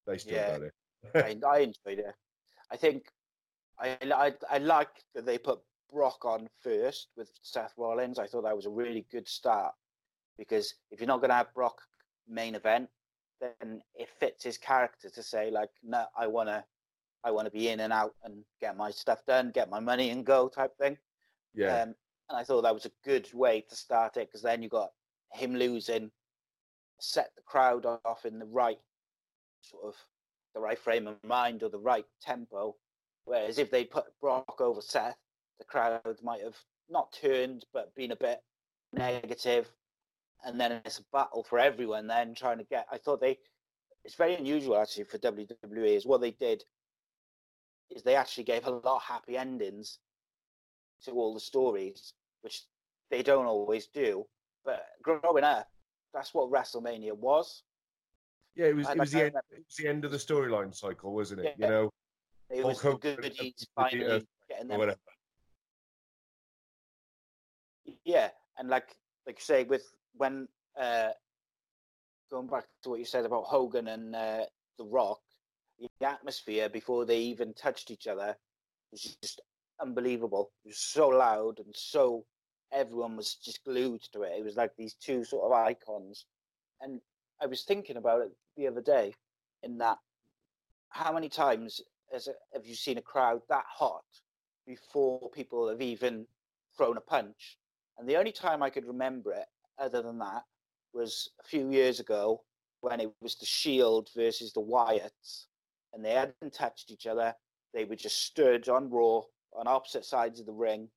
they 0.06 0.18
still 0.18 0.34
yeah, 0.34 0.58
got 0.58 0.62
it. 0.62 0.74
I, 1.14 1.48
I 1.48 1.58
enjoyed 1.58 1.98
it. 1.98 2.14
I 2.70 2.76
think 2.76 3.06
I, 3.78 3.96
I 4.02 4.32
I 4.50 4.58
like 4.58 5.04
that 5.14 5.26
they 5.26 5.38
put 5.38 5.60
Brock 5.92 6.24
on 6.24 6.48
first 6.60 7.08
with 7.16 7.30
Seth 7.42 7.74
Rollins. 7.76 8.18
I 8.18 8.26
thought 8.26 8.42
that 8.42 8.56
was 8.56 8.66
a 8.66 8.70
really 8.70 9.06
good 9.10 9.28
start 9.28 9.74
because 10.38 10.74
if 10.90 11.00
you're 11.00 11.06
not 11.06 11.20
going 11.20 11.30
to 11.30 11.36
have 11.36 11.54
Brock 11.54 11.80
main 12.28 12.54
event, 12.54 12.88
then 13.40 13.82
it 13.94 14.08
fits 14.18 14.44
his 14.44 14.58
character 14.58 15.10
to 15.10 15.22
say 15.22 15.50
like, 15.50 15.70
no, 15.82 16.06
I 16.18 16.26
want 16.26 16.48
to, 16.48 16.64
I 17.24 17.30
want 17.30 17.46
to 17.46 17.50
be 17.50 17.68
in 17.68 17.80
and 17.80 17.92
out 17.92 18.14
and 18.24 18.42
get 18.60 18.76
my 18.76 18.90
stuff 18.90 19.24
done, 19.26 19.50
get 19.54 19.70
my 19.70 19.80
money 19.80 20.10
and 20.10 20.24
go 20.24 20.48
type 20.48 20.76
thing. 20.78 20.96
Yeah. 21.56 21.82
Um, 21.82 21.94
and 22.28 22.38
I 22.38 22.44
thought 22.44 22.62
that 22.62 22.74
was 22.74 22.86
a 22.86 22.92
good 23.04 23.32
way 23.34 23.64
to 23.68 23.76
start 23.76 24.16
it 24.16 24.28
because 24.28 24.42
then 24.42 24.62
you 24.62 24.68
got 24.68 24.90
him 25.32 25.54
losing, 25.54 26.10
set 27.00 27.30
the 27.36 27.42
crowd 27.42 27.86
off 28.04 28.24
in 28.24 28.38
the 28.38 28.46
right 28.46 28.78
sort 29.62 29.84
of 29.84 29.94
the 30.54 30.60
right 30.60 30.78
frame 30.78 31.06
of 31.06 31.16
mind 31.24 31.62
or 31.62 31.68
the 31.68 31.78
right 31.78 32.06
tempo. 32.22 32.76
Whereas 33.24 33.58
if 33.58 33.70
they 33.70 33.84
put 33.84 34.04
Brock 34.20 34.60
over 34.60 34.80
Seth, 34.80 35.16
the 35.58 35.64
crowd 35.64 36.02
might 36.22 36.42
have 36.42 36.56
not 36.88 37.12
turned 37.12 37.64
but 37.72 37.94
been 37.94 38.12
a 38.12 38.16
bit 38.16 38.40
negative. 38.92 39.68
and 40.44 40.60
then 40.60 40.72
it's 40.84 40.98
a 40.98 41.04
battle 41.12 41.42
for 41.42 41.58
everyone 41.58 42.06
then 42.06 42.34
trying 42.34 42.58
to 42.58 42.64
get 42.64 42.86
i 42.92 42.98
thought 42.98 43.20
they 43.20 43.38
it's 44.04 44.14
very 44.14 44.34
unusual 44.34 44.76
actually 44.76 45.04
for 45.04 45.18
wwe 45.18 45.96
is 45.96 46.06
what 46.06 46.20
they 46.20 46.30
did 46.30 46.62
is 47.90 48.02
they 48.02 48.14
actually 48.14 48.44
gave 48.44 48.66
a 48.66 48.70
lot 48.70 48.96
of 48.96 49.02
happy 49.02 49.36
endings 49.36 49.98
to 51.04 51.12
all 51.12 51.34
the 51.34 51.40
stories 51.40 52.12
which 52.42 52.62
they 53.10 53.22
don't 53.22 53.46
always 53.46 53.86
do 53.88 54.24
but 54.64 54.84
growing 55.02 55.44
up 55.44 55.68
that's 56.14 56.32
what 56.32 56.50
wrestlemania 56.50 57.12
was. 57.12 57.62
Yeah 58.54 58.66
it 58.66 58.76
was, 58.76 58.88
it 58.88 58.98
was, 58.98 59.12
the, 59.12 59.24
end, 59.24 59.34
it 59.50 59.64
was 59.66 59.76
the 59.78 59.88
end 59.88 60.04
of 60.04 60.10
the 60.10 60.16
storyline 60.16 60.74
cycle 60.74 61.14
wasn't 61.14 61.40
it? 61.40 61.54
Yeah. 61.58 61.66
you 61.66 61.72
know? 61.72 61.90
It 62.50 62.64
was 62.64 62.80
Hulk 62.80 63.02
the 63.02 63.16
goodies 63.16 63.66
finally 63.74 64.24
getting 64.48 64.68
them. 64.68 64.94
yeah, 68.04 68.28
and 68.58 68.68
like 68.68 68.96
like 69.26 69.38
you 69.38 69.44
say, 69.44 69.64
with 69.64 69.84
when 70.14 70.48
uh, 70.80 71.08
going 72.30 72.46
back 72.46 72.64
to 72.82 72.90
what 72.90 72.98
you 72.98 73.04
said 73.04 73.24
about 73.24 73.44
Hogan 73.44 73.88
and 73.88 74.14
uh, 74.14 74.44
The 74.78 74.84
Rock, 74.84 75.20
the 75.78 76.06
atmosphere 76.06 76.68
before 76.68 77.04
they 77.04 77.18
even 77.18 77.52
touched 77.54 77.90
each 77.90 78.06
other 78.06 78.36
was 78.92 79.16
just 79.22 79.40
unbelievable. 79.80 80.50
It 80.64 80.68
was 80.68 80.78
so 80.78 81.08
loud 81.08 81.58
and 81.58 81.74
so 81.74 82.24
everyone 82.72 83.16
was 83.16 83.34
just 83.34 83.64
glued 83.64 84.02
to 84.12 84.22
it. 84.22 84.32
It 84.38 84.44
was 84.44 84.56
like 84.56 84.72
these 84.76 84.94
two 84.94 85.24
sort 85.24 85.44
of 85.44 85.52
icons. 85.52 86.26
And 86.80 87.00
I 87.40 87.46
was 87.46 87.62
thinking 87.62 87.96
about 87.96 88.22
it 88.22 88.32
the 88.56 88.66
other 88.66 88.80
day 88.80 89.14
in 89.62 89.78
that 89.78 89.98
how 90.90 91.12
many 91.12 91.28
times 91.28 91.80
has, 92.12 92.28
have 92.52 92.66
you 92.66 92.74
seen 92.74 92.98
a 92.98 93.02
crowd 93.02 93.42
that 93.48 93.64
hot 93.68 94.04
before 94.66 95.30
people 95.30 95.68
have 95.68 95.82
even 95.82 96.26
thrown 96.76 96.96
a 96.96 97.00
punch? 97.00 97.58
And 97.98 98.08
the 98.08 98.16
only 98.16 98.32
time 98.32 98.62
I 98.62 98.70
could 98.70 98.86
remember 98.86 99.32
it, 99.32 99.46
other 99.78 100.02
than 100.02 100.18
that, 100.18 100.44
was 100.92 101.30
a 101.40 101.46
few 101.46 101.70
years 101.70 102.00
ago 102.00 102.42
when 102.80 103.00
it 103.00 103.10
was 103.20 103.36
the 103.36 103.46
Shield 103.46 104.08
versus 104.14 104.52
the 104.52 104.60
Wyatts, 104.60 105.46
and 105.92 106.04
they 106.04 106.12
hadn't 106.12 106.52
touched 106.52 106.90
each 106.90 107.06
other. 107.06 107.34
They 107.74 107.84
were 107.84 107.96
just 107.96 108.24
stood 108.24 108.68
on 108.68 108.90
Raw 108.90 109.22
on 109.54 109.66
opposite 109.66 110.04
sides 110.04 110.40
of 110.40 110.46
the 110.46 110.52
ring, 110.52 110.88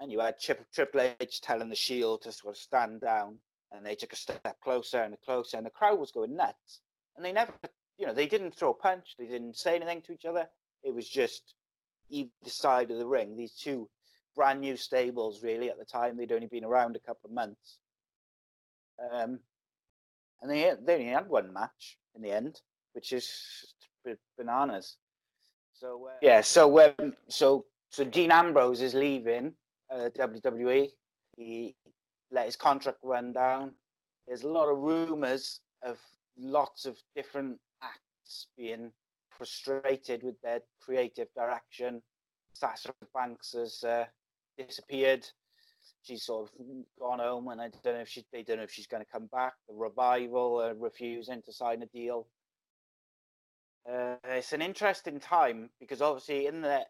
and 0.00 0.10
you 0.10 0.20
had 0.20 0.36
Triple 0.38 1.12
H 1.20 1.40
telling 1.40 1.68
the 1.68 1.76
Shield 1.76 2.22
to 2.22 2.32
sort 2.32 2.56
of 2.56 2.60
stand 2.60 3.00
down, 3.00 3.38
and 3.72 3.84
they 3.84 3.94
took 3.94 4.12
a 4.12 4.16
step 4.16 4.56
closer 4.62 5.02
and 5.02 5.16
closer, 5.24 5.56
and 5.56 5.66
the 5.66 5.70
crowd 5.70 5.98
was 5.98 6.10
going 6.10 6.36
nuts. 6.36 6.80
And 7.16 7.24
they 7.24 7.32
never, 7.32 7.52
you 7.98 8.06
know, 8.06 8.14
they 8.14 8.26
didn't 8.26 8.54
throw 8.54 8.70
a 8.70 8.74
punch, 8.74 9.14
they 9.18 9.26
didn't 9.26 9.56
say 9.56 9.76
anything 9.76 10.02
to 10.02 10.12
each 10.12 10.24
other. 10.24 10.48
It 10.82 10.94
was 10.94 11.08
just 11.08 11.54
either 12.10 12.30
side 12.46 12.90
of 12.90 12.98
the 12.98 13.06
ring. 13.06 13.36
These 13.36 13.54
two 13.54 13.88
brand 14.34 14.60
new 14.60 14.76
stables 14.76 15.42
really 15.42 15.70
at 15.70 15.78
the 15.78 15.84
time. 15.84 16.16
They'd 16.16 16.32
only 16.32 16.48
been 16.48 16.64
around 16.64 16.96
a 16.96 17.00
couple 17.00 17.28
of 17.28 17.34
months. 17.34 17.78
Um, 19.12 19.38
and 20.42 20.50
they, 20.50 20.72
they 20.84 20.94
only 20.94 21.06
had 21.06 21.28
one 21.28 21.52
match 21.52 21.98
in 22.14 22.22
the 22.22 22.30
end, 22.30 22.60
which 22.92 23.12
is 23.12 23.74
bananas. 24.36 24.96
So 25.72 26.08
uh, 26.08 26.18
yeah, 26.22 26.40
so 26.40 26.94
um, 26.98 27.14
so 27.28 27.64
so 27.94 28.02
Dean 28.02 28.32
Ambrose 28.32 28.80
is 28.80 28.92
leaving 28.92 29.52
uh, 29.88 30.08
WWE. 30.18 30.88
He 31.36 31.76
let 32.32 32.46
his 32.46 32.56
contract 32.56 32.98
run 33.04 33.32
down. 33.32 33.70
There's 34.26 34.42
a 34.42 34.48
lot 34.48 34.68
of 34.68 34.78
rumors 34.78 35.60
of 35.84 35.96
lots 36.36 36.86
of 36.86 36.98
different 37.14 37.56
acts 37.84 38.48
being 38.58 38.90
frustrated 39.30 40.24
with 40.24 40.34
their 40.42 40.58
creative 40.82 41.28
direction. 41.36 42.02
Sasha 42.54 42.92
Banks 43.14 43.52
has 43.52 43.84
uh, 43.84 44.06
disappeared. 44.58 45.24
She's 46.02 46.24
sort 46.24 46.50
of 46.50 46.66
gone 46.98 47.20
home, 47.20 47.46
and 47.46 47.60
I 47.60 47.68
don't 47.84 47.94
know 47.94 48.00
if 48.00 48.08
she 48.08 48.24
they 48.32 48.42
don't 48.42 48.56
know 48.56 48.64
if 48.64 48.72
she's 48.72 48.88
going 48.88 49.04
to 49.04 49.12
come 49.12 49.28
back. 49.30 49.52
The 49.68 49.74
revival 49.74 50.58
uh, 50.58 50.74
refusing 50.74 51.42
to 51.42 51.52
sign 51.52 51.82
a 51.82 51.86
deal. 51.86 52.26
Uh, 53.88 54.16
it's 54.24 54.52
an 54.52 54.62
interesting 54.62 55.20
time 55.20 55.70
because 55.78 56.02
obviously 56.02 56.46
in 56.46 56.60
the 56.60 56.84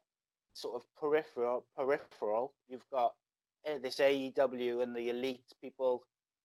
sort 0.54 0.76
of 0.76 0.82
peripheral 0.98 1.64
peripheral 1.76 2.54
you've 2.68 2.88
got 2.90 3.12
uh, 3.68 3.78
this 3.82 3.96
AEW 3.96 4.82
and 4.82 4.94
the 4.94 5.10
elite 5.10 5.52
people. 5.60 6.02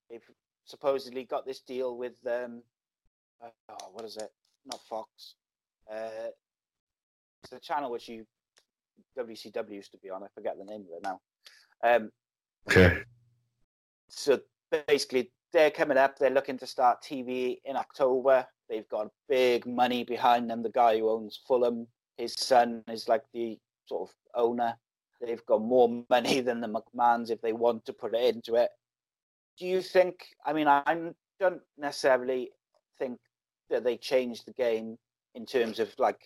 They've 0.10 0.24
supposedly 0.66 1.24
got 1.24 1.45
this 1.45 1.62
deal 1.62 1.97
with 1.97 2.16
um, 2.28 2.64
oh, 3.41 3.89
what 3.91 4.05
is 4.05 4.18
it? 4.18 4.32
Not 4.66 4.80
Fox. 4.89 5.36
Uh, 5.91 6.30
it's 7.43 7.51
the 7.51 7.60
channel 7.60 7.91
which 7.91 8.07
you 8.07 8.26
WCW 9.18 9.72
used 9.72 9.91
to 9.91 9.97
be 9.97 10.10
on. 10.10 10.24
I 10.24 10.28
forget 10.34 10.57
the 10.57 10.66
name 10.66 10.82
of 10.82 10.97
it 10.97 11.03
now. 11.03 11.20
Um, 11.84 12.12
okay. 12.70 13.01
So 14.10 14.39
basically, 14.88 15.32
they're 15.53 15.72
coming 15.72 15.97
up. 15.97 16.18
They're 16.18 16.30
looking 16.30 16.57
to 16.60 16.68
start 16.68 17.01
TV 17.01 17.57
in 17.66 17.76
October. 17.76 18.45
They've 18.70 18.88
got 18.89 19.07
big 19.28 19.66
money 19.66 20.03
behind 20.03 20.49
them. 20.49 20.62
The 20.62 20.70
guy 20.70 20.99
who 20.99 21.10
owns 21.10 21.39
Fulham, 21.47 21.88
his 22.18 22.36
son 22.38 22.84
is 22.88 23.07
like 23.07 23.24
the 23.34 23.57
sort 23.89 24.09
of 24.09 24.15
owner. 24.35 24.75
They've 25.21 25.45
got 25.45 25.61
more 25.61 26.03
money 26.09 26.39
than 26.39 26.61
the 26.61 26.67
McMahons 26.67 27.29
if 27.29 27.41
they 27.41 27.51
want 27.51 27.85
to 27.85 27.93
put 27.93 28.15
it 28.15 28.35
into 28.35 28.55
it. 28.55 28.69
Do 29.57 29.65
you 29.65 29.81
think? 29.81 30.15
I 30.45 30.53
mean, 30.53 30.67
I 30.67 31.11
don't 31.39 31.61
necessarily 31.77 32.51
think 32.97 33.19
that 33.69 33.83
they 33.83 33.97
changed 33.97 34.45
the 34.45 34.53
game 34.53 34.97
in 35.35 35.45
terms 35.45 35.79
of 35.79 35.93
like 35.97 36.21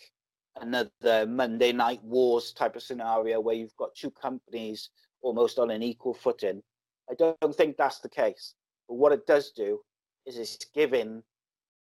another 0.61 1.25
Monday 1.25 1.71
Night 1.71 2.03
Wars 2.03 2.53
type 2.53 2.75
of 2.75 2.83
scenario 2.83 3.39
where 3.39 3.55
you've 3.55 3.75
got 3.77 3.95
two 3.95 4.11
companies 4.11 4.89
almost 5.21 5.57
on 5.57 5.71
an 5.71 5.81
equal 5.81 6.13
footing. 6.13 6.61
I 7.09 7.15
don't 7.15 7.55
think 7.55 7.77
that's 7.77 7.99
the 7.99 8.09
case. 8.09 8.53
But 8.87 8.95
what 8.95 9.11
it 9.11 9.25
does 9.25 9.51
do 9.51 9.79
is 10.25 10.37
it's 10.37 10.57
giving 10.73 11.23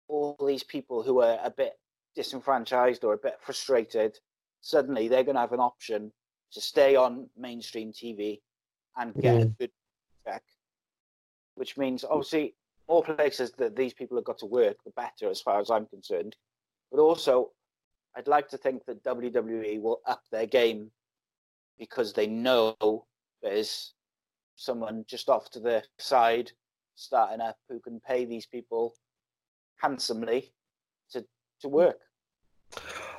all 0.08 0.36
these 0.46 0.62
people 0.62 1.02
who 1.02 1.22
are 1.22 1.38
a 1.42 1.50
bit 1.50 1.72
disenfranchised 2.14 3.04
or 3.04 3.14
a 3.14 3.18
bit 3.18 3.38
frustrated, 3.40 4.18
suddenly 4.60 5.08
they're 5.08 5.24
going 5.24 5.34
to 5.34 5.40
have 5.40 5.52
an 5.52 5.60
option 5.60 6.12
to 6.52 6.60
stay 6.60 6.96
on 6.96 7.28
mainstream 7.36 7.92
TV 7.92 8.40
and 8.96 9.14
get 9.14 9.36
mm. 9.36 9.58
good 9.58 9.70
tech, 10.26 10.42
which 11.54 11.76
means 11.76 12.04
obviously 12.04 12.54
more 12.88 13.02
places 13.02 13.52
that 13.52 13.76
these 13.76 13.92
people 13.92 14.16
have 14.16 14.24
got 14.24 14.38
to 14.38 14.46
work, 14.46 14.76
the 14.84 14.92
better, 14.92 15.30
as 15.30 15.40
far 15.40 15.60
as 15.60 15.70
I'm 15.70 15.86
concerned. 15.86 16.36
But 16.90 17.00
also, 17.00 17.50
I'd 18.16 18.28
like 18.28 18.48
to 18.48 18.56
think 18.56 18.84
that 18.86 19.04
WWE 19.04 19.80
will 19.80 20.00
up 20.06 20.22
their 20.32 20.46
game 20.46 20.90
because 21.78 22.12
they 22.12 22.26
know 22.26 22.76
there's 23.42 23.92
someone 24.56 25.04
just 25.06 25.28
off 25.28 25.50
to 25.50 25.60
the 25.60 25.82
side 25.98 26.50
starting 26.96 27.40
up 27.40 27.56
who 27.68 27.78
can 27.78 28.00
pay 28.00 28.24
these 28.24 28.46
people 28.46 28.94
handsomely 29.76 30.52
to 31.12 31.24
to 31.60 31.68
work. 31.68 32.00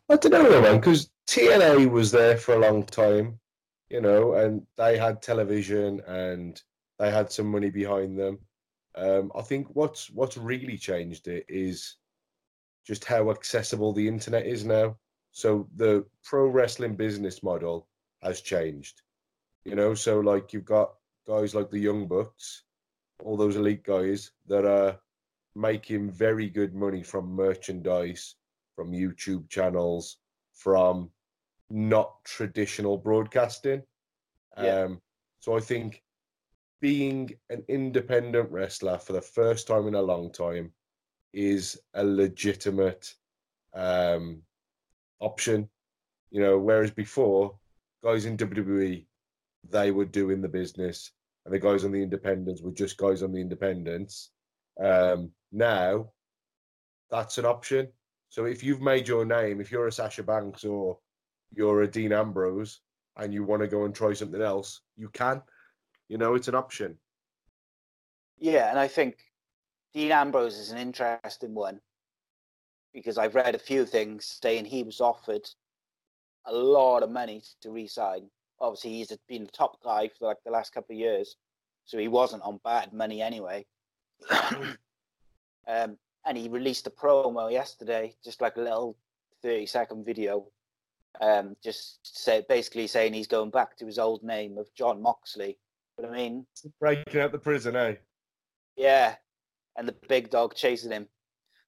I 0.09 0.15
don't 0.15 0.31
know, 0.31 0.61
man, 0.61 0.77
because 0.77 1.09
TNA 1.29 1.91
was 1.91 2.09
there 2.09 2.37
for 2.37 2.55
a 2.55 2.59
long 2.59 2.83
time, 2.83 3.39
you 3.91 4.01
know, 4.01 4.33
and 4.33 4.65
they 4.77 4.97
had 4.97 5.21
television 5.21 6.01
and 6.07 6.59
they 6.97 7.11
had 7.11 7.31
some 7.31 7.45
money 7.45 7.69
behind 7.69 8.17
them. 8.17 8.39
Um, 8.95 9.31
I 9.35 9.43
think 9.43 9.67
what's 9.75 10.09
what's 10.09 10.37
really 10.37 10.75
changed 10.75 11.27
it 11.27 11.45
is 11.47 11.97
just 12.83 13.05
how 13.05 13.29
accessible 13.29 13.93
the 13.93 14.07
internet 14.07 14.47
is 14.47 14.65
now. 14.65 14.97
So 15.31 15.69
the 15.75 16.03
pro 16.23 16.47
wrestling 16.47 16.95
business 16.95 17.43
model 17.43 17.87
has 18.23 18.41
changed. 18.41 19.03
You 19.65 19.75
know, 19.75 19.93
so 19.93 20.21
like 20.21 20.51
you've 20.51 20.65
got 20.65 20.95
guys 21.27 21.53
like 21.53 21.69
the 21.69 21.77
Young 21.77 22.07
Bucks, 22.07 22.63
all 23.23 23.37
those 23.37 23.55
elite 23.55 23.83
guys 23.83 24.31
that 24.47 24.65
are 24.65 24.97
making 25.53 26.09
very 26.09 26.49
good 26.49 26.73
money 26.73 27.03
from 27.03 27.35
merchandise, 27.35 28.33
from 28.75 28.93
YouTube 28.93 29.47
channels, 29.47 30.17
from 30.55 31.11
not 31.69 32.23
traditional 32.23 32.97
broadcasting. 32.97 33.83
Yeah. 34.57 34.83
Um, 34.83 35.01
so 35.39 35.55
I 35.55 35.59
think 35.59 36.03
being 36.81 37.31
an 37.49 37.63
independent 37.67 38.49
wrestler 38.51 38.97
for 38.97 39.13
the 39.13 39.21
first 39.21 39.67
time 39.67 39.87
in 39.87 39.95
a 39.95 40.01
long 40.01 40.31
time 40.31 40.71
is 41.33 41.79
a 41.93 42.03
legitimate 42.03 43.13
um, 43.73 44.41
option. 45.19 45.69
You 46.31 46.41
know, 46.41 46.57
whereas 46.57 46.91
before, 46.91 47.57
guys 48.03 48.25
in 48.25 48.37
WWE, 48.37 49.05
they 49.69 49.91
were 49.91 50.05
doing 50.05 50.41
the 50.41 50.47
business, 50.47 51.11
and 51.45 51.53
the 51.53 51.59
guys 51.59 51.83
on 51.83 51.91
the 51.91 52.01
independents 52.01 52.61
were 52.61 52.71
just 52.71 52.97
guys 52.97 53.23
on 53.23 53.31
the 53.31 53.41
independents. 53.41 54.31
Um, 54.81 55.31
now, 55.51 56.11
that's 57.09 57.37
an 57.37 57.45
option. 57.45 57.89
So 58.29 58.45
if 58.45 58.63
you've 58.63 58.81
made 58.81 59.07
your 59.07 59.25
name, 59.25 59.59
if 59.59 59.71
you're 59.71 59.87
a 59.87 59.91
Sasha 59.91 60.23
Banks 60.23 60.63
or 60.63 60.97
you're 61.53 61.81
a 61.81 61.87
Dean 61.87 62.13
Ambrose, 62.13 62.81
and 63.17 63.33
you 63.33 63.43
want 63.43 63.61
to 63.61 63.67
go 63.67 63.85
and 63.85 63.93
try 63.93 64.13
something 64.13 64.41
else, 64.41 64.81
you 64.97 65.09
can. 65.09 65.41
You 66.07 66.17
know, 66.17 66.35
it's 66.35 66.47
an 66.47 66.55
option. 66.55 66.97
Yeah, 68.37 68.69
and 68.69 68.79
I 68.79 68.87
think 68.87 69.17
Dean 69.93 70.11
Ambrose 70.11 70.57
is 70.57 70.71
an 70.71 70.77
interesting 70.77 71.53
one 71.53 71.79
because 72.93 73.17
I've 73.17 73.35
read 73.35 73.55
a 73.55 73.59
few 73.59 73.85
things 73.85 74.39
saying 74.41 74.65
he 74.65 74.83
was 74.83 75.01
offered 75.01 75.47
a 76.45 76.53
lot 76.53 77.03
of 77.03 77.11
money 77.11 77.43
to 77.61 77.71
resign. 77.71 78.29
Obviously, 78.59 78.91
he's 78.91 79.15
been 79.27 79.45
the 79.45 79.51
top 79.51 79.81
guy 79.83 80.09
for 80.17 80.27
like 80.27 80.37
the 80.45 80.51
last 80.51 80.73
couple 80.73 80.95
of 80.95 80.99
years, 80.99 81.35
so 81.85 81.97
he 81.97 82.07
wasn't 82.07 82.43
on 82.43 82.59
bad 82.63 82.93
money 82.93 83.21
anyway. 83.21 83.65
um, 85.67 85.97
and 86.25 86.37
he 86.37 86.49
released 86.49 86.87
a 86.87 86.89
promo 86.89 87.51
yesterday, 87.51 88.15
just 88.23 88.41
like 88.41 88.57
a 88.57 88.61
little 88.61 88.97
thirty-second 89.41 90.05
video, 90.05 90.45
um, 91.21 91.55
just 91.63 91.99
say, 92.03 92.43
basically 92.47 92.87
saying 92.87 93.13
he's 93.13 93.27
going 93.27 93.49
back 93.49 93.77
to 93.77 93.85
his 93.85 93.99
old 93.99 94.23
name 94.23 94.57
of 94.57 94.73
Jon 94.75 95.01
Moxley. 95.01 95.57
But 95.97 96.09
I 96.09 96.11
mean, 96.11 96.45
Breaking 96.79 97.21
out 97.21 97.31
the 97.31 97.39
prison, 97.39 97.75
eh? 97.75 97.95
yeah, 98.77 99.15
and 99.75 99.87
the 99.87 99.95
big 100.07 100.29
dog 100.29 100.55
chasing 100.55 100.91
him, 100.91 101.07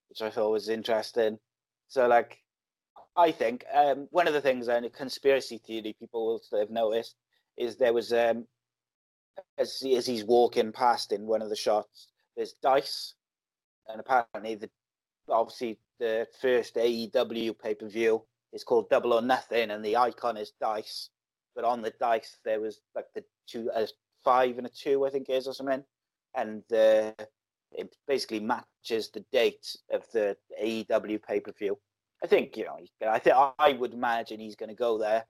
which 0.10 0.22
I 0.22 0.30
thought 0.30 0.52
was 0.52 0.70
interesting. 0.70 1.38
So, 1.90 2.08
like, 2.08 2.38
I 3.18 3.32
think 3.32 3.66
um, 3.74 4.08
one 4.12 4.28
of 4.28 4.34
the 4.34 4.42
things 4.42 4.70
and 4.70 4.86
a 4.86 4.90
conspiracy 4.90 5.58
theory 5.58 5.96
people 6.00 6.26
will 6.26 6.60
have 6.60 6.70
noticed 6.70 7.16
is 7.58 7.76
there 7.76 7.94
was 7.94 8.14
um, 8.14 8.48
as 9.58 9.84
as 9.96 10.06
he's 10.06 10.24
walking 10.24 10.72
past 10.72 11.12
in 11.12 11.28
one 11.28 11.42
of 11.42 11.50
the 11.50 11.56
shots, 11.56 12.08
there's 12.36 12.54
dice, 12.62 13.16
and 13.90 14.00
apparently 14.00 14.56
the 14.56 14.70
obviously 15.30 15.78
the 16.00 16.28
first 16.42 16.76
AEW 16.76 17.60
pay 17.60 17.76
per 17.76 17.88
view 17.88 18.24
is 18.54 18.64
called 18.64 18.90
Double 18.90 19.14
or 19.14 19.22
Nothing, 19.22 19.72
and 19.72 19.84
the 19.84 19.98
icon 19.98 20.38
is 20.38 20.54
dice. 20.60 21.10
But 21.56 21.66
on 21.66 21.82
the 21.82 21.94
dice 22.00 22.38
there 22.46 22.62
was 22.62 22.82
like 22.96 23.08
the 23.14 23.24
two 23.48 23.70
a 23.74 23.88
five 24.24 24.58
and 24.58 24.68
a 24.68 24.70
two, 24.70 25.06
I 25.06 25.10
think 25.10 25.30
it 25.30 25.34
is 25.34 25.48
or 25.48 25.54
something, 25.54 25.84
and 26.36 26.64
uh, 26.72 27.12
it 27.72 27.96
basically 28.08 28.40
matches 28.40 29.10
the 29.10 29.26
date 29.32 29.76
of 29.92 30.04
the 30.14 30.38
AEW 30.62 31.22
pay 31.24 31.40
per 31.40 31.52
view. 31.52 31.78
I 32.24 32.28
think 32.28 32.56
you 32.58 32.66
know. 32.66 32.78
I 33.10 33.20
think 33.20 33.36
I 33.58 33.74
would 33.74 33.94
imagine 33.94 34.40
he's 34.40 34.56
going 34.56 34.70
to 34.70 34.76
go 34.76 34.98
there 34.98 35.26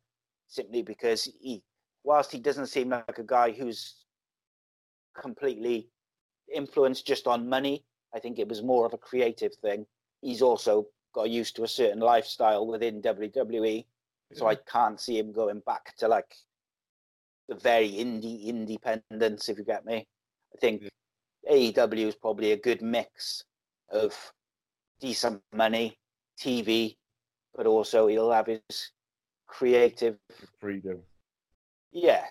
simply 0.47 0.81
because 0.81 1.29
he, 1.39 1.63
whilst 2.03 2.31
he 2.31 2.39
doesn't 2.39 2.67
seem 2.67 2.89
like 2.89 3.17
a 3.17 3.23
guy 3.23 3.51
who's 3.51 3.95
completely 5.19 5.89
influenced 6.53 7.07
just 7.07 7.27
on 7.27 7.47
money, 7.47 7.85
I 8.13 8.19
think 8.19 8.39
it 8.39 8.47
was 8.47 8.61
more 8.61 8.85
of 8.85 8.93
a 8.93 8.97
creative 8.97 9.53
thing. 9.55 9.85
He's 10.21 10.41
also 10.41 10.87
got 11.13 11.29
used 11.29 11.55
to 11.55 11.63
a 11.63 11.67
certain 11.67 11.99
lifestyle 11.99 12.65
within 12.67 13.01
WWE, 13.01 13.85
so 14.33 14.47
I 14.47 14.55
can't 14.55 14.99
see 14.99 15.17
him 15.17 15.31
going 15.31 15.61
back 15.65 15.95
to 15.97 16.07
like 16.07 16.35
the 17.47 17.55
very 17.55 17.91
indie 17.91 18.45
independence. 18.45 19.49
If 19.49 19.57
you 19.57 19.63
get 19.63 19.85
me, 19.85 20.07
I 20.53 20.57
think 20.59 20.83
AEW 21.49 22.07
is 22.07 22.15
probably 22.15 22.53
a 22.53 22.57
good 22.57 22.81
mix 22.81 23.43
of 23.89 24.13
decent 24.99 25.41
money, 25.53 25.97
TV, 26.39 26.95
but 27.55 27.65
also 27.65 28.07
he'll 28.07 28.31
have 28.31 28.47
his 28.47 28.91
creative 29.47 30.17
freedom. 30.59 30.99
Yeah, 31.91 32.23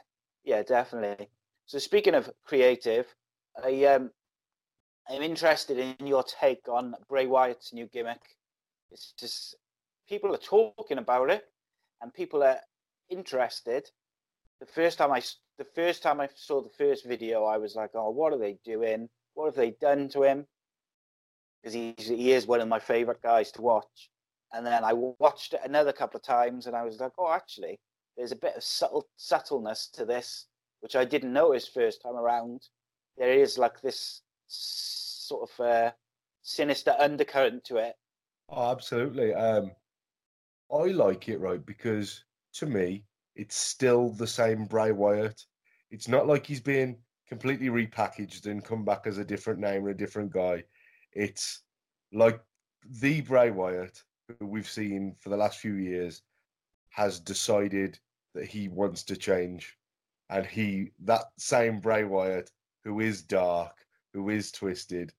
yeah, 0.45 0.63
definitely. 0.63 1.29
So 1.67 1.79
speaking 1.79 2.15
of 2.15 2.31
creative, 2.45 3.07
I 3.63 3.85
um, 3.85 4.11
I'm 5.09 5.23
interested 5.23 5.79
in 5.79 6.07
your 6.07 6.23
take 6.23 6.69
on 6.69 6.95
Bray 7.09 7.27
Wyatt's 7.27 7.73
new 7.73 7.87
gimmick. 7.87 8.23
It's 8.91 9.13
just 9.19 9.57
people 10.09 10.35
are 10.35 10.39
talking 10.39 10.99
about 10.99 11.31
it, 11.31 11.45
and 12.01 12.13
people 12.13 12.43
are 12.43 12.59
interested. 13.09 13.89
The 14.61 14.67
first 14.67 14.99
time 14.99 15.13
I 15.13 15.23
the 15.59 15.65
first 15.65 16.03
time 16.03 16.21
I 16.21 16.29
saw 16.35 16.63
the 16.63 16.71
first 16.71 17.05
video, 17.07 17.45
I 17.45 17.59
was 17.59 17.77
like, 17.77 17.91
"Oh, 17.95 18.11
what 18.11 18.33
are 18.33 18.39
they 18.39 18.59
doing? 18.65 19.09
What 19.35 19.47
have 19.47 19.55
they 19.55 19.73
done 19.73 20.09
to 20.11 20.23
him?" 20.23 20.47
Because 21.63 21.75
he 21.75 21.95
he 21.99 22.33
is 22.33 22.47
one 22.47 22.61
of 22.61 22.69
my 22.69 22.79
favorite 22.81 23.23
guys 23.23 23.53
to 23.53 23.63
watch. 23.63 24.11
And 24.53 24.67
then 24.67 24.83
I 24.85 24.93
watched 24.93 25.55
it 25.55 25.61
another 25.65 25.93
couple 25.93 26.19
of 26.19 26.25
times, 26.25 26.67
and 26.67 26.75
I 26.75 26.83
was 26.83 26.99
like, 27.01 27.13
"Oh, 27.19 27.31
actually, 27.33 27.79
there's 28.17 28.33
a 28.33 28.37
bit 28.37 28.57
of 28.57 28.65
subtle 28.65 29.09
subtleness 29.17 29.89
to 29.95 30.05
this, 30.05 30.47
which 30.81 30.97
I 30.97 31.05
didn't 31.05 31.33
notice 31.33 31.69
first 31.69 32.03
time 32.03 32.17
around. 32.17 32.69
There 33.17 33.33
is 33.33 33.59
like 33.59 33.81
this 33.81 34.23
sort 34.49 35.49
of 35.51 35.61
uh, 35.65 35.93
sinister 36.43 36.97
undercurrent 36.99 37.65
to 37.65 37.77
it. 37.77 37.95
Oh, 38.53 38.73
absolutely. 38.73 39.33
Um, 39.33 39.71
I 40.73 40.87
like 40.87 41.29
it, 41.29 41.39
right? 41.39 41.65
Because 41.65 42.25
to 42.55 42.67
me, 42.67 43.05
it's 43.37 43.57
still 43.57 44.11
the 44.11 44.27
same 44.27 44.65
Bray 44.65 44.91
Wyatt. 44.91 45.45
It's 45.91 46.09
not 46.09 46.27
like 46.27 46.47
he's 46.47 46.61
been 46.61 46.97
completely 47.29 47.69
repackaged 47.69 48.47
and 48.47 48.65
come 48.65 48.85
back 48.85 49.07
as 49.07 49.19
a 49.19 49.25
different 49.25 49.61
name 49.61 49.83
and 49.83 49.91
a 49.91 49.95
different 49.95 50.33
guy. 50.33 50.65
It's 51.13 51.63
like 52.13 52.41
the 53.01 53.21
Bray 53.21 53.53
Wyatt 53.53 54.03
who 54.39 54.47
we've 54.47 54.69
seen 54.69 55.15
for 55.21 55.29
the 55.29 55.37
last 55.37 55.61
few 55.61 55.75
years 55.75 56.23
has 56.91 57.21
decided 57.21 58.01
that 58.35 58.47
he 58.47 58.69
wants 58.69 59.05
to 59.05 59.17
change. 59.17 59.79
And 60.29 60.45
he, 60.45 60.91
that 61.05 61.27
same 61.39 61.79
Bray 61.79 62.03
Wyatt, 62.03 62.51
who 62.85 62.99
is 62.99 63.23
dark, 63.23 63.77
who 64.13 64.29
is 64.29 64.51
twisted, 64.51 65.13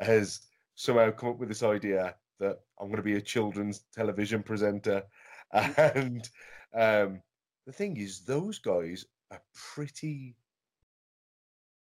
has 0.00 0.40
somehow 0.74 1.10
come 1.10 1.30
up 1.30 1.38
with 1.38 1.48
this 1.48 1.62
idea 1.62 2.14
that 2.40 2.60
I'm 2.80 2.86
going 2.88 2.96
to 2.96 3.02
be 3.02 3.14
a 3.16 3.20
children's 3.20 3.84
television 3.94 4.42
presenter. 4.42 5.02
And 5.52 6.28
um, 6.74 7.22
the 7.66 7.72
thing 7.72 7.96
is, 7.96 8.20
those 8.20 8.58
guys 8.58 9.06
are 9.30 9.40
pretty, 9.54 10.36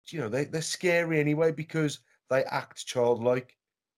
you 0.09 0.19
know, 0.19 0.29
they, 0.29 0.45
they're 0.45 0.61
scary 0.61 1.19
anyway 1.19 1.51
because 1.51 1.99
they 2.29 2.43
act 2.43 2.85
childlike. 2.85 3.55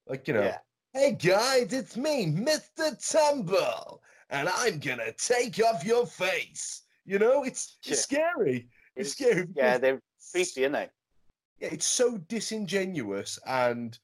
Like, 0.08 0.28
you 0.28 0.34
know, 0.36 0.44
Yeah. 0.44 0.58
hey 0.94 1.12
guys, 1.12 1.74
it's 1.74 1.98
me, 1.98 2.28
Mr. 2.28 2.96
Tumble, 3.12 4.02
and 4.30 4.48
I'm 4.48 4.80
going 4.80 5.00
to 5.00 5.12
take 5.14 5.60
off 5.62 5.84
your 5.84 6.06
face. 6.08 6.84
You 7.06 7.20
know, 7.20 7.44
it's, 7.44 7.78
it's 7.86 8.02
scary. 8.02 8.70
It's, 8.96 9.12
scary. 9.12 9.48
Yeah, 9.54 9.78
they're 9.78 10.02
creepy, 10.32 10.64
aren't 10.64 10.74
they? 10.76 10.90
yeah, 11.60 11.70
it's 11.74 11.86
so 11.86 12.18
disingenuous 12.30 13.38
and 13.46 13.98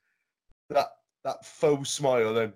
that 0.69 0.87
that 1.23 1.45
faux 1.45 1.89
smile 1.89 2.33
then. 2.33 2.53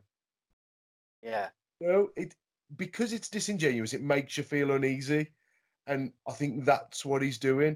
Yeah. 1.22 1.50
you 1.80 1.88
know 1.88 2.10
it 2.16 2.36
because 2.76 3.14
it's 3.14 3.30
disingenuous 3.30 3.94
it 3.94 4.02
makes 4.02 4.38
you 4.38 4.44
feel 4.44 4.72
uneasy 4.72 5.28
and 5.88 6.12
i 6.28 6.34
think 6.34 6.66
that's 6.66 7.06
what 7.06 7.22
he's 7.22 7.38
doing. 7.38 7.76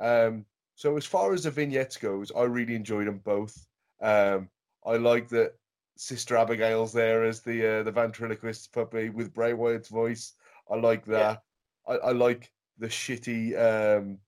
Um 0.00 0.46
so 0.74 0.96
as 0.96 1.04
far 1.06 1.32
as 1.32 1.44
the 1.44 1.50
vignettes 1.50 1.96
goes 1.96 2.32
i 2.34 2.42
really 2.44 2.74
enjoyed 2.74 3.06
them 3.06 3.18
both. 3.18 3.66
Um 4.00 4.48
i 4.86 4.96
like 4.96 5.28
that 5.28 5.52
sister 5.96 6.36
abigail's 6.36 6.92
there 6.92 7.22
as 7.24 7.40
the 7.42 7.80
uh, 7.80 7.82
the 7.82 7.92
ventriloquist 7.92 8.72
puppy 8.72 9.10
with 9.10 9.34
bray 9.34 9.52
wyatt's 9.52 9.88
voice. 9.88 10.32
I 10.70 10.76
like 10.76 11.04
that. 11.06 11.42
I, 11.86 11.94
I 11.96 12.12
like 12.12 12.50
the 12.78 12.88
shitty 12.88 13.54
um 13.58 14.18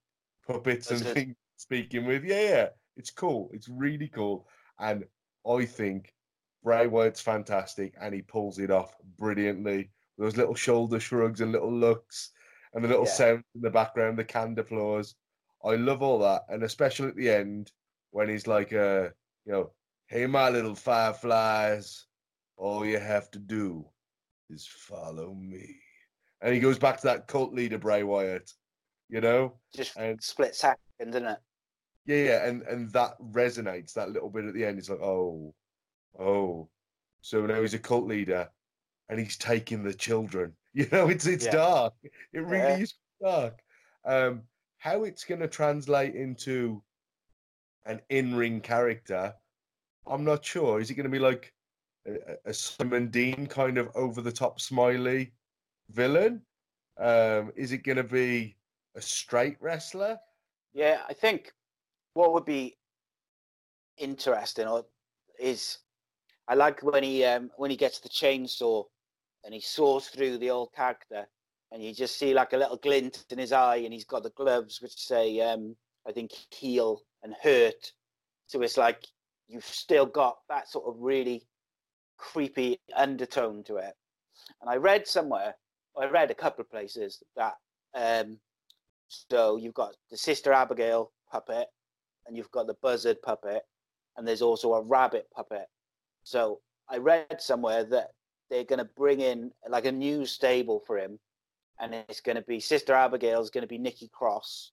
puppets 0.47 0.91
and 0.91 1.01
That's 1.01 1.11
it. 1.11 1.15
things 1.15 1.37
speaking 1.57 2.05
with. 2.05 2.25
Yeah 2.25 2.43
yeah. 2.43 2.69
It's 2.97 3.11
cool. 3.11 3.51
It's 3.53 3.69
really 3.69 4.09
cool. 4.09 4.47
And 4.79 5.05
i 5.49 5.65
think 5.65 6.13
Bray 6.63 6.87
Wyatt's 6.87 7.21
fantastic 7.21 7.95
and 8.01 8.15
he 8.15 8.23
pulls 8.23 8.59
it 8.59 8.71
off 8.71 8.97
brilliantly. 9.19 9.91
Those 10.17 10.39
little 10.39 10.55
shoulder 10.55 10.99
shrugs 10.99 11.43
and 11.43 11.53
little 11.53 11.71
looks 11.73 12.31
and 12.73 12.83
the 12.83 12.89
little 12.89 13.05
Yeah. 13.05 13.11
sound 13.13 13.45
in 13.55 13.61
the 13.61 13.69
background, 13.71 14.17
the 14.19 14.25
canned 14.25 14.59
applause. 14.59 15.15
I 15.63 15.75
love 15.77 16.03
all 16.03 16.19
that. 16.21 16.45
And 16.49 16.63
especially 16.63 17.09
at 17.09 17.17
the 17.17 17.29
end 17.29 17.71
when 18.13 18.31
he's 18.31 18.47
like, 18.47 18.73
uh, 18.73 19.11
you 19.45 19.53
know, 19.53 19.73
hey, 20.07 20.27
my 20.27 20.49
little 20.49 20.75
fireflies, 20.75 22.07
All 22.57 22.87
you 22.87 22.99
have 23.01 23.31
to 23.33 23.39
do 23.41 23.85
is 24.49 24.67
follow 24.67 25.35
me. 25.35 25.77
And 26.41 26.55
he 26.55 26.61
goes 26.61 26.79
back 26.79 26.97
to 27.01 27.07
that 27.09 27.27
cult 27.27 27.53
leader, 27.53 27.79
Bray 27.79 28.05
Wyatt. 28.05 28.51
You 29.11 29.21
know? 29.21 29.59
Just 29.75 29.97
And- 29.99 30.23
split 30.23 30.55
second, 30.55 30.79
isn't 31.01 31.27
it? 31.27 31.39
Yeah, 32.07 32.17
yeah, 32.17 32.47
and 32.49 32.63
and 32.63 32.93
that 32.93 33.19
resonates 33.21 33.95
that 33.95 34.11
little 34.11 34.29
bit 34.31 34.45
at 34.45 34.55
the 34.55 34.65
end. 34.65 34.79
It's 34.79 34.91
like, 34.91 35.01
oh, 35.01 35.55
oh, 36.19 36.69
so 37.23 37.47
now 37.47 37.63
he's 37.63 37.75
a 37.75 37.79
cult 37.79 38.07
leader, 38.07 38.49
and 39.09 39.19
he's 39.19 39.37
taking 39.37 39.83
the 39.83 39.95
children. 39.95 40.55
You 40.77 40.89
know, 40.91 41.09
it's 41.09 41.25
it's 41.27 41.45
Yeah. 41.45 41.53
dark. 41.53 41.95
It 42.33 42.41
really 42.41 42.59
Yeah. 42.59 42.77
is 42.79 42.95
dark. 43.23 43.63
Um, 44.05 44.43
how 44.79 45.05
it's 45.05 45.23
going 45.25 45.41
to 45.41 45.47
translate 45.47 46.17
into 46.17 46.83
an 47.87 48.01
in-ring 48.09 48.61
character, 48.61 49.33
I'm 50.05 50.25
not 50.25 50.45
sure. 50.45 50.81
Is 50.81 50.91
it 50.91 50.95
going 50.95 51.05
to 51.05 51.11
be 51.11 51.21
like 51.21 51.55
a, 52.09 52.37
a 52.47 52.53
Simon 52.53 53.09
Dean 53.09 53.47
kind 53.47 53.79
of 53.79 53.89
over-the-top 53.95 54.61
smiley 54.61 55.33
villain? 55.91 56.43
Um, 56.99 57.53
is 57.55 57.71
it 57.71 57.85
going 57.85 57.99
to 57.99 58.03
be 58.05 58.57
a 58.97 59.01
straight 59.01 59.57
wrestler? 59.61 60.19
Yeah, 60.73 61.03
I 61.09 61.13
think 61.13 61.53
what 62.15 62.33
would 62.33 62.45
be 62.45 62.77
interesting 63.99 64.67
or 64.67 64.85
is 65.39 65.79
I 66.49 66.55
like 66.55 66.83
when 66.83 67.03
he 67.03 67.25
um, 67.25 67.51
when 67.57 67.71
he 67.71 67.77
gets 67.77 68.01
the 68.01 68.09
chainsaw 68.09 68.85
and 69.45 69.55
he 69.55 69.61
saws 69.61 70.09
through 70.09 70.39
the 70.39 70.51
old 70.51 70.73
character 70.75 71.27
and 71.73 71.83
you 71.83 71.93
just 71.95 72.19
see 72.19 72.35
like 72.35 72.53
a 72.53 72.57
little 72.57 72.77
glint 72.77 73.25
in 73.31 73.39
his 73.39 73.53
eye 73.53 73.77
and 73.77 73.93
he's 73.93 74.05
got 74.05 74.23
the 74.23 74.31
gloves 74.31 74.81
which 74.81 74.95
say 74.95 75.41
um, 75.41 75.77
I 76.07 76.13
think 76.13 76.33
heal 76.51 77.01
and 77.23 77.35
hurt. 77.43 77.93
So 78.47 78.63
it's 78.63 78.77
like 78.77 79.07
you've 79.49 79.65
still 79.65 80.07
got 80.07 80.37
that 80.49 80.69
sort 80.69 80.87
of 80.87 81.01
really 81.01 81.43
creepy 82.17 82.81
undertone 82.95 83.65
to 83.65 83.77
it. 83.77 83.95
And 84.61 84.71
I 84.71 84.77
read 84.77 85.07
somewhere, 85.07 85.55
I 85.99 86.07
read 86.07 86.31
a 86.31 86.35
couple 86.35 86.63
of 86.63 86.71
places 86.71 87.23
that 87.37 87.55
um, 87.95 88.39
so 89.09 89.57
you've 89.57 89.75
got 89.75 89.95
the 90.11 90.17
Sister 90.17 90.53
Abigail 90.53 91.13
puppet, 91.31 91.69
and 92.27 92.37
you've 92.37 92.51
got 92.51 92.67
the 92.67 92.77
Buzzard 92.83 93.21
puppet, 93.23 93.63
and 94.17 94.27
there's 94.27 94.43
also 94.43 94.75
a 94.75 94.83
rabbit 94.83 95.27
puppet. 95.35 95.67
So 96.23 96.61
I 96.89 96.99
read 96.99 97.41
somewhere 97.41 97.85
that 97.85 98.11
they're 98.51 98.65
going 98.65 98.79
to 98.79 98.91
bring 98.97 99.21
in 99.21 99.51
like 99.69 99.87
a 99.87 99.93
new 99.93 100.27
stable 100.27 100.83
for 100.87 100.99
him, 100.99 101.19
and 101.81 101.95
it's 101.95 102.21
going 102.21 102.37
to 102.37 102.43
be 102.43 102.61
Sister 102.61 102.95
Abigail 102.95 103.43
is 103.43 103.51
going 103.51 103.63
to 103.63 103.69
be 103.69 103.79
Nikki 103.79 104.09
Cross, 104.13 104.73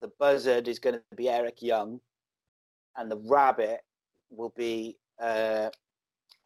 the 0.00 0.10
Buzzard 0.18 0.68
is 0.68 0.78
going 0.78 0.96
to 0.96 1.16
be 1.16 1.28
Eric 1.28 1.62
Young, 1.62 2.00
and 2.96 3.10
the 3.10 3.16
rabbit 3.16 3.80
will 4.30 4.52
be 4.56 4.96
uh, 5.20 5.70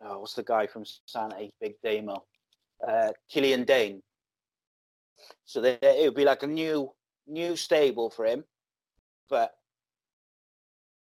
oh, 0.03 0.21
what's 0.21 0.35
the 0.35 0.43
guy 0.43 0.67
from 0.67 0.85
Sanity, 1.07 1.53
Big 1.61 1.75
Damo, 1.83 2.25
uh, 2.87 3.11
Killian 3.29 3.65
Dain. 3.65 4.03
So 5.45 5.63
it 5.63 6.05
would 6.05 6.15
be 6.15 6.25
like 6.25 6.43
a 6.43 6.47
new 6.47 6.93
new 7.27 7.55
stable 7.55 8.11
for 8.11 8.25
him, 8.25 8.45
but 9.29 9.53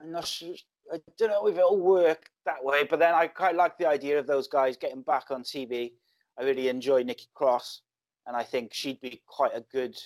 I'm 0.02 0.12
not 0.12 0.26
sure. 0.26 0.54
I 0.92 0.98
don't 1.16 1.30
know 1.30 1.46
if 1.46 1.56
it'll 1.56 1.80
work 1.80 2.28
that 2.44 2.62
way. 2.62 2.84
But 2.84 2.98
then 2.98 3.14
I 3.14 3.28
quite 3.28 3.54
like 3.54 3.78
the 3.78 3.88
idea 3.88 4.18
of 4.18 4.26
those 4.26 4.48
guys 4.48 4.76
getting 4.76 5.02
back 5.02 5.30
on 5.30 5.42
TV. 5.42 5.92
I 6.38 6.42
really 6.42 6.68
enjoy 6.68 7.02
Nikki 7.02 7.28
Cross, 7.34 7.82
and 8.26 8.36
I 8.36 8.42
think 8.42 8.72
she'd 8.74 9.00
be 9.00 9.22
quite 9.26 9.52
a 9.54 9.64
good 9.72 9.96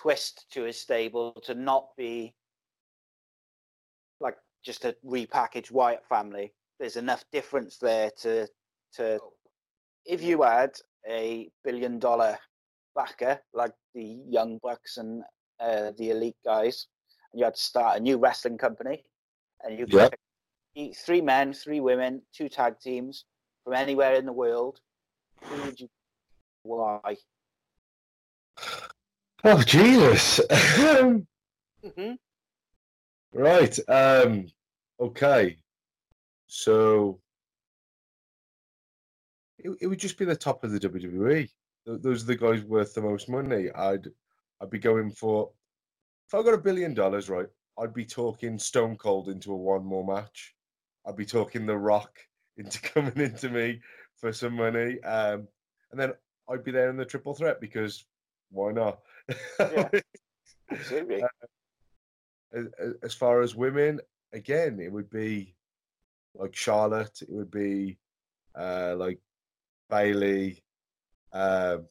twist 0.00 0.46
to 0.52 0.62
his 0.62 0.80
stable 0.80 1.32
to 1.44 1.54
not 1.54 1.88
be 1.96 2.34
like 4.20 4.36
just 4.64 4.84
a 4.84 4.96
repackaged 5.04 5.70
Wyatt 5.70 6.06
family. 6.08 6.54
There's 6.78 6.96
enough 6.96 7.24
difference 7.32 7.78
there 7.78 8.10
to 8.22 8.48
to 8.94 9.18
if 10.06 10.22
you 10.22 10.44
add 10.44 10.72
a 11.08 11.50
billion 11.64 11.98
dollar 11.98 12.38
backer 12.94 13.40
like 13.52 13.72
the 13.94 14.20
Young 14.28 14.58
Bucks 14.62 14.96
and 14.96 15.22
uh, 15.60 15.92
the 15.98 16.10
Elite 16.10 16.36
guys, 16.44 16.86
and 16.86 16.91
you 17.34 17.44
had 17.44 17.54
to 17.54 17.60
start 17.60 17.98
a 17.98 18.00
new 18.00 18.18
wrestling 18.18 18.58
company, 18.58 19.04
and 19.62 19.78
you 19.78 19.86
Yeah. 19.88 20.08
could 20.08 20.16
pick 20.76 20.96
three 20.96 21.20
men, 21.20 21.52
three 21.52 21.80
women, 21.80 22.22
two 22.32 22.48
tag 22.48 22.78
teams 22.80 23.24
from 23.64 23.74
anywhere 23.74 24.14
in 24.14 24.26
the 24.26 24.32
world. 24.32 24.80
Who 25.44 25.62
would 25.62 25.80
you? 25.80 25.88
Why? 26.62 27.16
Oh 29.44 29.62
Jesus! 29.62 30.40
hmm 31.94 32.12
right. 33.32 33.78
Um. 33.88 34.46
Okay. 35.00 35.56
So 36.46 37.18
it, 39.58 39.70
it 39.80 39.86
would 39.86 39.98
just 39.98 40.18
be 40.18 40.24
the 40.24 40.36
top 40.36 40.62
of 40.64 40.70
the 40.70 40.78
WWE. 40.78 41.48
Those 41.86 42.22
are 42.22 42.26
the 42.26 42.36
guys 42.36 42.62
worth 42.62 42.94
the 42.94 43.00
most 43.02 43.28
money. 43.28 43.70
I'd 43.72 44.08
I'd 44.60 44.70
be 44.70 44.78
going 44.78 45.10
for 45.10 45.50
if 46.32 46.38
I 46.38 46.42
got 46.42 46.54
a 46.54 46.58
billion 46.58 46.94
dollars, 46.94 47.28
right? 47.28 47.46
I'd 47.78 47.92
be 47.92 48.06
talking 48.06 48.58
Stone 48.58 48.96
Cold 48.96 49.28
into 49.28 49.52
a 49.52 49.56
one 49.56 49.84
more 49.84 50.04
match. 50.06 50.54
I'd 51.06 51.16
be 51.16 51.26
talking 51.26 51.66
The 51.66 51.76
Rock 51.76 52.18
into 52.56 52.80
coming 52.94 53.18
into 53.18 53.50
me 53.50 53.80
for 54.16 54.32
some 54.32 54.54
money. 54.54 54.98
Um, 55.02 55.46
and 55.90 56.00
then 56.00 56.12
I'd 56.48 56.64
be 56.64 56.70
there 56.70 56.88
in 56.88 56.96
the 56.96 57.04
triple 57.04 57.34
threat 57.34 57.60
because 57.60 58.06
why 58.50 58.72
not? 58.72 59.00
Yeah. 59.60 59.88
Absolutely. 60.70 61.22
as, 62.54 62.66
as- 62.80 62.94
as 63.02 63.14
far 63.14 63.42
as 63.42 63.54
women, 63.54 64.00
again, 64.32 64.80
it 64.80 64.90
would 64.90 65.10
be 65.10 65.54
like 66.34 66.54
Charlotte. 66.56 67.20
It 67.20 67.28
would 67.30 67.50
be 67.50 67.98
uh, 68.58 68.94
like 68.96 69.18
Bayley, 69.90 70.62
um, 71.34 71.84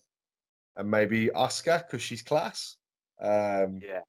and 0.75 0.89
maybe 0.89 1.27
Asuka 1.27 1.85
because 1.85 2.01
she's 2.01 2.23
class. 2.23 2.77
Um, 3.21 3.79
yeah. 3.83 4.01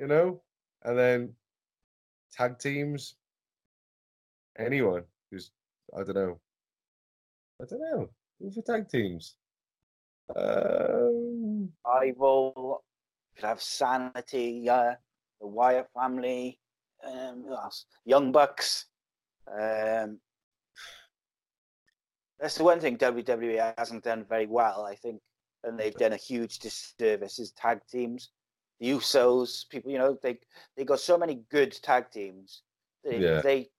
You 0.00 0.06
know, 0.06 0.40
and 0.82 0.98
then 0.98 1.34
tag 2.32 2.58
teams. 2.58 3.14
Anyone 4.58 5.04
who's 5.30 5.52
I 5.94 6.02
don't 6.02 6.14
know. 6.16 6.40
I 7.62 7.66
don't 7.66 7.80
know 7.80 8.10
who 8.40 8.50
for 8.50 8.62
tag 8.62 8.88
teams. 8.88 9.36
Um, 10.34 11.70
I 11.84 12.14
will 12.16 12.82
could 13.36 13.44
have 13.44 13.62
Sanity, 13.62 14.68
uh, 14.68 14.94
the 15.40 15.46
Wyatt 15.46 15.88
family, 15.94 16.58
um, 17.06 17.44
who 17.46 17.54
else? 17.54 17.86
Young 18.04 18.32
Bucks. 18.32 18.86
Um, 19.48 20.18
that's 22.38 22.56
the 22.56 22.64
one 22.64 22.80
thing 22.80 22.96
WWE 22.96 23.74
hasn't 23.76 24.04
done 24.04 24.24
very 24.28 24.46
well, 24.46 24.84
I 24.84 24.94
think, 24.94 25.20
and 25.64 25.78
they've 25.78 25.94
done 25.94 26.12
a 26.12 26.16
huge 26.16 26.58
disservice 26.58 27.38
is 27.38 27.52
tag 27.52 27.80
teams. 27.90 28.30
The 28.80 28.90
Usos, 28.90 29.68
people, 29.68 29.90
you 29.90 29.98
know, 29.98 30.18
they 30.22 30.38
they 30.76 30.84
got 30.84 31.00
so 31.00 31.18
many 31.18 31.42
good 31.50 31.72
tag 31.82 32.10
teams. 32.10 32.62
They, 33.04 33.18
Yeah. 33.18 33.40
they 33.42 33.70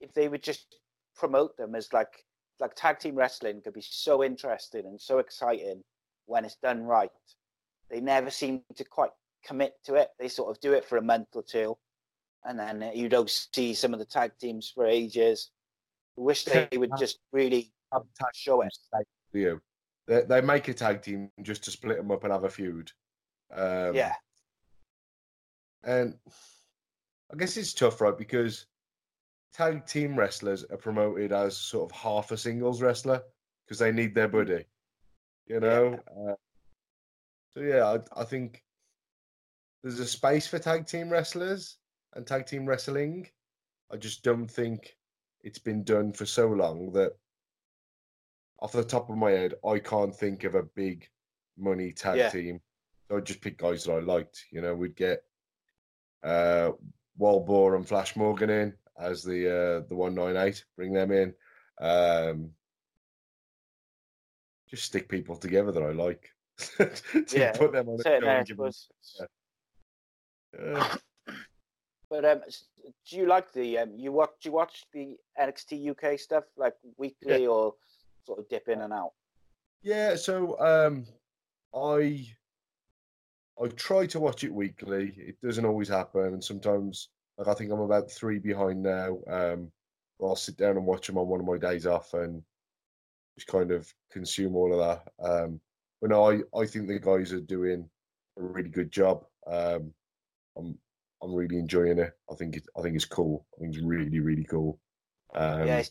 if 0.00 0.12
they 0.14 0.28
would 0.28 0.42
just 0.42 0.76
promote 1.16 1.56
them 1.56 1.74
as 1.74 1.92
like 1.92 2.24
like 2.60 2.74
tag 2.74 2.98
team 3.00 3.16
wrestling 3.16 3.60
could 3.62 3.74
be 3.74 3.82
so 3.82 4.22
interesting 4.22 4.86
and 4.86 5.00
so 5.00 5.18
exciting 5.18 5.82
when 6.26 6.44
it's 6.44 6.56
done 6.56 6.84
right. 6.84 7.10
They 7.90 8.00
never 8.00 8.30
seem 8.30 8.62
to 8.76 8.84
quite 8.84 9.10
commit 9.44 9.74
to 9.84 9.94
it. 9.96 10.10
They 10.18 10.28
sort 10.28 10.50
of 10.50 10.60
do 10.60 10.72
it 10.72 10.84
for 10.84 10.96
a 10.98 11.02
month 11.02 11.28
or 11.34 11.42
two, 11.42 11.76
and 12.44 12.58
then 12.58 12.92
you 12.94 13.08
don't 13.08 13.28
see 13.28 13.74
some 13.74 13.92
of 13.92 13.98
the 13.98 14.06
tag 14.06 14.32
teams 14.40 14.70
for 14.70 14.86
ages. 14.86 15.50
I 16.16 16.20
wish 16.20 16.44
they 16.44 16.68
would 16.76 16.92
just 16.98 17.18
really 17.32 17.72
show 18.34 18.62
it. 18.62 18.72
for 18.92 19.38
you. 19.38 19.60
They, 20.06 20.22
they 20.22 20.40
make 20.40 20.68
a 20.68 20.74
tag 20.74 21.02
team 21.02 21.30
just 21.42 21.64
to 21.64 21.70
split 21.70 21.96
them 21.96 22.10
up 22.10 22.22
and 22.24 22.32
have 22.32 22.44
a 22.44 22.50
feud. 22.50 22.92
Um, 23.52 23.94
yeah, 23.94 24.14
And 25.86 26.14
I 27.32 27.36
guess 27.36 27.56
it's 27.56 27.74
tough, 27.74 28.00
right? 28.00 28.16
Because 28.16 28.66
tag 29.52 29.86
team 29.86 30.16
wrestlers 30.16 30.64
are 30.64 30.76
promoted 30.76 31.32
as 31.32 31.56
sort 31.56 31.90
of 31.90 31.96
half 31.96 32.30
a 32.30 32.36
singles 32.36 32.82
wrestler 32.82 33.22
because 33.64 33.78
they 33.78 33.92
need 33.92 34.14
their 34.14 34.28
buddy, 34.28 34.64
you 35.46 35.60
know? 35.60 35.98
Uh, 36.08 36.34
so, 37.54 37.60
yeah, 37.60 37.84
I, 37.84 38.20
I 38.20 38.24
think 38.24 38.64
there's 39.82 40.00
a 40.00 40.06
space 40.06 40.46
for 40.46 40.58
tag 40.58 40.86
team 40.86 41.10
wrestlers 41.10 41.78
and 42.14 42.26
tag 42.26 42.46
team 42.46 42.66
wrestling. 42.66 43.28
I 43.92 43.96
just 43.96 44.22
don't 44.24 44.50
think 44.50 44.96
it's 45.42 45.58
been 45.58 45.84
done 45.84 46.12
for 46.12 46.26
so 46.26 46.48
long 46.48 46.92
that 46.92 47.12
off 48.60 48.72
the 48.72 48.82
top 48.82 49.10
of 49.10 49.16
my 49.16 49.30
head, 49.30 49.54
I 49.64 49.78
can't 49.78 50.14
think 50.14 50.44
of 50.44 50.54
a 50.54 50.62
big 50.62 51.08
money 51.58 51.92
tag 51.92 52.16
Yeah. 52.18 52.30
team. 52.30 52.60
So 53.08 53.18
I'd 53.18 53.26
just 53.26 53.42
pick 53.42 53.58
guys 53.58 53.84
that 53.84 53.92
I 53.92 54.00
liked. 54.00 54.46
You 54.50 54.62
know, 54.62 54.74
we'd 54.74 54.96
get 54.96 55.22
uh 56.24 56.72
Walbor 57.18 57.76
and 57.76 57.86
Flash 57.86 58.16
Morgan 58.16 58.50
in 58.50 58.72
as 58.98 59.22
the 59.22 59.48
uh 59.48 59.88
the 59.88 59.94
one 59.94 60.14
nine 60.14 60.36
eight, 60.36 60.64
bring 60.76 60.92
them 60.92 61.12
in. 61.12 61.34
Um 61.80 62.50
just 64.68 64.84
stick 64.84 65.08
people 65.08 65.36
together 65.36 65.70
that 65.72 65.82
I 65.82 65.92
like. 65.92 66.30
to 66.78 66.90
Yeah, 67.32 67.52
put 67.52 67.72
them 67.72 67.88
on 67.88 68.00
a 68.00 68.02
Certain 68.02 68.22
show 68.22 68.28
and 68.28 68.46
give 68.46 68.56
them- 68.56 68.64
areas. 68.64 68.88
Yeah. 69.20 69.26
But 70.52 71.00
But 72.10 72.24
um, 72.24 72.40
do 73.10 73.16
you 73.16 73.26
like 73.26 73.52
the 73.52 73.78
um, 73.78 73.92
you 73.96 74.12
watch 74.12 74.30
do 74.40 74.48
you 74.48 74.52
watch 74.52 74.84
the 74.92 75.16
NXT 75.40 75.90
UK 75.90 76.18
stuff 76.20 76.44
like 76.56 76.74
weekly 76.96 77.42
yeah. 77.42 77.48
or 77.48 77.74
sort 78.24 78.38
of 78.38 78.48
dip 78.48 78.68
in 78.68 78.82
and 78.82 78.92
out? 78.92 79.12
Yeah, 79.82 80.14
so 80.14 80.58
um, 80.60 81.06
I 81.74 82.26
I 83.62 83.68
try 83.68 84.06
to 84.06 84.20
watch 84.20 84.44
it 84.44 84.52
weekly. 84.52 85.14
It 85.16 85.36
doesn't 85.42 85.64
always 85.64 85.88
happen, 85.88 86.24
and 86.24 86.42
sometimes 86.42 87.08
like 87.38 87.48
I 87.48 87.54
think 87.54 87.70
I'm 87.72 87.80
about 87.80 88.10
three 88.10 88.38
behind 88.38 88.82
now. 88.82 89.18
Um, 89.28 89.70
I'll 90.22 90.36
sit 90.36 90.56
down 90.56 90.76
and 90.76 90.86
watch 90.86 91.06
them 91.06 91.18
on 91.18 91.28
one 91.28 91.40
of 91.40 91.46
my 91.46 91.58
days 91.58 91.86
off 91.86 92.14
and 92.14 92.42
just 93.36 93.48
kind 93.48 93.70
of 93.70 93.92
consume 94.10 94.56
all 94.56 94.72
of 94.72 94.78
that. 94.78 95.24
Um, 95.24 95.60
but 96.00 96.10
no, 96.10 96.30
I, 96.30 96.40
I 96.58 96.66
think 96.66 96.86
the 96.86 96.98
guys 96.98 97.32
are 97.32 97.40
doing 97.40 97.88
a 98.38 98.42
really 98.42 98.68
good 98.68 98.90
job. 98.90 99.24
Um, 99.46 99.92
I'm 100.56 100.78
I'm 101.22 101.34
really 101.34 101.58
enjoying 101.58 101.98
it. 101.98 102.12
I 102.30 102.34
think 102.34 102.56
it 102.56 102.64
I 102.76 102.82
think 102.82 102.96
it's 102.96 103.04
cool. 103.04 103.46
I 103.56 103.60
think 103.60 103.74
it's 103.74 103.84
really 103.84 104.20
really 104.20 104.44
cool. 104.44 104.78
Um, 105.34 105.66
yeah, 105.66 105.82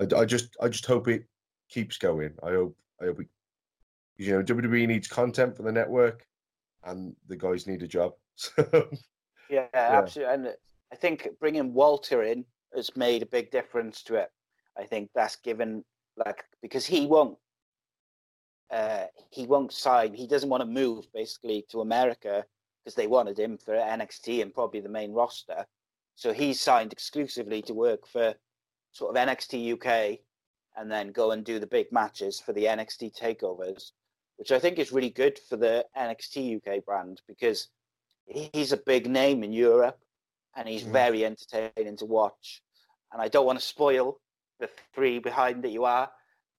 I, 0.00 0.06
I 0.16 0.24
just 0.24 0.56
I 0.60 0.68
just 0.68 0.86
hope 0.86 1.08
it 1.08 1.24
keeps 1.68 1.98
going. 1.98 2.32
I 2.42 2.50
hope 2.50 2.76
I 3.00 3.06
hope 3.06 3.20
it, 3.20 3.28
you 4.16 4.32
know 4.32 4.42
WWE 4.42 4.86
needs 4.86 5.08
content 5.08 5.56
for 5.56 5.62
the 5.62 5.72
network, 5.72 6.26
and 6.84 7.14
the 7.28 7.36
guys 7.36 7.66
need 7.66 7.82
a 7.82 7.88
job. 7.88 8.12
yeah, 8.58 8.82
yeah, 9.50 9.66
absolutely. 9.74 10.34
And 10.34 10.48
I 10.92 10.96
think 10.96 11.28
bringing 11.40 11.74
Walter 11.74 12.22
in 12.22 12.44
has 12.74 12.96
made 12.96 13.22
a 13.22 13.26
big 13.26 13.50
difference 13.50 14.02
to 14.04 14.16
it. 14.16 14.30
I 14.78 14.84
think 14.84 15.10
that's 15.14 15.36
given 15.36 15.84
like 16.16 16.44
because 16.62 16.86
he 16.86 17.06
won't 17.06 17.38
uh, 18.70 19.06
he 19.30 19.46
won't 19.46 19.72
sign. 19.72 20.14
He 20.14 20.26
doesn't 20.26 20.48
want 20.48 20.62
to 20.62 20.66
move 20.66 21.06
basically 21.12 21.64
to 21.70 21.80
America 21.80 22.44
because 22.84 22.94
they 22.94 23.06
wanted 23.06 23.38
him 23.38 23.56
for 23.56 23.74
NXT 23.74 24.42
and 24.42 24.52
probably 24.52 24.80
the 24.80 24.88
main 24.88 25.12
roster. 25.12 25.64
So 26.16 26.32
he 26.32 26.54
signed 26.54 26.92
exclusively 26.92 27.62
to 27.62 27.74
work 27.74 28.06
for 28.06 28.34
sort 28.92 29.16
of 29.16 29.28
NXT 29.28 29.74
UK 29.74 30.20
and 30.76 30.90
then 30.90 31.12
go 31.12 31.32
and 31.32 31.44
do 31.44 31.58
the 31.58 31.66
big 31.66 31.90
matches 31.92 32.40
for 32.40 32.52
the 32.52 32.64
NXT 32.64 33.18
takeovers, 33.18 33.92
which 34.36 34.52
I 34.52 34.58
think 34.58 34.78
is 34.78 34.92
really 34.92 35.10
good 35.10 35.38
for 35.48 35.56
the 35.56 35.84
NXT 35.96 36.56
UK 36.56 36.84
brand 36.84 37.20
because 37.28 37.68
he's 38.26 38.72
a 38.72 38.76
big 38.76 39.08
name 39.08 39.44
in 39.44 39.52
Europe 39.52 39.98
and 40.56 40.68
he's 40.68 40.84
mm. 40.84 40.92
very 40.92 41.24
entertaining 41.24 41.96
to 41.98 42.04
watch. 42.04 42.62
And 43.12 43.20
I 43.22 43.28
don't 43.28 43.46
want 43.46 43.58
to 43.58 43.64
spoil 43.64 44.20
the 44.60 44.68
three 44.94 45.18
behind 45.18 45.62
that 45.62 45.70
you 45.70 45.84
are, 45.84 46.10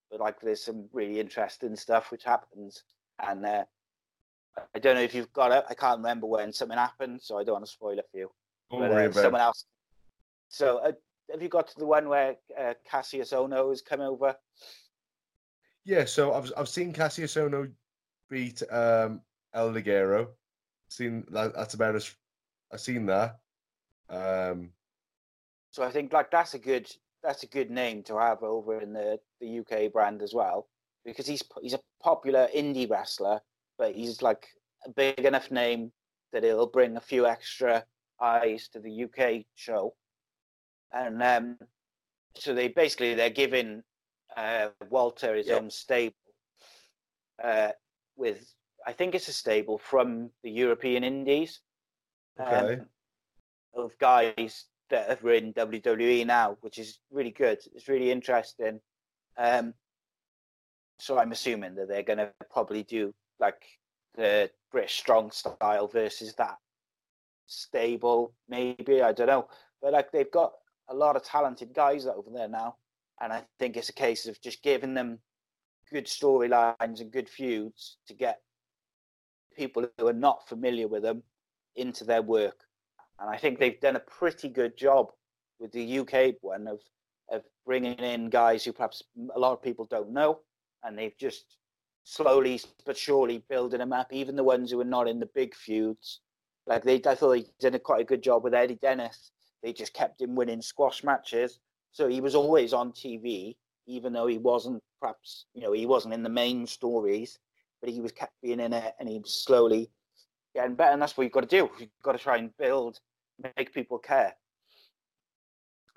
but 0.10 0.20
like 0.20 0.40
there's 0.40 0.64
some 0.64 0.88
really 0.94 1.20
interesting 1.20 1.76
stuff 1.76 2.12
which 2.12 2.24
happens. 2.24 2.84
And 3.20 3.46
uh, 3.46 3.64
I 4.74 4.80
don't 4.80 4.96
know 4.96 5.02
if 5.02 5.14
you've 5.14 5.34
got 5.34 5.52
it. 5.52 5.66
I 5.70 5.74
can't 5.74 5.98
remember 5.98 6.28
when 6.28 6.54
something 6.54 6.78
happened, 6.78 7.22
so 7.22 7.38
I 7.38 7.44
don't 7.44 7.54
want 7.54 7.66
to 7.66 7.72
spoil 7.72 7.98
it 7.98 8.06
for 8.12 8.18
you. 8.18 8.32
Don't 8.72 8.82
but, 8.82 8.92
worry 8.92 9.06
uh, 9.06 9.10
about 9.10 9.22
someone 9.22 9.42
else. 9.42 9.66
So 10.50 10.78
uh, 10.78 10.92
have 11.32 11.42
you 11.42 11.50
got 11.50 11.68
to 11.68 11.78
the 11.78 11.86
one 11.86 12.08
where 12.08 12.36
uh, 12.58 12.74
Kassius 12.90 13.34
Ohno 13.34 13.70
has 13.70 13.82
come 13.82 14.02
over? 14.02 14.36
Yeah, 15.86 16.06
so 16.06 16.34
I've 16.34 16.52
I've 16.58 16.70
seen 16.70 16.94
Kassius 16.94 17.38
Ohno 17.38 17.72
beat 18.30 18.62
um, 18.72 19.22
El 19.54 19.72
Ligero. 19.72 20.30
Seen 20.90 21.24
that, 21.32 21.54
that's 21.56 21.76
about 21.76 21.96
as 21.96 22.14
I've 22.74 22.82
seen 22.82 23.06
that. 23.06 23.40
Um, 24.10 24.72
so 25.72 25.84
I 25.84 25.92
think 25.92 26.12
like 26.12 26.32
that's 26.32 26.56
a 26.56 26.60
good 26.60 26.90
that's 27.24 27.44
a 27.44 27.48
good 27.48 27.70
name 27.70 28.04
to 28.04 28.18
have 28.18 28.44
over 28.44 28.82
in 28.82 28.94
the, 28.94 29.20
the 29.42 29.60
UK 29.60 29.92
brand 29.92 30.22
as 30.22 30.34
well 30.34 30.68
because 31.06 31.28
he's 31.28 31.44
he's 31.62 31.74
a 31.74 31.80
popular 32.02 32.48
indie 32.56 32.90
wrestler, 32.90 33.40
but 33.78 33.96
he's 33.96 34.22
like 34.22 34.48
a 34.86 34.90
big 34.90 35.20
enough 35.20 35.52
name 35.52 35.92
that 36.34 36.44
it'll 36.44 36.68
bring 36.68 36.98
a 36.98 37.02
few 37.02 37.26
extra 37.26 37.84
eyes 38.22 38.68
to 38.70 38.80
the 38.80 39.04
UK 39.04 39.46
show 39.56 39.94
and 40.94 41.22
um, 41.22 41.58
so 42.36 42.54
they 42.54 42.68
basically 42.70 43.14
they're 43.14 43.30
giving 43.30 43.84
uh, 44.36 44.70
Walter 44.90 45.36
is 45.36 45.50
own 45.50 45.70
stable 45.70 46.16
uh, 47.44 47.72
with 48.16 48.54
I 48.88 48.94
think 48.94 49.16
it's 49.16 49.28
a 49.28 49.34
stable 49.34 49.78
from 49.78 50.30
the 50.44 50.52
European 50.52 51.04
Indies 51.04 51.62
okay. 52.40 52.76
um, 52.76 52.86
of 53.74 53.98
guys 54.00 54.66
that 54.90 55.24
are 55.24 55.34
in 55.34 55.54
WWE 55.54 56.26
now, 56.26 56.58
which 56.62 56.78
is 56.78 57.00
really 57.12 57.32
good. 57.32 57.58
It's 57.74 57.88
really 57.88 58.12
interesting. 58.12 58.80
Um, 59.38 59.74
so 61.00 61.18
I'm 61.18 61.32
assuming 61.32 61.76
that 61.76 61.88
they're 61.88 62.04
going 62.04 62.20
to 62.20 62.32
probably 62.52 62.84
do 62.84 63.14
like 63.40 63.62
the 64.16 64.50
British 64.72 64.98
Strong 64.98 65.32
style 65.32 65.88
versus 65.88 66.34
that 66.36 66.58
stable, 67.48 68.34
maybe 68.48 69.02
I 69.02 69.12
don't 69.12 69.28
know. 69.28 69.48
But 69.82 69.94
like 69.94 70.12
they've 70.12 70.32
got 70.32 70.54
a 70.90 70.96
lot 70.96 71.16
of 71.16 71.24
talented 71.24 71.74
guys 71.74 72.06
over 72.06 72.30
there 72.32 72.48
now, 72.48 72.76
and 73.22 73.32
I 73.32 73.44
think 73.60 73.78
it's 73.78 73.90
a 73.90 73.94
case 73.94 74.26
of 74.28 74.42
just 74.42 74.64
giving 74.64 74.94
them 74.94 75.20
good 75.92 76.06
storylines 76.06 77.02
and 77.02 77.12
good 77.12 77.30
feuds 77.30 77.98
to 78.08 78.14
get 78.14 78.42
people 79.56 79.88
who 79.98 80.08
are 80.08 80.14
not 80.14 80.48
familiar 80.48 80.88
with 80.88 81.04
them 81.04 81.24
into 81.76 82.04
their 82.04 82.22
work. 82.22 82.62
And 83.20 83.30
I 83.30 83.38
think 83.38 83.60
they've 83.60 83.80
done 83.80 83.96
a 83.96 84.02
pretty 84.02 84.50
good 84.50 84.78
job 84.78 85.12
with 85.60 85.72
the 85.72 86.00
UK 86.00 86.36
one 86.42 86.68
of 86.68 86.80
of 87.32 87.42
bringing 87.66 87.96
in 87.96 88.30
guys 88.30 88.64
who 88.64 88.72
perhaps 88.72 89.02
a 89.36 89.40
lot 89.40 89.54
of 89.54 89.62
people 89.62 89.86
don't 89.86 90.12
know, 90.12 90.42
and 90.84 90.98
they've 90.98 91.18
just 91.18 91.58
slowly 92.04 92.62
but 92.86 92.96
surely 92.96 93.44
building 93.50 93.80
them 93.80 93.94
up. 93.94 94.14
Even 94.14 94.36
the 94.36 94.44
ones 94.44 94.70
who 94.70 94.80
are 94.80 94.86
not 94.86 95.08
in 95.08 95.20
the 95.20 95.30
big 95.34 95.56
feuds, 95.56 96.20
like 96.68 96.84
they, 96.84 97.02
I 97.04 97.16
thought 97.16 97.32
they 97.32 97.46
did 97.60 97.74
a 97.74 97.80
quite 97.80 98.02
a 98.02 98.06
good 98.06 98.22
job 98.22 98.44
with 98.44 98.54
Eddie 98.54 98.78
Dennis 98.80 99.32
they 99.66 99.74
just 99.74 99.94
kept 99.94 100.22
him 100.22 100.36
winning 100.36 100.62
squash 100.62 101.04
matches. 101.04 101.60
So 101.96 102.10
he 102.10 102.20
was 102.20 102.36
always 102.36 102.74
on 102.74 102.92
TV, 102.92 103.56
even 103.88 104.12
though 104.12 104.28
he 104.28 104.38
wasn't 104.38 104.84
perhaps, 105.00 105.46
you 105.54 105.62
know, 105.62 105.72
he 105.72 105.86
wasn't 105.86 106.14
in 106.14 106.24
the 106.24 106.30
main 106.30 106.68
stories, 106.68 107.40
but 107.82 107.90
he 107.90 108.02
was 108.02 108.12
kept 108.12 108.34
being 108.44 108.60
in 108.60 108.74
it 108.74 108.94
and 109.00 109.08
he 109.08 109.18
was 109.18 109.34
slowly 109.34 109.90
getting 110.54 110.76
better. 110.76 110.92
And 110.92 111.02
that's 111.02 111.16
what 111.16 111.24
you've 111.24 111.32
got 111.32 111.48
to 111.50 111.58
do. 111.58 111.70
You've 111.80 111.90
got 112.04 112.12
to 112.12 112.18
try 112.18 112.36
and 112.36 112.52
build, 112.58 113.00
make 113.56 113.74
people 113.74 113.98
care. 113.98 114.36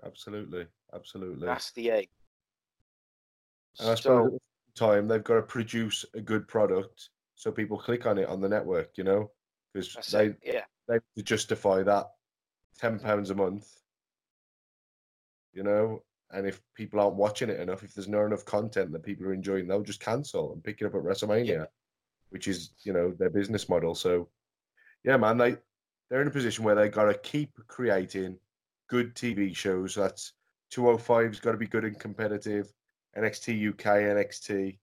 Absolutely. 0.07 0.67
Absolutely. 0.95 1.45
That's 1.45 1.73
the 1.73 1.91
aim. 1.91 2.07
And 3.81 3.91
I 3.91 3.95
suppose 3.97 4.39
so, 4.77 4.87
time 4.87 5.09
they've 5.09 5.25
got 5.25 5.35
to 5.35 5.43
produce 5.43 6.05
a 6.15 6.21
good 6.21 6.47
product 6.47 7.09
so 7.35 7.51
people 7.51 7.77
click 7.77 8.07
on 8.07 8.19
it 8.19 8.29
on 8.29 8.41
the 8.41 8.49
network, 8.49 8.97
you 8.97 9.03
know, 9.03 9.33
because 9.75 9.97
they, 10.13 10.37
yeah. 10.45 10.63
they 10.87 10.95
have 10.95 11.03
to 11.17 11.25
justify 11.25 11.83
that 11.83 12.07
ten 12.79 13.01
pounds 13.01 13.31
a 13.31 13.35
month, 13.35 13.81
you 15.53 15.63
know, 15.63 16.03
and 16.31 16.47
if 16.47 16.61
people 16.75 17.01
aren't 17.01 17.17
watching 17.17 17.49
it 17.49 17.61
enough, 17.61 17.83
if 17.83 17.95
there's 17.95 18.09
not 18.09 18.25
enough 18.27 18.45
content 18.45 18.93
that 18.93 19.03
people 19.03 19.27
are 19.27 19.33
enjoying, 19.33 19.67
they'll 19.67 19.83
just 19.83 20.01
cancel 20.01 20.53
and 20.53 20.63
pick 20.63 20.81
it 20.81 20.87
up 20.87 20.95
at 20.95 21.03
WrestleMania, 21.03 21.47
yeah. 21.47 21.65
which 22.31 22.49
is 22.49 22.71
you 22.83 22.93
know 22.93 23.13
their 23.19 23.31
business 23.31 23.69
model. 23.69 23.95
So, 23.95 24.29
yeah, 25.05 25.17
man, 25.17 25.39
they 25.39 25.57
they're 26.11 26.23
in 26.23 26.29
a 26.29 26.33
position 26.33 26.65
where 26.65 26.75
they 26.75 26.89
got 26.89 27.05
to 27.05 27.15
keep 27.15 27.51
creating 27.67 28.39
good 28.89 29.15
TV 29.15 29.55
shows. 29.55 29.95
That's 29.95 30.33
205's 30.73 31.41
got 31.41 31.53
to 31.53 31.59
be 31.59 31.67
good 31.67 31.85
and 31.85 31.99
competitive. 31.99 32.73
NXT 33.17 33.71
UK, 33.71 33.85
NXT. 33.85 34.79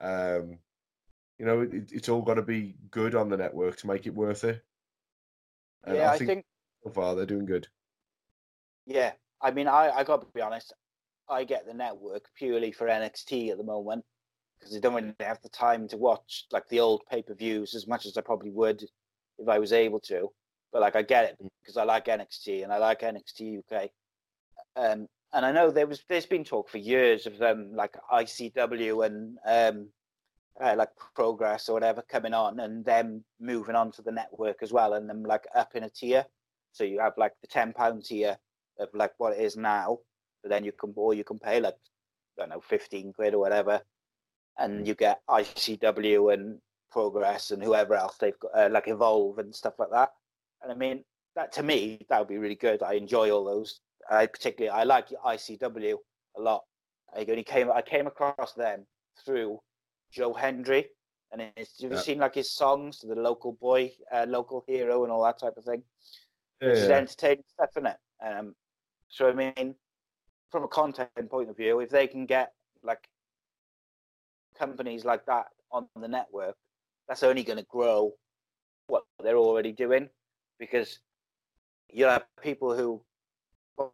Um, 0.00 0.58
you 1.38 1.46
know, 1.46 1.62
it, 1.62 1.90
it's 1.92 2.08
all 2.08 2.22
got 2.22 2.34
to 2.34 2.42
be 2.42 2.74
good 2.90 3.14
on 3.14 3.28
the 3.28 3.36
network 3.36 3.76
to 3.78 3.86
make 3.86 4.06
it 4.06 4.14
worth 4.14 4.44
it. 4.44 4.62
And 5.84 5.96
yeah, 5.96 6.10
I 6.10 6.18
think, 6.18 6.30
I 6.30 6.34
think 6.34 6.46
so 6.84 6.90
far. 6.90 7.14
They're 7.14 7.26
doing 7.26 7.46
good. 7.46 7.66
Yeah, 8.86 9.12
I 9.42 9.50
mean, 9.50 9.68
I 9.68 9.90
I 9.90 10.04
got 10.04 10.20
to 10.20 10.26
be 10.34 10.40
honest. 10.40 10.72
I 11.28 11.44
get 11.44 11.66
the 11.66 11.74
network 11.74 12.24
purely 12.36 12.72
for 12.72 12.88
NXT 12.88 13.50
at 13.50 13.58
the 13.58 13.64
moment 13.64 14.04
because 14.58 14.76
I 14.76 14.80
don't 14.80 14.94
really 14.94 15.14
have 15.20 15.40
the 15.42 15.48
time 15.48 15.88
to 15.88 15.96
watch 15.96 16.46
like 16.52 16.68
the 16.68 16.80
old 16.80 17.02
pay 17.10 17.22
per 17.22 17.34
views 17.34 17.74
as 17.74 17.86
much 17.86 18.04
as 18.04 18.16
I 18.16 18.20
probably 18.20 18.50
would 18.50 18.82
if 19.38 19.48
I 19.48 19.58
was 19.58 19.72
able 19.72 20.00
to. 20.00 20.28
But 20.72 20.82
like 20.82 20.96
I 20.96 21.02
get 21.02 21.24
it 21.24 21.36
because 21.62 21.76
mm. 21.76 21.80
I 21.80 21.84
like 21.84 22.06
NXT 22.06 22.64
and 22.64 22.72
I 22.72 22.78
like 22.78 23.00
NXT 23.00 23.60
UK. 23.60 23.90
Um, 24.76 25.08
and 25.32 25.46
I 25.46 25.52
know 25.52 25.70
there 25.70 25.86
was 25.86 26.02
there's 26.08 26.26
been 26.26 26.44
talk 26.44 26.68
for 26.68 26.78
years 26.78 27.26
of 27.26 27.38
them 27.38 27.70
like 27.74 27.96
ICW 28.12 29.06
and 29.06 29.38
um, 29.46 29.88
uh, 30.60 30.74
like 30.76 30.90
Progress 31.14 31.68
or 31.68 31.74
whatever 31.74 32.02
coming 32.02 32.34
on 32.34 32.60
and 32.60 32.84
them 32.84 33.24
moving 33.40 33.76
on 33.76 33.92
to 33.92 34.02
the 34.02 34.12
network 34.12 34.62
as 34.62 34.72
well 34.72 34.94
and 34.94 35.08
them 35.08 35.22
like 35.22 35.46
up 35.54 35.74
in 35.74 35.84
a 35.84 35.90
tier. 35.90 36.24
So 36.72 36.84
you 36.84 37.00
have 37.00 37.14
like 37.16 37.32
the 37.40 37.48
ten 37.48 37.72
pound 37.72 38.04
tier 38.04 38.36
of 38.80 38.88
like 38.94 39.12
what 39.18 39.32
it 39.32 39.40
is 39.40 39.56
now, 39.56 39.98
but 40.42 40.50
then 40.50 40.64
you 40.64 40.72
can 40.72 40.92
or 40.96 41.14
you 41.14 41.24
can 41.24 41.38
pay 41.38 41.60
like 41.60 41.76
I 42.38 42.42
don't 42.42 42.50
know 42.50 42.60
fifteen 42.60 43.12
quid 43.12 43.34
or 43.34 43.38
whatever, 43.38 43.82
and 44.58 44.86
you 44.86 44.94
get 44.94 45.20
ICW 45.28 46.32
and 46.34 46.58
Progress 46.90 47.52
and 47.52 47.62
whoever 47.62 47.94
else 47.94 48.16
they've 48.18 48.38
got 48.40 48.50
uh, 48.52 48.68
like 48.70 48.88
Evolve 48.88 49.38
and 49.38 49.54
stuff 49.54 49.74
like 49.78 49.90
that. 49.92 50.10
And 50.62 50.72
I 50.72 50.74
mean 50.74 51.04
that 51.36 51.52
to 51.52 51.62
me 51.62 52.04
that 52.08 52.18
would 52.18 52.28
be 52.28 52.38
really 52.38 52.56
good. 52.56 52.82
I 52.82 52.94
enjoy 52.94 53.30
all 53.30 53.44
those. 53.44 53.80
I 54.10 54.26
particularly 54.26 54.70
I 54.76 54.82
like 54.84 55.08
ICW 55.24 55.94
a 56.36 56.40
lot. 56.40 56.64
I 57.14 57.20
only 57.28 57.44
came 57.44 57.70
I 57.70 57.82
came 57.82 58.06
across 58.06 58.54
them 58.54 58.86
through 59.24 59.60
Joe 60.12 60.32
Hendry, 60.32 60.86
and 61.32 61.42
it's, 61.56 61.80
you've 61.80 61.92
yeah. 61.92 62.00
seen 62.00 62.18
like 62.18 62.34
his 62.34 62.52
songs, 62.52 63.00
the 63.00 63.14
local 63.14 63.52
boy, 63.52 63.92
uh, 64.12 64.26
local 64.28 64.64
hero, 64.66 65.04
and 65.04 65.12
all 65.12 65.22
that 65.24 65.38
type 65.38 65.56
of 65.56 65.64
thing. 65.64 65.82
Yeah, 66.60 66.68
is 66.70 66.88
yeah. 66.88 66.96
entertaining 66.96 67.44
stuff, 67.52 67.70
isn't 67.76 67.86
it? 67.86 67.96
Um, 68.24 68.54
so 69.10 69.28
I 69.28 69.32
mean, 69.32 69.74
from 70.50 70.64
a 70.64 70.68
content 70.68 71.10
point 71.28 71.50
of 71.50 71.56
view, 71.56 71.80
if 71.80 71.90
they 71.90 72.06
can 72.06 72.26
get 72.26 72.52
like 72.82 73.08
companies 74.58 75.04
like 75.04 75.26
that 75.26 75.46
on 75.70 75.86
the 76.00 76.08
network, 76.08 76.56
that's 77.08 77.22
only 77.22 77.42
going 77.42 77.58
to 77.58 77.66
grow 77.68 78.12
what 78.86 79.04
they're 79.22 79.36
already 79.36 79.72
doing, 79.72 80.08
because 80.58 81.00
you 81.92 82.06
have 82.06 82.24
people 82.42 82.76
who 82.76 83.02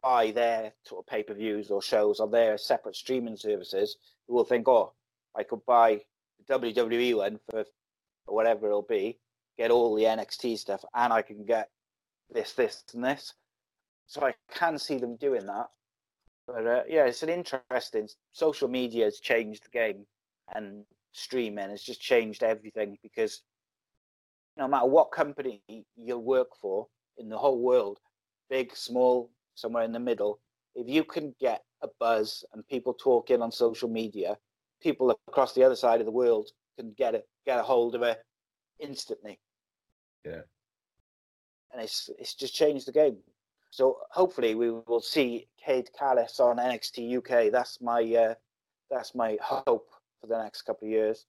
buy 0.03 0.31
their 0.31 0.73
sort 0.83 1.03
of 1.03 1.07
pay-per-views 1.07 1.71
or 1.71 1.81
shows 1.81 2.19
on 2.19 2.31
their 2.31 2.57
separate 2.57 2.95
streaming 2.95 3.37
services 3.37 3.97
who 4.27 4.35
will 4.35 4.43
think, 4.43 4.67
oh, 4.67 4.93
I 5.35 5.43
could 5.43 5.65
buy 5.65 6.01
the 6.47 6.59
WWE 6.59 7.17
one 7.17 7.39
for 7.49 7.65
whatever 8.25 8.67
it'll 8.67 8.81
be, 8.81 9.19
get 9.57 9.71
all 9.71 9.95
the 9.95 10.03
NXT 10.03 10.57
stuff, 10.57 10.83
and 10.93 11.13
I 11.13 11.21
can 11.21 11.45
get 11.45 11.69
this, 12.29 12.53
this, 12.53 12.83
and 12.93 13.03
this. 13.03 13.33
So 14.07 14.25
I 14.25 14.33
can 14.53 14.77
see 14.79 14.97
them 14.97 15.17
doing 15.17 15.45
that. 15.45 15.67
But 16.47 16.65
uh, 16.65 16.83
yeah, 16.87 17.05
it's 17.05 17.23
an 17.23 17.29
interesting. 17.29 18.07
Social 18.31 18.69
media 18.69 19.05
has 19.05 19.19
changed 19.19 19.65
the 19.65 19.69
game, 19.69 20.05
and 20.55 20.85
streaming 21.11 21.69
has 21.69 21.83
just 21.83 22.01
changed 22.01 22.41
everything 22.41 22.97
because 23.03 23.41
no 24.55 24.67
matter 24.67 24.87
what 24.87 25.11
company 25.11 25.61
you 25.95 26.17
work 26.17 26.49
for 26.59 26.87
in 27.17 27.27
the 27.29 27.37
whole 27.37 27.59
world, 27.59 27.99
big, 28.49 28.75
small, 28.75 29.29
somewhere 29.55 29.83
in 29.83 29.91
the 29.91 29.99
middle, 29.99 30.39
if 30.73 30.87
you 30.87 31.03
can 31.03 31.35
get 31.39 31.63
a 31.81 31.87
buzz 31.99 32.45
and 32.53 32.67
people 32.67 32.93
talking 32.93 33.41
on 33.41 33.51
social 33.51 33.89
media, 33.89 34.37
people 34.81 35.11
across 35.27 35.53
the 35.53 35.63
other 35.63 35.75
side 35.75 35.99
of 35.99 36.05
the 36.05 36.11
world 36.11 36.49
can 36.79 36.93
get 36.97 37.13
it, 37.13 37.27
get 37.45 37.59
a 37.59 37.63
hold 37.63 37.93
of 37.93 38.03
it 38.03 38.19
instantly. 38.79 39.39
Yeah. 40.25 40.41
And 41.73 41.81
it's 41.81 42.09
it's 42.17 42.35
just 42.35 42.55
changed 42.55 42.87
the 42.87 42.91
game. 42.91 43.17
So 43.69 43.97
hopefully 44.11 44.55
we 44.55 44.71
will 44.71 45.01
see 45.01 45.47
Kade 45.65 45.87
Callous 45.97 46.39
on 46.39 46.57
NXT 46.57 47.17
UK. 47.17 47.51
That's 47.51 47.81
my 47.81 48.01
uh, 48.01 48.33
that's 48.89 49.13
my 49.13 49.37
hope 49.41 49.89
for 50.21 50.27
the 50.27 50.37
next 50.41 50.63
couple 50.63 50.87
of 50.87 50.91
years. 50.91 51.25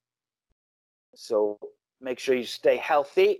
So 1.15 1.59
make 2.01 2.19
sure 2.19 2.35
you 2.35 2.45
stay 2.45 2.77
healthy, 2.77 3.39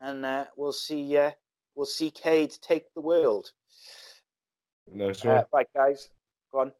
and 0.00 0.24
uh, 0.24 0.46
we'll 0.56 0.72
see 0.72 1.16
uh, 1.16 1.32
we'll 1.74 1.86
see 1.86 2.10
Kade 2.10 2.58
take 2.60 2.92
the 2.94 3.00
world. 3.00 3.52
Nice 4.92 5.24
Uh, 5.24 5.28
one. 5.28 5.44
right, 5.52 5.66
guys, 5.74 6.08
go 6.50 6.60
on. 6.60 6.72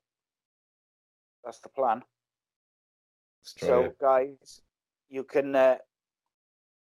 That's 1.44 1.60
the 1.60 1.68
plan. 1.68 2.02
So, 3.42 3.84
it. 3.84 3.98
guys, 3.98 4.60
you 5.08 5.24
can 5.24 5.54
uh, 5.56 5.78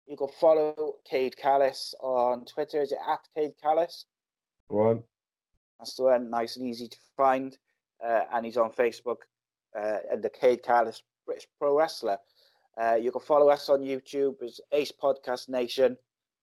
you 0.07 0.17
can 0.17 0.27
follow 0.39 0.95
Kade 1.11 1.35
Callous 1.35 1.93
on 2.01 2.45
Twitter. 2.45 2.81
Is 2.81 2.91
it 2.91 2.99
at 3.07 3.19
Kade 3.35 3.53
Callous? 3.61 4.05
Go 4.69 4.79
on. 4.89 5.03
That's 5.79 5.95
the 5.95 6.03
one, 6.03 6.29
nice 6.29 6.55
and 6.57 6.67
easy 6.67 6.87
to 6.87 6.97
find. 7.15 7.57
Uh, 8.03 8.21
and 8.33 8.45
he's 8.45 8.57
on 8.57 8.71
Facebook 8.71 9.17
uh, 9.77 9.97
under 10.11 10.29
Kade 10.29 10.63
Callous, 10.63 11.03
British 11.25 11.47
Pro 11.59 11.77
Wrestler. 11.77 12.17
Uh, 12.79 12.95
you 12.95 13.11
can 13.11 13.21
follow 13.21 13.49
us 13.49 13.69
on 13.69 13.81
YouTube 13.81 14.41
as 14.43 14.61
Ace 14.71 14.91
Podcast 14.91 15.49
Nation. 15.49 15.97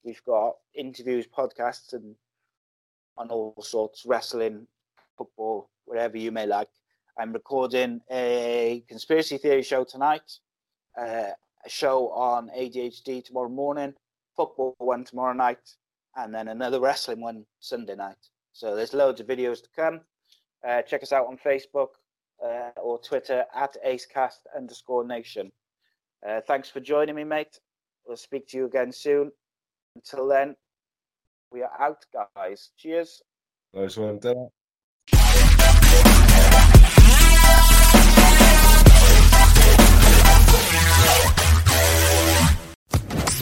We've 0.04 0.22
got 0.24 0.54
interviews, 0.74 1.26
podcasts, 1.26 1.92
and 1.92 2.14
on 3.16 3.28
all 3.30 3.54
sorts, 3.62 4.04
wrestling, 4.04 4.66
football, 5.16 5.70
whatever 5.84 6.18
you 6.18 6.32
may 6.32 6.46
like. 6.46 6.68
I'm 7.18 7.32
recording 7.32 8.00
a 8.10 8.82
conspiracy 8.88 9.38
theory 9.38 9.62
show 9.62 9.84
tonight, 9.84 10.38
uh, 11.00 11.30
a 11.64 11.70
show 11.70 12.08
on 12.10 12.50
ADHD 12.56 13.24
tomorrow 13.24 13.48
morning, 13.48 13.94
football 14.36 14.74
one 14.78 15.04
tomorrow 15.04 15.32
night, 15.32 15.76
and 16.16 16.34
then 16.34 16.48
another 16.48 16.80
wrestling 16.80 17.20
one 17.20 17.44
Sunday 17.60 17.96
night. 17.96 18.16
So 18.52 18.76
there's 18.76 18.94
loads 18.94 19.20
of 19.20 19.26
videos 19.26 19.62
to 19.62 19.68
come. 19.74 20.00
Uh, 20.66 20.82
check 20.82 21.02
us 21.02 21.12
out 21.12 21.26
on 21.26 21.36
Facebook 21.36 21.88
uh, 22.44 22.70
or 22.80 22.98
Twitter 22.98 23.44
at 23.54 23.76
acecast 23.86 24.38
underscore 24.56 25.04
nation. 25.04 25.50
Uh, 26.26 26.40
thanks 26.46 26.70
for 26.70 26.80
joining 26.80 27.14
me, 27.14 27.24
mate. 27.24 27.58
We'll 28.06 28.16
speak 28.16 28.46
to 28.48 28.56
you 28.56 28.66
again 28.66 28.92
soon. 28.92 29.32
Until 29.96 30.28
then, 30.28 30.56
we 31.50 31.62
are 31.62 31.72
out, 31.78 32.04
guys. 32.34 32.70
Cheers. 32.76 33.22
Nice 33.72 33.96
one. 33.96 34.20
Ta-ra. 34.20 34.46